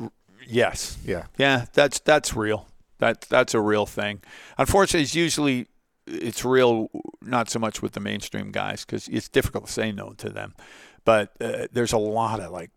[0.45, 0.97] yes.
[1.05, 1.25] Yeah.
[1.37, 2.67] Yeah, that's that's real.
[2.97, 4.21] That that's a real thing.
[4.57, 5.67] Unfortunately, it's usually
[6.07, 6.89] it's real
[7.21, 10.55] not so much with the mainstream guys because it's difficult to say no to them.
[11.05, 12.71] But uh, there's a lot of like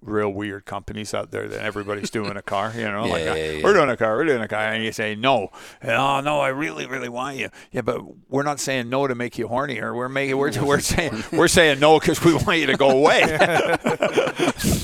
[0.00, 2.72] real weird companies out there that everybody's doing a car.
[2.74, 3.64] You know, Yeah, like yeah, uh, yeah.
[3.64, 5.50] we're doing a car, we're doing a car, and you say no.
[5.82, 7.50] Oh no, I really, really want you.
[7.70, 9.94] Yeah, but we're not saying no to make you hornier.
[9.94, 13.38] We're making we're, we're saying we're saying no because we want you to go away.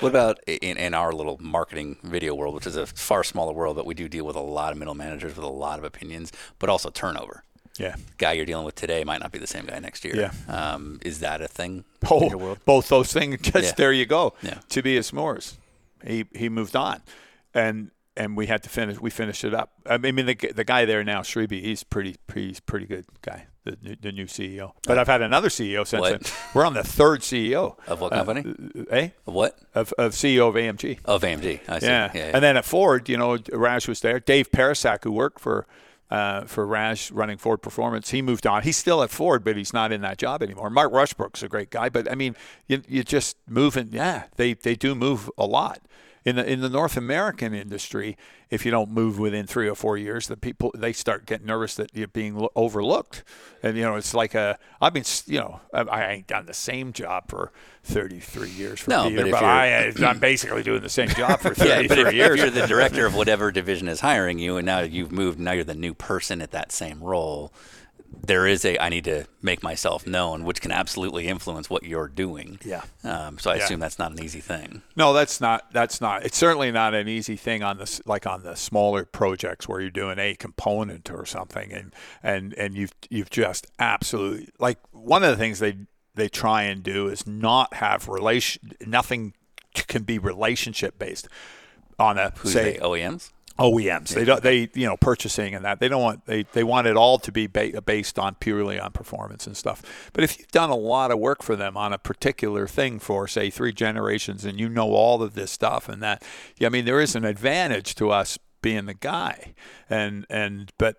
[0.00, 3.76] What about in, in our little marketing video world, which is a far smaller world,
[3.76, 6.30] but we do deal with a lot of middle managers with a lot of opinions,
[6.58, 7.42] but also turnover.
[7.78, 7.96] Yeah.
[8.18, 10.14] Guy you're dealing with today might not be the same guy next year.
[10.16, 10.32] Yeah.
[10.48, 11.84] Um, is that a thing?
[12.10, 13.40] Oh, both those things.
[13.42, 13.72] Just Yeah.
[13.76, 14.34] there you go.
[14.42, 14.54] Yeah.
[14.54, 15.56] to Tobias Moers,
[16.06, 17.02] he he moved on,
[17.52, 19.00] and and we had to finish.
[19.00, 19.72] We finished it up.
[19.86, 23.46] I mean, the the guy there now, Shreby, he's pretty he's pretty good guy.
[23.64, 24.72] The new, the new CEO.
[24.86, 26.20] But I've had another CEO since What?
[26.20, 26.32] then.
[26.52, 28.54] We're on the third CEO Of what Uh, company?
[28.90, 29.08] eh?
[29.26, 29.58] Of what?
[29.74, 30.98] Of of CEO of AMG.
[31.06, 31.60] Of AMG.
[31.66, 31.86] I see.
[31.86, 32.10] Yeah.
[32.14, 32.30] yeah.
[32.34, 34.20] And then at Ford, you know, Raj was there.
[34.20, 35.66] Dave Pericak, who worked for
[36.10, 38.62] uh, for Raj running Ford Performance, he moved on.
[38.62, 40.70] He's still at Ford, but he's not in that job anymore.
[40.70, 42.36] Mark Rushbrook's a great guy, but I mean,
[42.68, 43.88] you you just moving.
[43.92, 45.80] Yeah, they they do move a lot.
[46.24, 48.16] In the in the North American industry,
[48.48, 51.74] if you don't move within three or four years, the people they start getting nervous
[51.74, 53.22] that you're being lo- overlooked,
[53.62, 56.54] and you know it's like a I've been you know I, I ain't done the
[56.54, 57.52] same job for
[57.82, 61.48] 33 years for No, Peter, but but I, I'm basically doing the same job for
[61.58, 62.40] Yeah, 33 but if, if years.
[62.40, 65.62] you're the director of whatever division is hiring you, and now you've moved, now you're
[65.64, 67.52] the new person at that same role.
[68.26, 72.08] There is a I need to make myself known, which can absolutely influence what you're
[72.08, 72.58] doing.
[72.64, 72.82] Yeah.
[73.02, 73.64] Um, so I Yeah.
[73.64, 74.82] assume that's not an easy thing.
[74.96, 75.72] No, that's not.
[75.72, 76.24] That's not.
[76.24, 79.90] It's certainly not an easy thing on the like on the smaller projects where you're
[79.90, 85.30] doing a component or something, and and and you've you've just absolutely like one of
[85.30, 85.76] the things they
[86.14, 89.34] they try and do is not have relation nothing
[89.74, 91.26] can be relationship based
[91.98, 92.78] on a Who's say they?
[92.78, 93.30] OEMs.
[93.58, 94.08] OEMs.
[94.08, 94.42] They don't.
[94.42, 96.26] They you know purchasing and that they don't want.
[96.26, 100.10] They they want it all to be ba- based on purely on performance and stuff.
[100.12, 103.28] But if you've done a lot of work for them on a particular thing for
[103.28, 106.24] say three generations and you know all of this stuff and that,
[106.56, 109.54] yeah, I mean there is an advantage to us being the guy.
[109.88, 110.96] And and but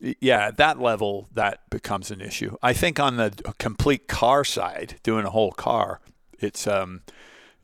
[0.00, 2.56] yeah, at that level that becomes an issue.
[2.62, 6.00] I think on the complete car side, doing a whole car,
[6.40, 7.02] it's um,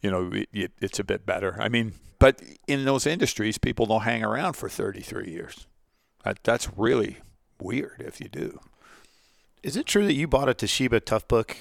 [0.00, 1.56] you know, it, it's a bit better.
[1.58, 5.66] I mean, but in those industries, people don't hang around for 33 years.
[6.22, 7.16] That, that's really
[7.60, 8.60] weird if you do.
[9.62, 11.56] Is it true that you bought a Toshiba Toughbook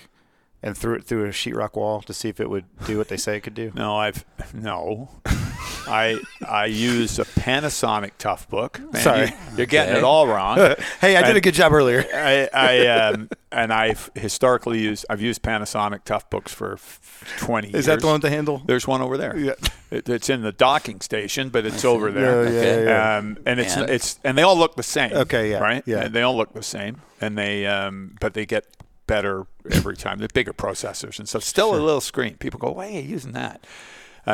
[0.61, 3.17] and threw it through a sheetrock wall to see if it would do what they
[3.17, 3.71] say it could do?
[3.75, 5.09] No, I've no.
[5.87, 8.79] I I use a Panasonic Toughbook.
[8.93, 9.33] Man, Sorry.
[9.57, 9.99] you, are getting Okay.
[9.99, 10.57] it all wrong.
[11.01, 12.05] hey, I did a good job earlier.
[12.13, 17.79] I, I um, and I've historically used I've used Panasonic Toughbooks for f- 20 years.
[17.79, 18.61] Is that the one with the handle?
[18.65, 19.35] There's one over there.
[19.37, 19.53] Yeah.
[19.91, 22.43] It, it's in the docking station, but it's over there.
[22.43, 22.83] Yeah, yeah, Okay.
[22.85, 23.17] yeah.
[23.17, 23.89] Um, and it's And?
[23.89, 25.13] it's and they all look the same.
[25.13, 25.83] Okay, yeah, right.
[25.85, 26.01] yeah.
[26.05, 28.65] And they all look the same, and they um, but they get
[29.07, 30.19] better every time.
[30.19, 31.43] They're bigger processors and stuff.
[31.43, 32.35] Still a little screen.
[32.35, 33.65] People go, "Why are you using that?"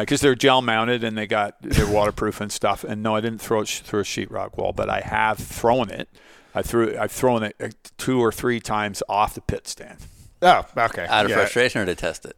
[0.02, 2.84] Because they're gel mounted and they got they're waterproof and stuff.
[2.84, 5.90] And no, I didn't throw it sh- through a sheetrock wall, but I have thrown
[5.90, 6.10] it.
[6.54, 9.98] I threw I've thrown it uh, two or three times off the pit stand.
[10.42, 11.06] Oh, okay.
[11.08, 11.38] Out of Yeah.
[11.38, 12.36] frustration or to test it?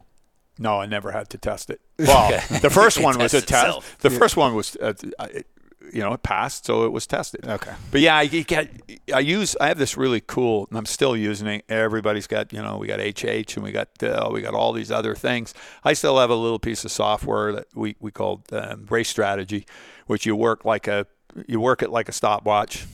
[0.58, 1.80] No, I never had to test it.
[1.98, 2.58] Well, Okay.
[2.58, 3.52] the first one was a test.
[3.66, 3.96] itself.
[4.00, 4.94] The first one was, uh,
[5.30, 5.46] it,
[5.92, 7.46] you know, it passed, so it was tested.
[7.46, 7.72] Okay.
[7.90, 8.70] But yeah, I get.
[9.12, 9.56] I use.
[9.60, 11.64] I have this really cool, and I'm still using it.
[11.68, 14.90] Everybody's got, you know, we got HH and we got uh, we got all these
[14.90, 15.54] other things.
[15.84, 19.66] I still have a little piece of software that we we called um, Race Strategy,
[20.06, 21.06] which you work like a
[21.46, 22.86] you work it like a stopwatch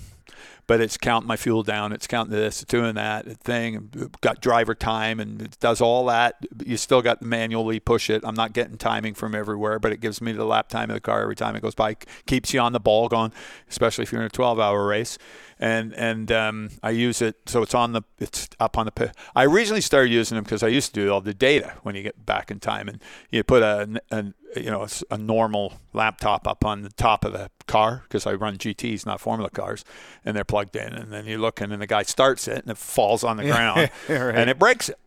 [0.66, 1.92] but it's counting my fuel down.
[1.92, 4.10] It's counting this, it's doing that thing.
[4.20, 6.36] Got driver time and it does all that.
[6.64, 8.22] You still got to manually push it.
[8.24, 11.00] I'm not getting timing from everywhere, but it gives me the lap time of the
[11.00, 11.96] car every time it goes by.
[12.26, 13.32] Keeps you on the ball going,
[13.68, 15.18] especially if you're in a 12-hour race.
[15.61, 18.92] And and um, I use it so it's on the it's up on the.
[18.92, 21.94] pi- I originally started using them because I used to do all the data when
[21.94, 23.00] you get back in time, and
[23.30, 24.24] you put a, a
[24.57, 28.26] you know a, s- a normal laptop up on the top of the car because
[28.26, 29.84] I run GTS, not Formula cars,
[30.24, 32.70] and they're plugged in, and then you look looking, and the guy starts it, and
[32.70, 34.34] it falls on the ground, right.
[34.34, 34.98] and it breaks it.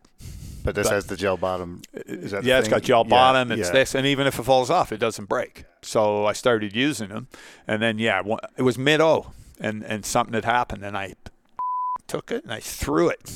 [0.64, 1.82] But this has the gel bottom.
[1.94, 2.76] Is that the Yeah, it's thing?
[2.76, 3.52] got gel Yeah, bottom.
[3.52, 3.72] It's yeah.
[3.72, 5.64] this, and even if it falls off, it doesn't break.
[5.82, 7.28] So I started using them,
[7.66, 8.22] and then yeah,
[8.56, 11.14] it was mid O, and and something had happened, and I
[12.06, 13.30] took it and I threw it,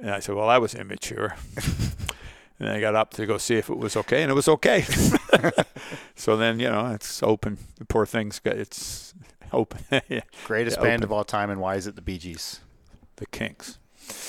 [0.00, 1.36] and I said, well, that was immature.
[2.58, 4.82] and I got up to go see if it was okay, and it was okay.
[6.14, 7.58] so then you know it's open.
[7.78, 9.14] The poor thing's got it's
[9.52, 9.80] open.
[10.08, 11.04] Yeah, Greatest Yeah, band open.
[11.04, 12.60] of all time, and why is it the Bee Gees?
[13.16, 13.78] the kinks.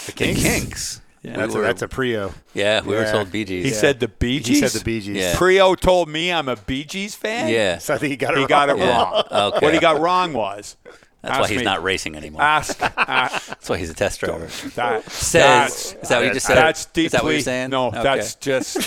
[0.05, 0.99] The Kinks.
[1.23, 2.33] Yeah, That's, were- a, that's a Priaulx.
[2.55, 3.63] Yeah, we were told Bee Gees.
[3.63, 5.15] he said the Bee He said the Bee Gees.
[5.17, 5.35] Yeah.
[5.35, 7.47] Priaulx told me I'm a Bee Gees fan.
[7.49, 7.77] Yeah.
[7.77, 8.47] So I think he got it He wrong.
[8.49, 8.89] got it Yeah.
[8.97, 9.23] wrong.
[9.31, 9.65] Okay.
[9.65, 10.77] What he got wrong was
[11.21, 12.41] That's why he's me- not racing anymore.
[12.41, 12.81] ask.
[12.81, 14.47] ask uh, That's why he's a test driver.
[14.75, 15.95] that, Says.
[16.01, 16.55] Is that what you just said?
[16.55, 17.05] That's deeply.
[17.05, 17.69] Is that what you're saying?
[17.69, 18.01] No, Okay.
[18.03, 18.77] that's just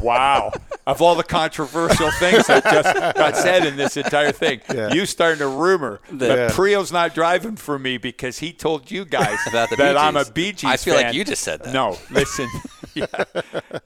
[0.00, 0.52] wow.
[0.86, 4.92] Of all the controversial things that just got said in this entire thing, Yeah.
[4.92, 6.48] you starting a rumor that Yeah.
[6.50, 10.24] Priaulx's not driving for me because he told you guys About the that I'm a
[10.24, 10.30] Gees.
[10.30, 11.72] Bee Gees I feel like you just said that.
[11.72, 12.48] No, listen.
[12.94, 13.06] yeah.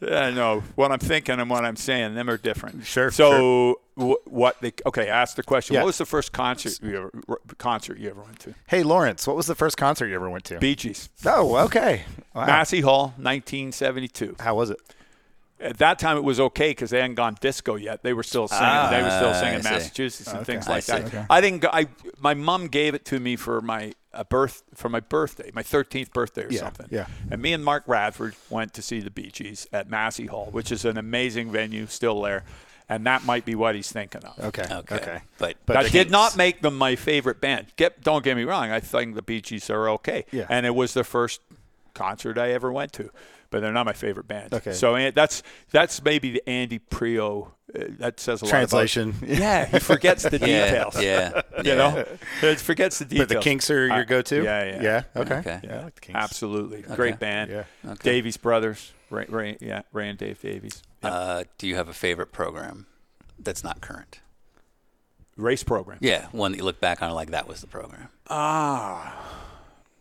[0.01, 0.63] yeah, no.
[0.75, 2.85] What I'm thinking and what I'm saying, them are different.
[2.85, 5.09] Sure, So, wh- what the okay?
[5.09, 5.75] Ask the question.
[5.75, 5.81] Yeah.
[5.81, 7.11] What was the first concert you ever
[7.59, 8.55] concert you ever went to?
[8.69, 10.59] Hey, Lawrence, what was the first concert you ever went to?
[10.59, 12.03] Bee Gees, oh, okay.
[12.35, 12.47] Wow.
[12.47, 14.37] Massey Hall, 1972.
[14.41, 14.79] How was it?
[15.61, 18.05] At that time, it was okay because they hadn't gone disco yet.
[18.05, 18.65] They were still singing.
[18.65, 19.65] Ah, they were still singing.
[19.65, 20.53] Massachusetts and Okay.
[20.53, 20.93] things like see.
[20.93, 21.07] that.
[21.07, 21.25] Okay.
[21.29, 21.65] I didn't.
[21.65, 21.89] I
[22.21, 26.13] my mom gave it to me for my a birth for my birthday, my 13th
[26.13, 26.87] birthday or Yeah, something.
[26.91, 27.07] yeah.
[27.31, 30.71] And me and Mark Radford went to see the Bee Gees at Massey Hall, which
[30.71, 32.45] is an amazing venue, still there.
[32.89, 34.39] And that might be what he's thinking of.
[34.47, 34.63] Okay.
[34.63, 34.95] Okay.
[34.97, 35.21] Okay.
[35.39, 37.67] But, But that did not make them my favorite band.
[37.77, 38.71] Get, don't get me wrong.
[38.71, 40.25] I think the Bee Gees are okay.
[40.33, 40.47] Yeah.
[40.49, 41.41] And it was the first
[41.95, 43.11] concert I ever went to,
[43.51, 44.55] but they're not my favorite band.
[44.55, 44.73] Okay.
[44.73, 47.49] So eh, that's that's maybe the Andy Priaulx.
[47.75, 48.51] Uh, that says a lot.
[48.51, 49.15] Translation.
[49.27, 50.99] yeah, he forgets the details.
[51.03, 52.07] yeah, You know,
[52.41, 53.29] he forgets the details.
[53.29, 54.43] But the Kinks are your Uh, go-to.
[54.43, 54.83] yeah, yeah.
[54.83, 55.03] yeah.
[55.21, 55.35] Okay.
[55.35, 55.61] Okay.
[55.65, 56.19] Yeah, I like the Kinks.
[56.19, 57.51] Absolutely, great band.
[57.51, 57.65] Yeah.
[57.85, 58.11] Okay.
[58.13, 60.83] Davies brothers, Ray, Ray, yeah, Ray and Dave Davies.
[61.03, 61.11] Yeah.
[61.11, 62.87] Uh, do you have a favorite program
[63.39, 64.21] that's not current?
[65.37, 65.99] Race program.
[66.01, 68.09] Yeah, one that you look back on like that was the program.
[68.29, 69.17] Ah,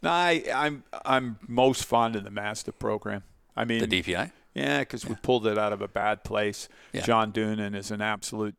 [0.03, 3.23] I, I'm I'm most fond of the Mazda program.
[3.55, 4.31] I mean, The DPI.
[4.55, 6.67] Yeah, because we pulled it out of a bad place.
[6.91, 7.01] Yeah.
[7.01, 8.55] John Doonan is an absolute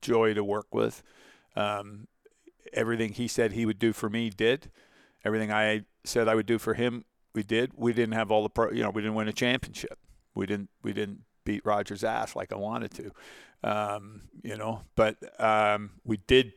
[0.00, 1.02] joy to work with.
[1.56, 2.08] Um,
[2.72, 4.70] everything he said he would do for me, did.
[5.22, 7.04] Everything I said I would do for him,
[7.34, 7.72] we did.
[7.76, 9.98] We didn't have all the pro, you know, we didn't win a championship.
[10.34, 10.70] We didn't.
[10.82, 13.10] We didn't beat Rogers' ass like I wanted to,
[13.62, 14.82] um, you know.
[14.96, 16.52] But um, we did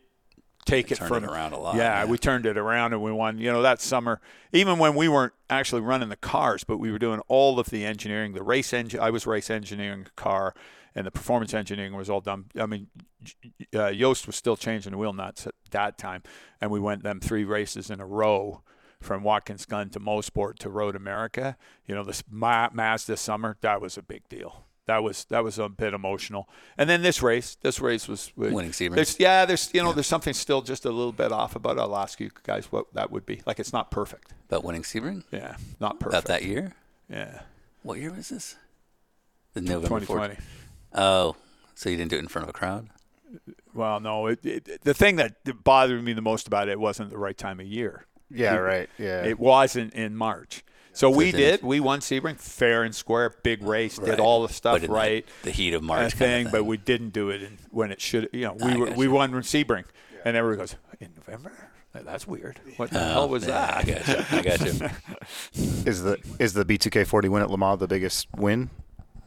[0.65, 2.05] take it from it around a lot, Yeah, yeah.
[2.09, 3.37] we turned it around and we won.
[3.37, 4.19] You know, that summer,
[4.51, 7.85] even when we weren't actually running the cars, but we were doing all of the
[7.85, 8.99] engineering, the race engine.
[8.99, 10.53] I was race engineering the car,
[10.93, 12.45] and the performance engineering was all done.
[12.59, 12.87] I mean,
[13.73, 16.23] uh, Joest was still changing the wheel nuts at that time,
[16.59, 18.61] and we went them three races in a row.
[18.99, 21.55] From Watkins Glen to Mosport to Road America,
[21.85, 24.65] you know, this Ma- Mazda summer, that was a big deal.
[24.87, 26.49] That was that was a bit emotional.
[26.77, 29.19] And then this race, this race was Winning Sebring.
[29.19, 31.77] Yeah, there's you know, there's something still just a little bit off about.
[31.77, 31.81] it.
[31.81, 33.41] I'll ask you guys what that would be.
[33.45, 34.33] Like it's not perfect.
[34.49, 35.23] About winning Sebring?
[35.31, 36.27] Yeah, not About perfect.
[36.27, 36.73] that year?
[37.09, 37.41] Yeah,
[37.83, 38.55] What year was this?
[39.53, 40.35] The November 2020.
[40.35, 40.39] 4th.
[40.93, 41.35] Oh,
[41.75, 42.87] so you didn't do it in front of a crowd?
[43.73, 47.17] Well, no, it, it, the thing that bothered me the most about it wasn't the
[47.17, 48.05] right time of year.
[48.31, 48.89] Yeah, It- right.
[48.97, 49.23] Yeah.
[49.25, 50.63] It wasn't in March.
[50.97, 54.07] So we didn't- We won Sebring fair and square, big race, Right.
[54.11, 55.25] did all the stuff But in the- right.
[55.43, 56.51] the heat of March kind of thing, thing.
[56.51, 58.29] but we didn't do it in, when it should.
[58.33, 59.83] You know, we were, we won Sebring,
[60.25, 61.51] and everyone goes in November.
[61.93, 62.59] That's weird.
[62.77, 63.77] What the oh, hell was Oh, yeah, that?
[63.77, 64.37] I got you.
[64.37, 64.89] I got you.
[65.85, 68.69] is the is the B2K40 win at Le Mans the biggest win?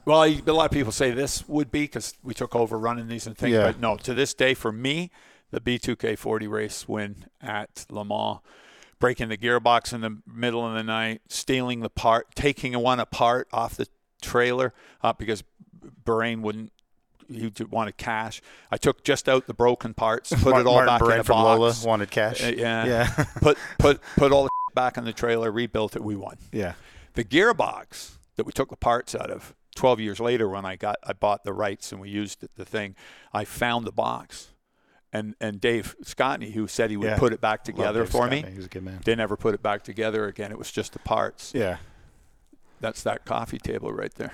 [0.05, 3.27] Well, a lot of people say this would be because we took over running these
[3.27, 3.63] and things, Yeah.
[3.65, 3.97] but no.
[3.99, 5.11] To this day, for me,
[5.51, 8.39] the B2K40 race win at Le Mans,
[9.01, 13.49] breaking the gearbox in the middle of the night, stealing the part, taking one apart
[13.53, 13.89] off the
[14.23, 14.73] trailer
[15.03, 15.43] uh, because
[16.05, 16.73] Birrane wouldn't.
[17.29, 18.43] He wanted cash.
[18.73, 21.21] I took just out the broken parts, put Mar- it all Martin back Barrett in
[21.21, 21.59] a box.
[21.61, 22.43] Lola wanted cash.
[22.43, 23.25] Uh, yeah, Yeah.
[23.41, 26.03] put put put all the back in the trailer, rebuilt it.
[26.03, 26.37] We won.
[26.53, 26.75] yeah.
[27.15, 30.97] The gearbox that we took the parts out of 12 years later when I got
[31.05, 32.97] I bought the rights and we used it, the thing,
[33.33, 34.49] I found the box.
[35.13, 37.19] And and Dave Scottney, who said he would Yeah.
[37.19, 38.45] put it back together for Scott, me.
[38.49, 39.01] He was a good man.
[39.05, 40.53] they never put it back together again.
[40.53, 41.53] It was just the parts.
[41.55, 41.79] Yeah.
[42.81, 44.33] That's that coffee table right there.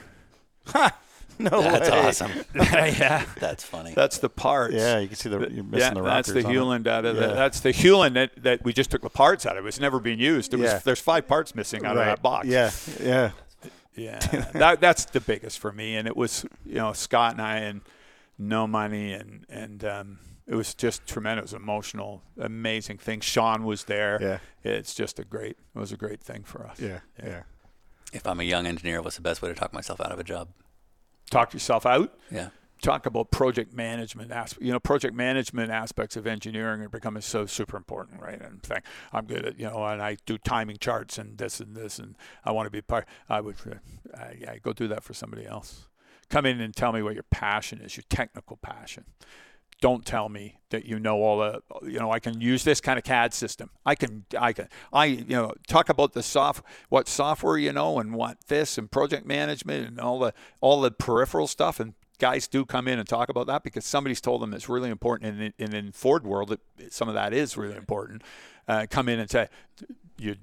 [1.39, 1.99] No That's way.
[1.99, 2.33] awesome.
[2.55, 3.25] yeah.
[3.39, 3.93] That's funny.
[3.95, 4.75] That's the parts.
[4.75, 6.55] Yeah, you can see the you're missing the that's the rockers on it.
[6.55, 7.27] Hewland out of Yeah.
[7.27, 9.65] the, that's the Hewland that, that we just took the parts out of.
[9.65, 10.55] It was never being used.
[10.55, 12.47] It was, there's five parts missing out of that box.
[12.49, 12.71] Yeah,
[13.03, 13.31] yeah.
[13.95, 14.19] Yeah,
[14.53, 17.81] that that's the biggest for me, and it was you know Scott and I and
[18.39, 23.21] no money and and um, it was just tremendous, emotional, amazing thing.
[23.21, 24.19] Sean was there.
[24.21, 24.39] Yeah.
[24.63, 25.57] it's just a great.
[25.75, 26.81] It was a great thing for us.
[26.81, 27.43] Yeah, yeah.
[28.13, 30.25] if I'm a young engineer, what's the best way to talk myself out of a
[30.25, 30.49] job?
[31.31, 32.17] Talk yourself out.
[32.31, 32.51] Yeah.
[32.83, 34.63] Talk about project management aspect.
[34.63, 38.41] You know, project management aspects of engineering are becoming so super important, right?
[38.41, 41.75] And think I'm good at you know, and I do timing charts and this and
[41.75, 43.09] this, and I want to be part.
[43.29, 43.57] I would,
[44.15, 45.89] uh, yeah, go do that for somebody else.
[46.29, 49.05] Come in and tell me what your passion is, your technical passion.
[49.81, 52.99] Don't tell me that you know all the, you know, I can use this kind
[52.99, 53.71] of CAD system.
[53.85, 57.99] I can, I can, I, you know, talk about the soft, what software you know,
[57.99, 61.79] and what this and project management and all the, all the peripheral stuff.
[61.79, 64.91] And guys do come in and talk about that because somebody's told them it's really
[64.91, 65.33] important.
[65.35, 68.23] And, in- and in Ford world, it, some of that is really important.
[68.67, 69.49] Uh, come in and say,
[70.19, 70.37] you,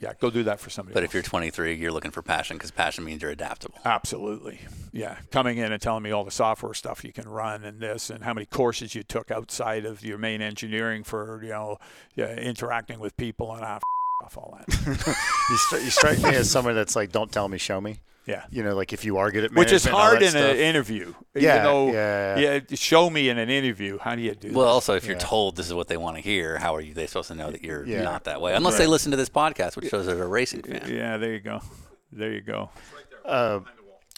[0.00, 0.94] yeah, go do that for somebody.
[0.94, 1.10] But else.
[1.10, 3.78] if you're 23, you're looking for passion because passion means you're adaptable.
[3.84, 4.60] Absolutely.
[4.92, 5.16] Yeah.
[5.30, 8.24] Coming in and telling me all the software stuff you can run and this and
[8.24, 11.78] how many courses you took outside of your main engineering for, you know,
[12.14, 13.82] yeah, interacting with people and ah, f-
[14.24, 14.68] off all that.
[15.50, 17.98] You, stri- you strike me as someone that's like, don't tell me, show me.
[18.26, 18.44] Yeah.
[18.50, 20.34] You know, like if you are good at Which is management and all hard that
[20.52, 21.14] in an interview.
[21.34, 22.38] Yeah, You know, yeah.
[22.38, 22.60] yeah.
[22.74, 23.98] Show me in an interview.
[23.98, 24.70] How do you do Well, that?
[24.72, 25.22] also, if you're Yeah.
[25.22, 27.50] told this is what they want to hear, how are you they supposed to know
[27.50, 28.02] that you're Yeah.
[28.02, 28.54] not that way?
[28.54, 30.82] Unless they listen to this podcast, which shows they're a racing fan.
[30.88, 31.62] Yeah, there you go.
[32.12, 32.70] There you go.
[33.24, 33.60] uh,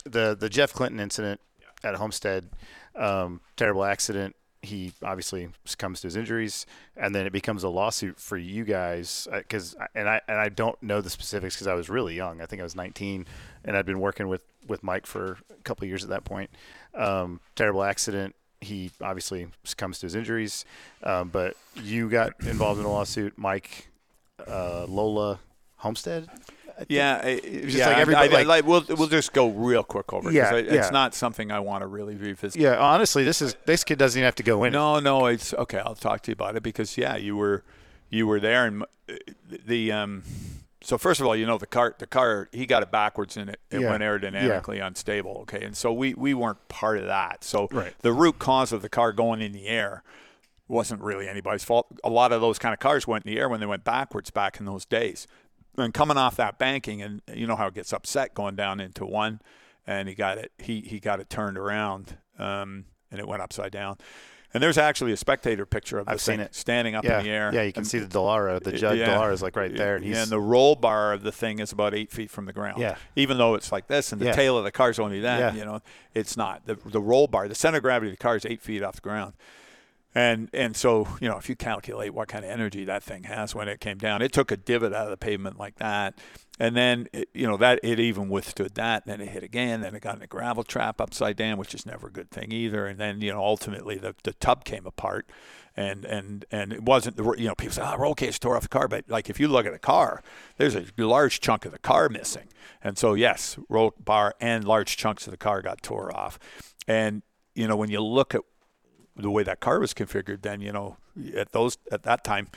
[0.05, 1.41] the the Jeff Clinton incident
[1.83, 2.51] at Homestead,
[2.97, 4.35] um, terrible accident.
[4.65, 6.67] He obviously succumbs to his injuries,
[6.97, 9.29] and then it becomes a lawsuit for you guys.
[9.33, 12.41] Because and I and I don't know the specifics because I was really young.
[12.41, 13.27] I think I was 19,
[13.65, 16.51] and I'd been working with with Mike for a couple years at that point.
[16.95, 18.35] Um, terrible accident.
[18.61, 20.65] He obviously succumbs to his injuries,
[21.03, 23.37] um, but you got involved in a lawsuit.
[23.37, 23.89] Mike,
[24.49, 25.41] uh, Lola,
[25.77, 26.29] Homestead.
[26.89, 27.89] Yeah, it- just yeah.
[27.89, 30.29] like everybody- I- like- like, we'll we'll just go real quick over.
[30.31, 32.61] it Yeah, I, it's not something I want to really revisit.
[32.61, 34.73] Yeah, honestly, this is this kid doesn't even have to go in.
[34.73, 35.79] No, no, it's okay.
[35.79, 37.63] I'll talk to you about it because yeah, you were
[38.11, 39.15] you were there and uh,
[39.67, 40.23] the um.
[40.83, 43.49] So first of all, you know the car the car he got it backwards and
[43.51, 43.91] it, it Yeah.
[43.91, 45.39] went aerodynamically unstable.
[45.43, 47.43] Okay, and so we we weren't part of that.
[47.45, 47.95] So Right.
[48.03, 50.03] the root cause of the car going in the air
[50.69, 51.87] wasn't really anybody's fault.
[52.03, 54.31] A lot of those kind of cars went in the air when they went backwards
[54.31, 55.27] back in those days.
[55.77, 59.05] And coming off that banking, and you know how it gets upset going down into
[59.05, 59.41] one,
[59.87, 63.73] and he got it he he got it turned around, um, and it went upside
[63.73, 63.97] down.
[64.53, 66.55] And there's actually a spectator picture of I've seen it.
[66.55, 67.51] standing up yeah, in the air.
[67.53, 68.63] yeah, you can And see the Delara.
[68.63, 69.09] The judge yeah.
[69.09, 69.97] Delara is like right there.
[69.97, 72.45] And he's yeah, and the roll bar of the thing is about eight feet from
[72.47, 72.79] the ground.
[72.79, 72.95] Yeah.
[73.17, 74.33] Even though it's like this, and the Yeah.
[74.33, 75.55] tail of the car's only that, Yeah.
[75.59, 75.81] you know,
[76.15, 76.67] it's not.
[76.67, 78.95] The the roll bar, the center of gravity of the car is eight feet off
[78.95, 79.33] the ground.
[80.15, 83.55] And and so you know if you calculate what kind of energy that thing has
[83.55, 86.15] when it came down, it took a divot out of the pavement like that,
[86.61, 89.07] and then it, you know that it even withstood that.
[89.07, 89.81] Then it hit again.
[89.81, 92.53] Then it got in a gravel trap upside down, which is never a good thing
[92.53, 92.87] either.
[92.87, 95.29] And then you know ultimately the the tub came apart,
[95.77, 98.63] and and and it wasn't the you know people say oh roll cage tore off
[98.63, 100.23] the car, but like if you look at the car,
[100.59, 102.47] there's a large chunk of the car missing,
[102.85, 106.39] and so yes, roll bar and large chunks of the car got tore off,
[106.87, 107.23] and
[107.57, 108.43] you know when you look at
[109.17, 110.97] the way that car was configured, then you know
[111.37, 112.49] at those at that time,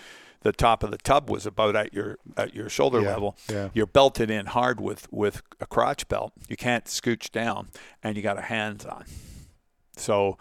[0.42, 3.38] the top of the tub was about at your at your shoulder Yeah, level.
[3.50, 3.70] yeah.
[3.74, 6.34] You're belted in hard with with a crotch belt.
[6.48, 7.70] You can't scooch down,
[8.04, 9.06] and you got a hands on.
[9.96, 10.38] So,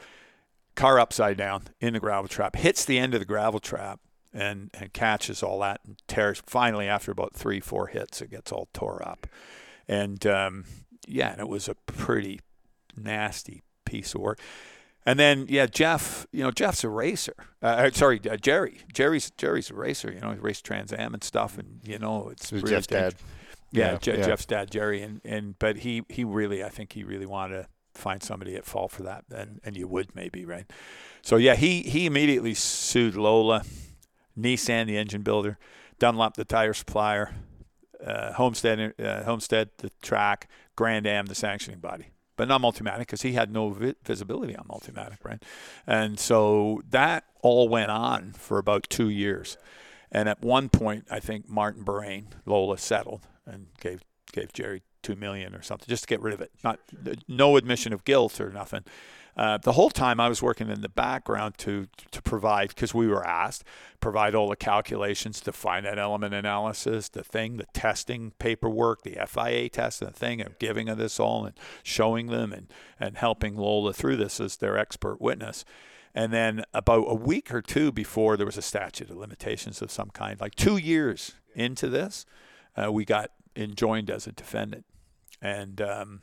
[0.75, 4.01] car upside down in the gravel trap hits the end of the gravel trap.
[4.35, 6.43] And, and catches all that and tears.
[6.45, 9.27] Finally, after about three, four hits, it gets all tore up.
[9.89, 10.65] And um,
[11.09, 12.41] yeah, and it was a pretty
[12.95, 14.39] nasty piece of work.
[15.07, 17.35] And then yeah, Jeff, you know, Jeff's a racer.
[17.63, 18.81] Uh, sorry, uh, Jerry.
[18.93, 20.13] Jerry's Jerry's a racer.
[20.13, 23.15] You know, he raced Trans Am and stuff, and you know, it's really Jeff's dad?
[23.71, 24.27] Yeah, Yeah, Je- yeah.
[24.27, 27.69] Jeff's dad, Jerry, and and but he he really, I think he really wanted to
[27.95, 30.69] find somebody at fault for that, and and you would maybe right.
[31.23, 33.63] So yeah, he he immediately sued Lola,
[34.37, 35.57] Nissan, the engine builder,
[36.01, 37.33] Dunlop, the tire supplier,
[38.05, 43.23] uh, Homestead, uh, Homestead, the track, Grand Am, the sanctioning body, but not Multimatic because
[43.23, 45.43] he had no vi- visibility on Multimatic, right?
[45.87, 49.57] And so that all went on for about two years.
[50.13, 54.03] And at one point, I think Martin Birrane, Lola settled and gave
[54.33, 56.51] gave Jerry two million or something just to get rid of it.
[56.65, 56.81] Not
[57.29, 58.85] no admission of guilt or nothing.
[59.37, 63.07] Uh, the whole time I was working in the background to to provide because we
[63.07, 63.65] were asked
[64.01, 69.69] provide all the calculations to finite element analysis, the thing, the testing paperwork, the FIA
[69.69, 72.69] test, the thing, and giving of this all and showing them and
[72.99, 75.65] and helping Lola through this as their expert witness.
[76.15, 79.91] And then about a week or two before there was a statute of limitations of
[79.91, 82.25] some kind, like two years into this,
[82.75, 84.87] uh, we got enjoined as a defendant,
[85.43, 86.23] and um,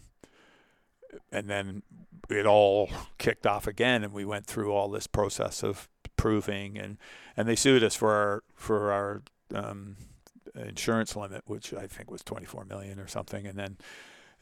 [1.31, 1.83] and then
[2.29, 6.97] it all kicked off again, and we went through all this process of proving, and
[7.35, 9.21] and they sued us for our for our
[9.53, 9.97] um,
[10.55, 13.77] insurance limit, which I think was 24 million or something, and then.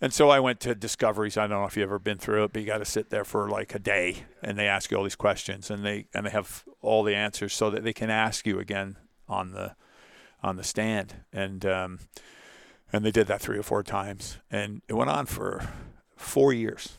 [0.04, 1.38] And so I went to discoveries.
[1.38, 3.24] I don't know if you've ever been through it, but you got to sit there
[3.24, 6.32] for like a day, and they ask you all these questions, and they and they
[6.32, 8.98] have all the answers so that they can ask you again
[9.30, 9.76] on the
[10.42, 11.18] on the stand.
[11.32, 12.00] And um,
[12.92, 15.70] and they did that three or four times, and it went on for
[16.22, 16.98] four years.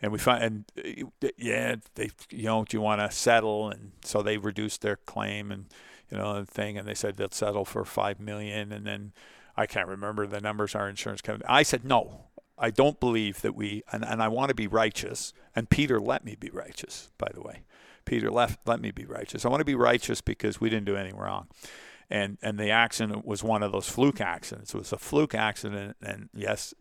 [0.00, 3.70] And we find, and uh, yeah, they, you know, do you want to settle?
[3.70, 5.66] And so they reduced their claim, and
[6.10, 9.12] you know, the thing, and they said they'll settle for five million, and then
[9.56, 10.74] I can't remember the numbers.
[10.74, 11.46] Our insurance company.
[11.48, 12.24] I said no.
[12.58, 15.32] I don't believe that we, and, and I want to be righteous.
[15.54, 17.62] And Peter let me be righteous, by the way.
[18.04, 19.44] Peter left, let me be righteous.
[19.44, 21.48] I want to be righteous because we didn't do anything wrong.
[22.10, 24.74] And, and the accident was one of those fluke accidents.
[24.74, 25.96] It was a fluke accident.
[26.02, 26.74] And yes,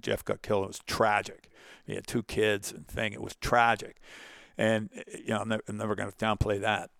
[0.00, 0.64] Jeff got killed.
[0.64, 1.50] It was tragic.
[1.86, 3.12] He had two kids and thing.
[3.12, 3.96] It was tragic.
[4.56, 6.90] And, you know, I'm never, going to downplay that.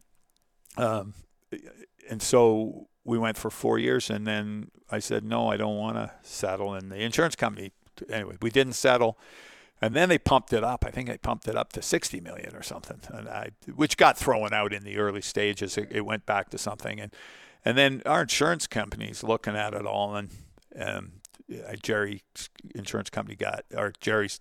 [0.76, 1.14] Um,
[2.08, 4.10] and so we went for four years.
[4.10, 6.74] And then I said, no, I don't want to settle.
[6.74, 7.72] And the insurance company,
[8.08, 9.18] anyway, we didn't settle.
[9.80, 10.84] And then they pumped it up.
[10.86, 14.18] I think they pumped it up to 60 million or something, and I, which got
[14.18, 15.78] thrown out in the early stages.
[15.78, 17.14] It, it went back to something, and
[17.64, 20.30] and then our insurance company's looking at it all, and
[20.78, 21.12] um,
[21.52, 22.22] uh, Jerry's
[22.74, 24.40] insurance company got, or Jerry's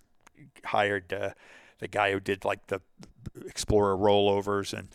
[0.64, 1.30] hired uh,
[1.78, 2.80] the guy who did like the
[3.46, 4.88] Explorer rollovers, and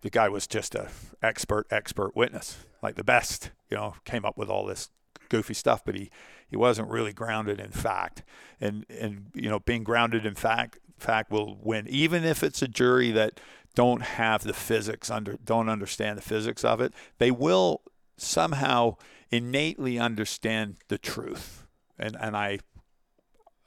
[0.00, 0.88] the guy was just a
[1.22, 3.50] expert, expert witness, like the best.
[3.70, 4.90] You know, came up with all this
[5.28, 6.10] goofy stuff, but he
[6.48, 8.24] he wasn't really grounded in fact.
[8.60, 12.68] And and you know, being grounded in fact fact will win, even if it's a
[12.68, 13.40] jury that
[13.74, 16.92] don't have the physics under don't understand the physics of it.
[17.18, 17.82] They will
[18.16, 18.96] somehow
[19.30, 21.66] innately understand the truth.
[21.98, 22.58] And and I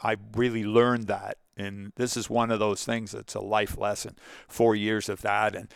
[0.01, 1.38] I really learned that.
[1.57, 4.15] And this is one of those things that's a life lesson.
[4.47, 5.71] Four years of that and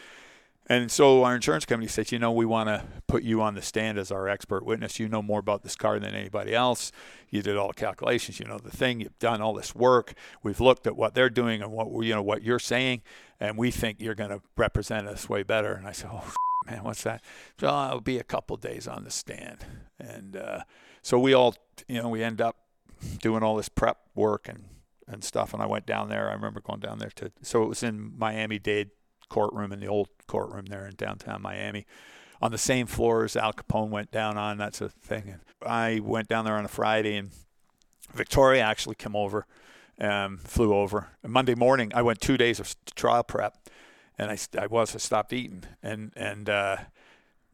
[0.67, 3.61] and so our insurance company said, you know, we want to put you on the
[3.61, 4.99] stand as our expert witness.
[4.99, 6.91] You know more about this car than anybody else.
[7.29, 8.39] You did all the calculations.
[8.39, 8.99] You know the thing.
[8.99, 10.15] You've done all this work.
[10.41, 13.03] We've looked at what they're doing and what you know what you're saying,
[13.39, 15.73] and we think you're going to represent us way better.
[15.73, 16.33] And I said, oh
[16.65, 17.23] man, what's that?
[17.59, 19.65] So oh, it'll be a couple days on the stand,
[19.99, 20.59] and uh,
[21.01, 21.55] so we all,
[21.87, 22.57] you know, we end up
[23.21, 24.65] doing all this prep work and
[25.07, 25.53] and stuff.
[25.53, 26.29] And I went down there.
[26.29, 27.31] I remember going down there to.
[27.41, 28.91] So it was in Miami Dade
[29.29, 31.85] courtroom in the old courtroom there in downtown Miami,
[32.41, 34.57] on the same floor as Al Capone went down on.
[34.57, 35.23] That's a thing.
[35.27, 37.31] And I went down there on a Friday, and
[38.13, 39.45] Victoria actually came over,
[39.99, 41.09] um, flew over.
[41.23, 43.57] And Monday morning, I went two days of trial prep,
[44.17, 46.77] and I, I was I stopped eating, and and uh,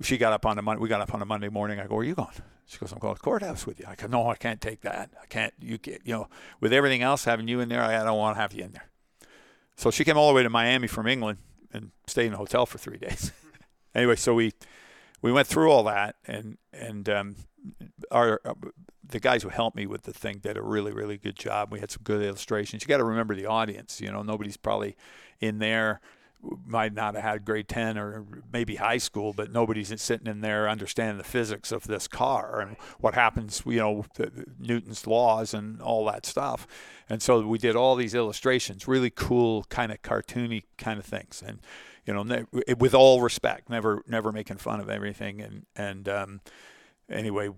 [0.02, 0.82] she got up on the Monday.
[0.82, 1.80] We got up on a Monday morning.
[1.80, 2.30] I go, "Where are you going?"
[2.66, 5.10] She goes, "I'm going to courthouse with you." I go, "No, I can't take that.
[5.22, 5.54] I can't.
[5.60, 6.28] You get, you know,
[6.60, 8.90] with everything else having you in there, I don't want to have you in there."
[9.76, 11.40] So she came all the way to Miami from England
[11.74, 13.32] and stayed in a hotel for three days.
[13.96, 14.54] anyway, so we
[15.22, 17.36] we went through all that, and and um,
[18.12, 18.54] our uh,
[19.04, 21.72] the guys who helped me with the thing did a really really good job.
[21.72, 22.84] We had some good illustrations.
[22.84, 24.00] You got to remember the audience.
[24.00, 24.96] You know, nobody's probably
[25.40, 26.00] in there
[26.66, 30.68] might not have had grade 10 or maybe high school, but nobody's sitting in there
[30.68, 34.06] understanding the physics of this car and what happens, you know,
[34.60, 36.66] Newton's laws and all that stuff.
[37.10, 41.44] And so we did all these illustrations, really cool, kind of cartoony kind of things.
[41.46, 41.60] And,
[42.06, 42.46] you know,
[42.78, 45.42] with all respect, never, never making fun of everything.
[45.42, 46.42] And, and, um,
[47.10, 47.50] anyway,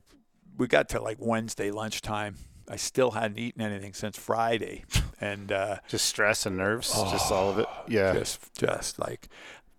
[0.58, 2.36] we got to like Wednesday lunchtime
[2.70, 4.86] I still hadn't eaten anything since Friday,
[5.20, 7.68] and uh, just stress and nerves, oh, just all of it.
[7.88, 9.30] Yeah, just just like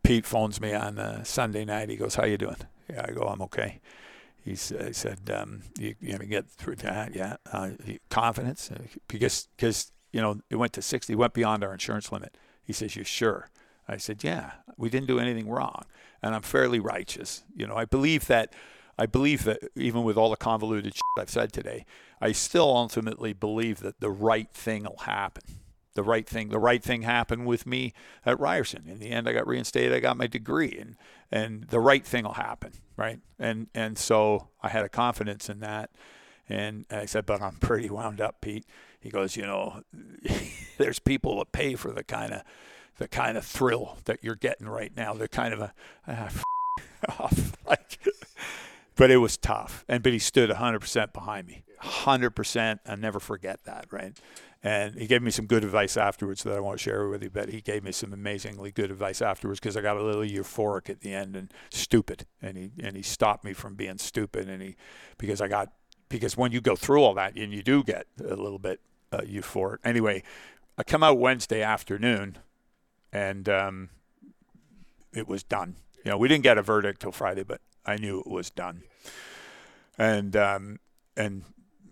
[0.03, 1.89] Pete phones me on uh, Sunday night.
[1.89, 2.57] He goes, "How you doing?"
[2.91, 3.81] Yeah, I go, "I'm okay."
[4.47, 7.71] Uh, he said, um, "You you gonna get through that?" Yeah, uh,
[8.11, 12.37] confidence uh, because because you know it went to sixty, went beyond our insurance limit.
[12.63, 13.49] He says, "You sure?"
[13.89, 15.85] I said, "Yeah, we didn't do anything wrong,
[16.23, 17.45] and I'm fairly righteous.
[17.57, 18.53] You know, I believe that."
[18.97, 21.85] I believe that even with all the convoluted shit I've said today,
[22.25, 25.43] I still ultimately believe that the right thing will happen.
[25.93, 27.93] The right thing, the right thing happened with me
[28.25, 28.85] at Ryerson.
[28.89, 29.93] In the end, I got reinstated.
[29.93, 30.97] I got my degree, and
[31.31, 33.21] and the right thing will happen, right?
[33.39, 35.91] And and so I had a confidence in that.
[36.49, 38.65] And I said, but I'm pretty wound up, Pete.
[39.01, 39.83] He goes, you know,
[40.79, 42.43] there's people that pay for the kind of
[42.97, 45.13] the kind of thrill that you're getting right now.
[45.13, 45.75] The kind of a
[46.09, 46.31] ah,
[47.19, 47.53] off.
[47.67, 47.99] like
[48.97, 49.85] but it was tough.
[49.89, 52.79] And but he stood 100% behind me, 100%.
[52.87, 54.19] I never forget that, right?
[54.63, 57.29] And he gave me some good advice afterwards that I won't share with you.
[57.29, 60.89] But he gave me some amazingly good advice afterwards because I got a little euphoric
[60.89, 62.25] at the end and stupid.
[62.41, 64.49] And he and he stopped me from being stupid.
[64.49, 64.77] And he
[65.19, 65.73] because I got
[66.09, 68.81] because when you go through all that and you do get a little bit
[69.13, 69.79] uh, euphoric.
[69.85, 70.23] Anyway,
[70.77, 72.39] I come out Wednesday afternoon,
[73.13, 73.91] and um,
[75.13, 75.77] it was done.
[76.05, 78.83] You know, we didn't get a verdict till Friday, but I knew it was done.
[79.97, 80.81] And um,
[81.17, 81.45] and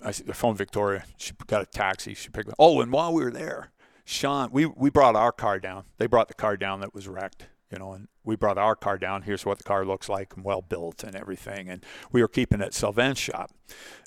[0.04, 1.04] I phoned Victoria.
[1.16, 2.14] She got a taxi.
[2.14, 2.48] She picked.
[2.48, 2.54] Me.
[2.58, 3.70] Oh, and while we were there,
[4.04, 5.84] Sean, we we brought our car down.
[5.98, 7.46] They brought the car down that was wrecked.
[7.70, 9.22] You know, and we brought our car down.
[9.22, 11.70] Here's what the car looks like and well built and everything.
[11.70, 13.50] And we were keeping it at Sylvain's shop,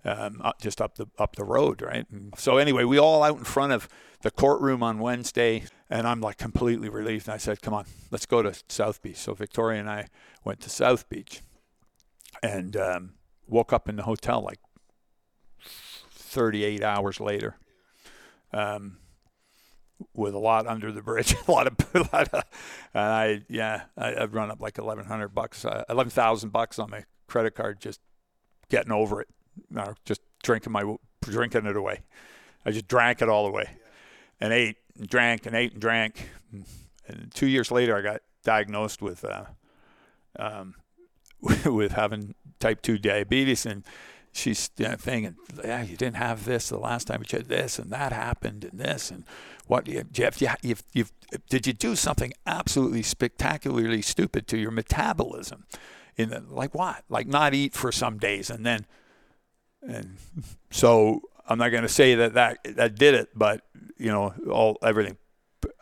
[0.04, 2.06] um, just up the up the road, right?
[2.12, 3.90] And so anyway, we all out in front of
[4.22, 7.28] the courtroom on Wednesday, and I'm like completely relieved.
[7.28, 10.10] And I said, "Come on, let's go to South Beach." So Victoria and I
[10.44, 11.42] went to South Beach,
[12.44, 13.14] and um,
[13.48, 14.60] woke up in the hotel like
[16.36, 17.56] 38 hours later
[18.52, 18.98] um,
[20.14, 22.44] with a lot under the bridge, a lot of, a lot of
[22.94, 27.06] and I, yeah, I, I've run up like 1100 bucks, uh, 11,000 bucks on my
[27.28, 28.02] credit card, just
[28.70, 29.30] getting over it,
[29.72, 32.02] you just drinking my, drinking it away.
[32.66, 33.70] I just drank it all away
[34.42, 36.32] and ate and drank and ate and drank.
[37.08, 39.46] And two years later, I got diagnosed with uh,
[40.38, 40.76] um,
[41.66, 43.84] with having type 2 diabetes and
[44.36, 48.12] she's thinking, yeah, you didn't have this the last time you had this and that
[48.12, 49.24] happened and this and
[49.68, 51.12] what Jeff, you, you've, you've,
[51.50, 55.66] did you do something absolutely spectacularly stupid to your metabolism?
[56.18, 57.04] In the, like what?
[57.10, 58.86] Like not eat for some days and then,
[59.82, 60.18] and
[60.70, 63.62] so I'm not going to say that, that that did it, but
[63.98, 65.18] you know, all everything,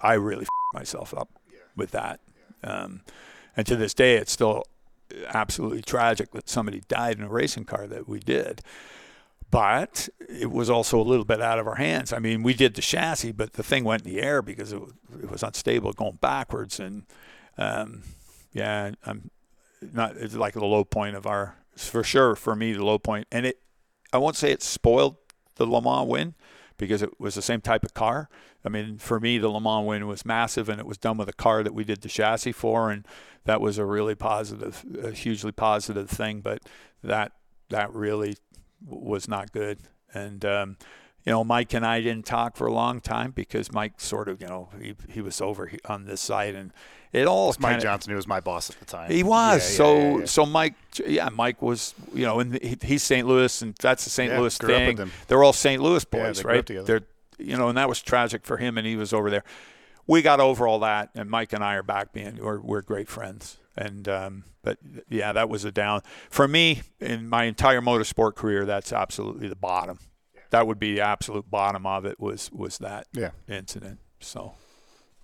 [0.01, 1.29] I really f myself up
[1.75, 2.19] with that.
[2.63, 3.01] Um,
[3.57, 4.63] and to this day, it's still
[5.27, 8.61] absolutely tragic that somebody died in a racing car that we did.
[9.51, 12.11] But it was also a little bit out of our hands.
[12.11, 14.81] I mean, we did the chassis, but the thing went in the air because it,
[15.21, 16.79] it was unstable going backwards.
[16.79, 17.03] And
[17.57, 18.01] um,
[18.51, 19.29] yeah, I'm
[19.93, 23.27] not, it's like the low point of our, for sure, for me, the low point.
[23.31, 23.59] And it,
[24.11, 25.17] I won't say it spoiled
[25.55, 26.33] the Le Mans win
[26.83, 28.29] because it was the same type of car.
[28.65, 31.29] I mean, for me, the Le Mans win was massive, and it was done with
[31.29, 33.05] a car that we did the chassis for, and
[33.45, 36.41] that was a really positive, a hugely positive thing.
[36.41, 36.61] But
[37.03, 37.33] that
[37.69, 38.35] that really
[38.85, 39.79] was not good.
[40.13, 40.77] And um,
[41.25, 44.41] you know, Mike and I didn't talk for a long time because Mike sort of,
[44.41, 46.71] you know, he he was over on this side, and
[47.11, 47.53] it all.
[47.59, 49.11] Mike Johnson, who was my boss at the time.
[49.11, 49.61] He was.
[49.71, 50.73] Yeah, so yeah, yeah, so Mike,
[51.05, 53.27] yeah, Mike was, you know, and he, he's St.
[53.27, 54.37] Louis, and that's the St.
[54.37, 55.11] Louis thing.
[55.27, 55.81] They're all St.
[55.81, 56.65] Louis boys, they right?
[56.65, 57.03] They're,
[57.37, 59.43] you know, and that was tragic for him, and he was over there
[60.07, 63.07] we got over all that, and Mike and I are back being we're, we're great
[63.07, 63.57] friends.
[63.75, 64.77] And um, but
[65.09, 68.65] yeah, that was a down for me in my entire motorsport career.
[68.65, 69.99] That's absolutely the bottom.
[70.53, 73.31] That would be the absolute bottom of it was was that Yeah.
[73.49, 73.97] incident.
[74.19, 74.53] So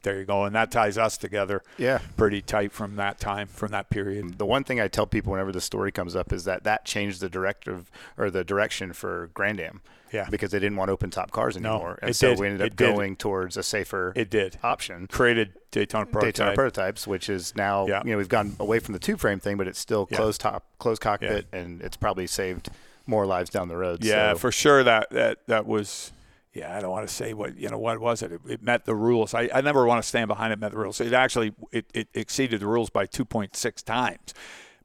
[0.01, 1.99] there you go, and that ties us together Yeah.
[2.17, 4.39] pretty tight from that time, from that period.
[4.39, 7.21] The one thing I tell people whenever the story comes up is that that changed
[7.21, 9.81] the directive or the direction for Grand Am.
[10.11, 10.27] Yeah.
[10.31, 11.99] Because they didn't want open top cars No, anymore.
[12.01, 12.39] and it so did.
[12.39, 12.95] we ended It up did.
[12.95, 15.05] going towards a safer It did option.
[15.05, 16.33] created Daytona prototype.
[16.33, 18.01] Daytona prototypes, which is now Yeah.
[18.03, 20.17] you know we've gone away from the two frame thing, but it's still Yeah.
[20.17, 22.69] closed top, closed cockpit, and it's probably saved
[23.09, 24.03] more lives down the road.
[24.03, 24.83] Yeah, so, for sure.
[24.83, 26.11] That that that was.
[26.51, 27.77] Yeah, I don't want to say what you know.
[27.77, 28.31] What was it?
[28.31, 29.33] It, it met the rules.
[29.33, 30.59] I, I never want to stand behind it.
[30.59, 30.99] Met the rules.
[30.99, 34.33] It actually it, it exceeded the rules by 2.6 times,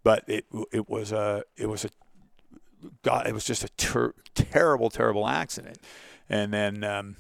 [0.03, 1.89] but it it was a it was a
[3.03, 3.27] God.
[3.27, 5.79] It was just a ter- terrible, terrible accident.
[6.29, 7.17] And then um,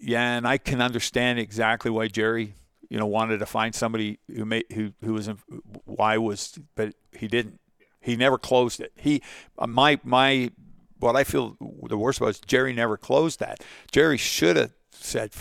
[0.00, 2.54] yeah, and I can understand exactly why Jerry
[2.90, 5.38] you know wanted to find somebody who made who who was in,
[5.84, 7.58] why was but he didn't.
[8.00, 8.92] He never closed it.
[8.96, 9.22] He
[9.58, 10.50] uh, my my
[10.98, 13.62] what I feel the worst about is Jerry never closed that.
[13.90, 15.32] Jerry should have said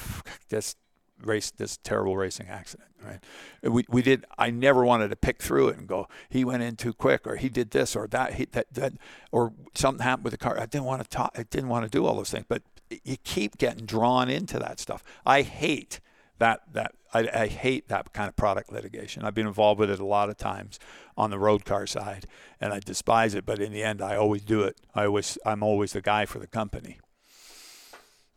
[0.50, 0.76] this
[1.24, 2.90] race this terrible racing accident.
[3.04, 3.24] Right?
[3.64, 4.26] We we did.
[4.38, 6.08] I never wanted to pick through it and go.
[6.30, 8.34] He went in too quick, or he did this, or that.
[8.34, 8.94] He that that,
[9.32, 10.60] or something happened with the car.
[10.60, 11.32] I didn't want to talk.
[11.38, 12.46] I didn't want to do all those things.
[12.48, 12.64] But
[13.04, 15.04] you keep getting drawn into that stuff.
[15.26, 16.02] I hate
[16.40, 19.24] that that I, I hate that kind of product litigation.
[19.24, 20.80] I've been involved with it a lot of times
[21.18, 22.26] on the road car side,
[22.62, 23.46] and I despise it.
[23.46, 24.78] But in the end, I always do it.
[24.94, 27.00] I always I'm always the guy for the company.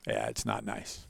[0.07, 1.07] Yeah, it's not nice.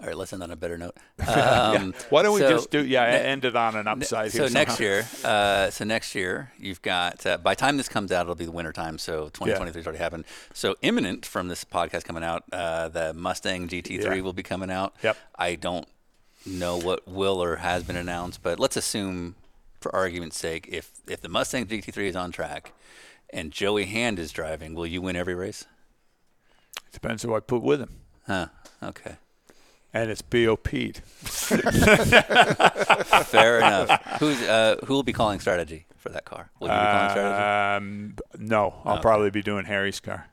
[0.00, 0.96] All right, let's end on a better note.
[1.20, 1.70] Yeah.
[1.78, 4.42] Um, Why don't we so just do yeah ne- end it on an upside so
[4.44, 4.50] here?
[4.50, 4.90] next somehow.
[4.90, 7.24] year, uh, so next year you've got.
[7.24, 8.98] Uh, by the time this comes out, it'll be the winter time.
[8.98, 10.24] So 2023 has already happened.
[10.52, 14.20] So imminent from this podcast coming out, uh, the Mustang GT3 Yeah.
[14.22, 14.94] will be coming out.
[15.02, 15.16] Yep.
[15.38, 15.86] I don't
[16.44, 19.36] know what will or has been announced, but let's assume,
[19.80, 22.72] for argument's sake, if if the Mustang GT3 is on track
[23.30, 25.64] and Joey Hand is driving, will you win every race?
[26.88, 28.48] It depends who I put with him, Huh.
[28.82, 29.16] Okay.
[29.94, 30.98] And it's BOP'd.
[33.26, 33.90] Fair enough.
[34.18, 36.50] Who's uh, who will be calling strategy for that car?
[36.60, 37.86] Will you be calling strategy?
[37.86, 39.02] Um, no, I'll Okay.
[39.02, 40.28] probably be doing Harry's car.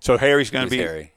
[0.00, 1.12] So Harry's going to Who's be Harry?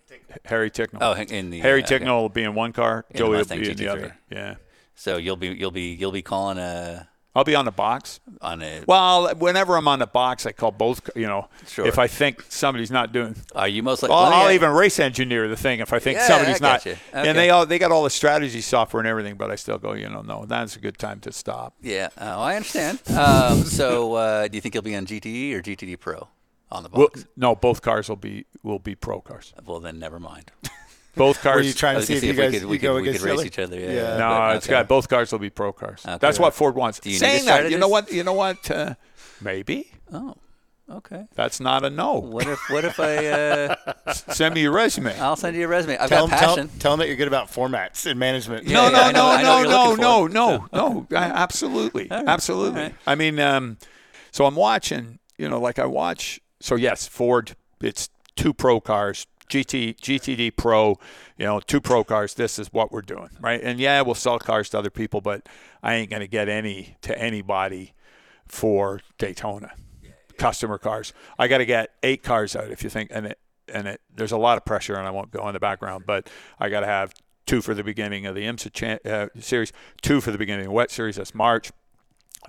[0.46, 0.98] Harry Tincknell.
[1.02, 2.00] Oh, in the Harry uh, okay.
[2.00, 3.06] Tincknell will be in one car.
[3.10, 3.90] In the Joey will Mustang be in the GT3.
[3.90, 4.18] other.
[4.30, 4.56] Yeah,
[4.96, 8.22] So you'll be you'll be you'll be calling a I'll be on the box.
[8.42, 8.84] on a.
[8.88, 11.10] Well, whenever I'm on the box, I call both.
[11.16, 11.86] You know, Sure.
[11.86, 14.14] if I think somebody's not doing, Are you most likely?
[14.16, 16.84] well, let I'll even race engineer the thing if I think Yeah, somebody's I not.
[16.86, 16.98] gotcha.
[17.14, 19.94] And they all they got all the strategy software and everything, but I still go.
[19.94, 21.74] You know, no, that's a good time to stop.
[21.82, 23.00] Yeah, oh, I understand.
[23.10, 26.30] Um, so uh, do you think you'll be on GTE or GTD Pro
[26.72, 27.26] on the Well, box?
[27.36, 29.54] no, both cars will be will be pro cars.
[29.66, 30.52] Well, then never mind.
[31.16, 31.68] Both Were cars.
[31.68, 33.10] you trying to was see if you we guys could we could, go we could
[33.10, 33.80] against race each other.
[33.80, 33.92] Yeah.
[33.92, 34.18] Yeah.
[34.18, 34.74] No, but- it's okay.
[34.74, 36.02] got both cars will be pro cars.
[36.06, 36.18] Okay.
[36.20, 37.00] That's what Ford wants.
[37.00, 38.12] Do you Saying that, you know what?
[38.12, 38.70] You know what?
[38.70, 38.96] Uh,
[39.42, 40.36] maybe Oh,
[40.90, 41.26] okay.
[41.36, 42.14] that's not a no.
[42.20, 43.26] What if what if I?
[43.28, 43.76] Uh,
[44.14, 45.18] Send me your resume.
[45.20, 45.98] I'll send you a resume.
[45.98, 46.80] I've Tell got them, tell, passion.
[46.80, 48.68] tell 'em that you're good about formats and management.
[48.68, 51.18] Yeah, no, yeah, I no, know- I know no, no, no, no, no, no.
[51.18, 52.82] Absolutely, right, absolutely.
[52.82, 52.96] all right.
[53.08, 53.78] I mean, um,
[54.32, 55.20] so I'm watching.
[55.38, 56.40] You know, like I watch.
[56.62, 57.56] So yes, Ford.
[57.82, 59.28] It's two pro cars.
[59.50, 60.98] GT, GTD Pro,
[61.38, 62.34] you know, two pro cars.
[62.34, 63.62] This is what we're doing, right?
[63.62, 65.48] And yeah, we'll sell cars to other people, but
[65.84, 67.94] I ain't gonna get any to anybody
[68.48, 69.72] for Daytona
[70.38, 71.14] customer cars.
[71.40, 73.40] I got to get eight cars out if you think, and it,
[73.74, 76.30] and it, there's a lot of pressure, and I won't go in the background, but
[76.60, 77.14] I got to have
[77.46, 80.72] two for the beginning of the IMSA chan- uh, series, two for the beginning of
[80.72, 81.16] the WEC Series.
[81.16, 81.72] That's March.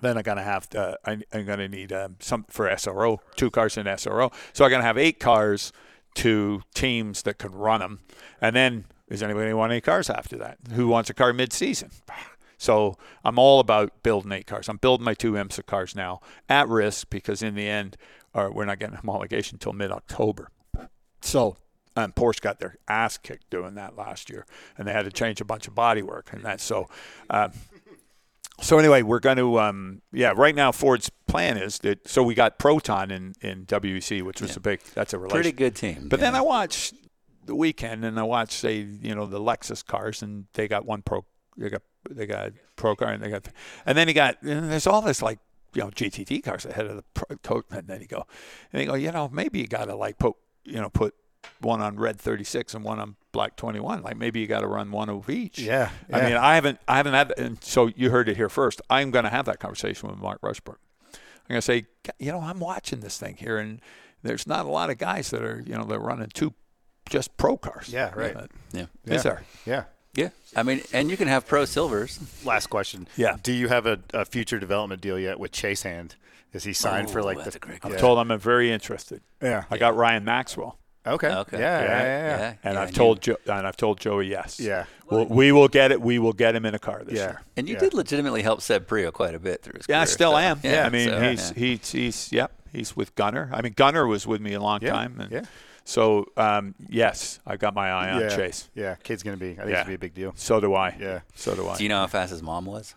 [0.03, 0.99] Then I'm gonna have to.
[1.07, 4.31] I, I'm gonna need um, some for SRO, two cars in SRO.
[4.53, 5.73] So I'm gonna have eight cars
[6.17, 8.01] to teams that can run them,
[8.41, 10.59] and then is anybody want any cars after that?
[10.73, 11.91] Who wants a car mid-season?
[12.59, 14.69] So I'm all about building eight cars.
[14.69, 17.97] I'm building my two IMSA cars now at risk because in the end,
[18.35, 20.49] uh, we're not getting homologation until mid-October.
[21.21, 21.57] So
[21.97, 25.41] um, Porsche got their ass kicked doing that last year, and they had to change
[25.41, 26.61] a bunch of bodywork and that.
[26.61, 26.89] So,
[27.31, 27.53] um,
[28.61, 30.33] so anyway, we're going to um, yeah.
[30.35, 34.57] Right now, Ford's plan is that so we got Proton in in WEC, which was
[34.57, 35.35] a big that's a relation.
[35.35, 36.09] Pretty good team.
[36.09, 36.35] But then.
[36.35, 36.93] I watch
[37.47, 41.03] the weekend and I watch say you know the Lexus cars and they got one
[41.03, 41.25] pro
[41.57, 43.49] they got they got pro car and they got
[43.87, 45.39] and then you got and there's all this like
[45.73, 47.05] you know GTT cars ahead of the
[47.43, 48.27] pro and then you go
[48.73, 50.35] and you go you know maybe you got to like put
[50.65, 51.15] you know put
[51.61, 54.91] one on red 36 and one on black 21 like maybe you got to run
[54.91, 58.29] one of each Yeah, I mean I haven't I haven't had and so you heard
[58.29, 60.77] it here first I'm going to have that conversation with Mark Rushbrook
[61.49, 61.87] I'm going to say,
[62.19, 63.81] you know, I'm watching this thing here, and
[64.23, 66.55] there's not a lot of guys that are, you know, they're running two
[67.09, 67.89] just pro cars.
[67.89, 68.37] Yeah, right.
[68.73, 68.87] Yeah.
[69.05, 69.45] Is there?
[69.65, 69.85] Yeah.
[70.15, 70.31] Yeah.
[70.57, 72.19] I mean, and you can have pro silvers.
[72.45, 73.07] Last question.
[73.17, 73.37] Yeah.
[73.41, 76.17] Do you have a, a future development deal yet with Chase Hand?
[76.53, 77.57] Is he signed for Oh, like the?
[77.85, 77.99] I'm yeah.
[77.99, 79.21] told I'm very interested.
[79.41, 79.65] Yeah.
[79.71, 81.29] I got Ryan Maxwell, Okay.
[81.29, 81.59] Okay.
[81.59, 81.81] Yeah.
[81.81, 81.87] Yeah.
[81.89, 82.03] Yeah.
[82.03, 82.39] Yeah.
[82.39, 82.55] Yeah.
[82.65, 84.59] and yeah, I've you- told jo- and I've told Joey yes.
[84.61, 84.85] Yeah.
[85.11, 86.01] Well, we will get it.
[86.01, 87.25] We will get him in a car this Yeah.
[87.27, 87.41] year.
[87.57, 87.81] And you Yeah.
[87.81, 90.61] did legitimately help Seb Priaulx quite a bit through his Yeah, I still so- am.
[90.63, 91.55] Yeah, I mean, so, he's yeah.
[91.57, 92.53] he's he's yep.
[92.73, 93.49] He's with Gunner.
[93.53, 95.21] I mean, Gunner was with me a long Yeah, time.
[95.21, 95.43] And yeah.
[95.85, 98.35] So um, yes, I got my eye on yeah.
[98.37, 98.69] Chase.
[98.75, 98.97] Yeah.
[99.05, 99.53] Kid's gonna be.
[99.53, 99.75] I think Yeah.
[99.75, 100.33] it's gonna be a big deal.
[100.37, 100.97] So do I.
[100.99, 101.21] Yeah.
[101.37, 101.77] So do I.
[101.77, 102.95] Do you know how fast his mom was?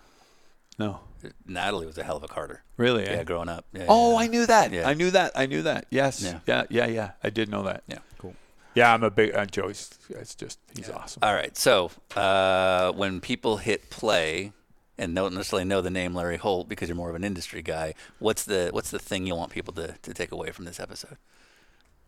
[0.80, 1.02] No.
[1.46, 2.64] Natalie was a hell of a carter.
[2.78, 3.06] Really?
[3.06, 3.14] eh?
[3.18, 3.66] Yeah, growing up.
[3.74, 4.18] Yeah, Oh, yeah.
[4.20, 4.72] I knew that.
[4.72, 4.88] Yeah.
[4.88, 5.34] I knew that.
[5.36, 5.86] I knew that.
[5.90, 6.22] Yes.
[6.24, 6.40] Yeah.
[6.48, 6.64] Yeah.
[6.70, 6.86] Yeah.
[6.88, 7.12] Yeah.
[7.22, 7.84] I did know that.
[7.88, 7.98] Yeah.
[8.20, 8.36] Cool.
[8.74, 9.90] Yeah, I'm a big uh, Joey's.
[10.10, 11.20] It's just he's awesome.
[11.22, 11.58] All right.
[11.58, 14.54] So uh, when people hit play
[14.98, 17.96] and don't necessarily know the name Larry Holt because you're more of an industry guy,
[18.20, 21.18] what's the what's the thing you want people to, to take away from this episode?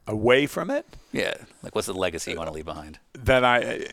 [0.07, 1.34] Away from it, Yeah.
[1.61, 2.99] Like what's the legacy you want to leave behind?
[3.14, 3.88] that I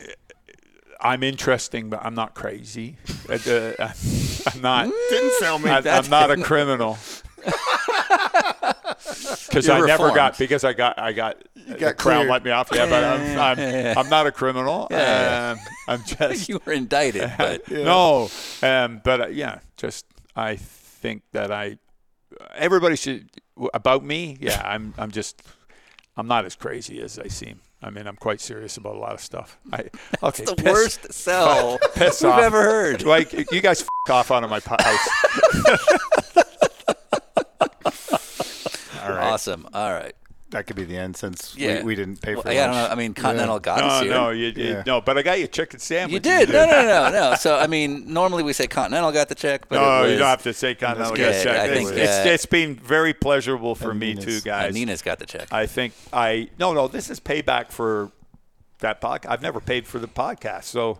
[1.01, 2.97] I'm interesting, but I'm not crazy.
[3.29, 3.93] Uh, uh,
[4.53, 4.89] I'm not.
[5.09, 5.69] Didn't sell me.
[5.69, 6.97] I, I'm not a criminal.
[9.47, 12.51] Because I You're never got because I got I got, the got crown let me
[12.51, 12.69] off.
[12.73, 14.87] Yeah, but I'm I'm, I'm not a criminal.
[14.99, 15.55] Yeah.
[15.57, 18.29] Um, I'm just you were indicted, but no.
[18.61, 20.05] Um, but uh, yeah, just
[20.35, 21.77] I think that I
[22.55, 23.29] everybody should
[23.73, 24.37] about me.
[24.39, 25.41] Yeah, I'm I'm just
[26.17, 27.61] I'm not as crazy as I seem.
[27.81, 29.57] I mean, I'm quite serious about a lot of stuff.
[29.71, 29.85] I
[30.23, 32.41] okay, the piss- worst sell piss we've off.
[32.41, 33.03] ever heard.
[33.05, 35.09] Like you guys f- off out of my house.
[39.01, 39.23] All right.
[39.31, 39.67] Awesome.
[39.73, 40.13] All right.
[40.51, 41.77] That could be the end since Yeah.
[41.79, 42.87] we, we didn't pay Well, for yeah, I don't know.
[42.87, 44.13] I mean, Continental got us No, here.
[44.13, 44.83] no, you, you, Yeah.
[44.83, 44.99] no.
[44.99, 46.13] But I got you a chicken sandwich.
[46.13, 46.49] You did.
[46.49, 47.35] No, no, no, no.
[47.35, 50.17] So I mean, normally we say Continental got the check, but No, it was, you
[50.17, 51.15] don't have to say continental.
[51.15, 51.21] good.
[51.21, 54.73] Yes, I it's, think, it's, uh, it's been very pleasurable for me Nina's- too, guys.
[54.73, 55.47] Nina's got the check.
[55.51, 56.87] I think I no, no.
[56.87, 58.11] This is payback for
[58.79, 59.29] that podcast.
[59.29, 60.99] I've never paid for the podcast, so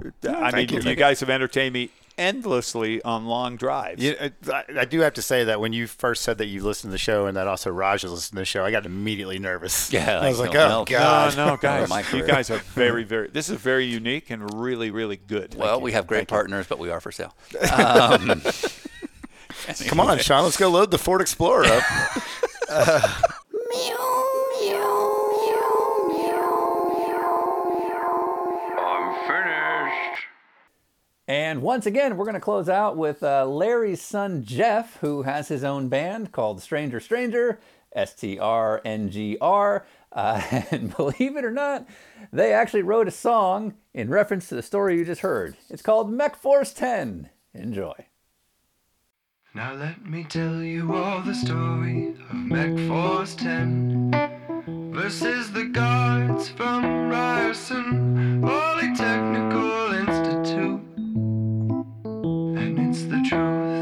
[0.00, 1.04] I mean, thank you, you, thank you.
[1.04, 4.02] guys have entertained me endlessly on long drives.
[4.02, 4.16] You,
[4.50, 6.92] I, I do have to say that when you first said that you listened to
[6.92, 9.92] the show and that also Raj has listened to the show, I got immediately nervous.
[9.92, 10.84] Yeah, I was like, like, no, oh no.
[10.84, 11.36] god.
[11.36, 11.56] No, no,
[11.88, 13.28] guys, you guys are very, very.
[13.28, 15.54] This is very unique and really, really good.
[15.54, 17.34] well, we have great partners, but we are for sale.
[17.72, 18.42] Um,
[19.86, 21.82] Come on, Sean, let's go load the Ford Explorer up.
[22.68, 23.02] I'm
[31.32, 35.48] And once again, we're going to close out with uh, Larry's son Geoff, who has
[35.48, 37.58] his own band called Stranger Stranger,
[37.94, 39.86] S T R N G R.
[40.12, 41.88] Uh, and believe it or not,
[42.34, 45.56] they actually wrote a song in reference to the story you just heard.
[45.70, 47.30] It's called Mech Force 10.
[47.54, 47.94] Enjoy.
[49.54, 56.50] Now let me tell you all the story of Mech Force 10 versus the guards
[56.50, 59.52] from Ryerson, Polytechnic
[63.32, 63.81] show.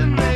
[0.00, 0.29] listening.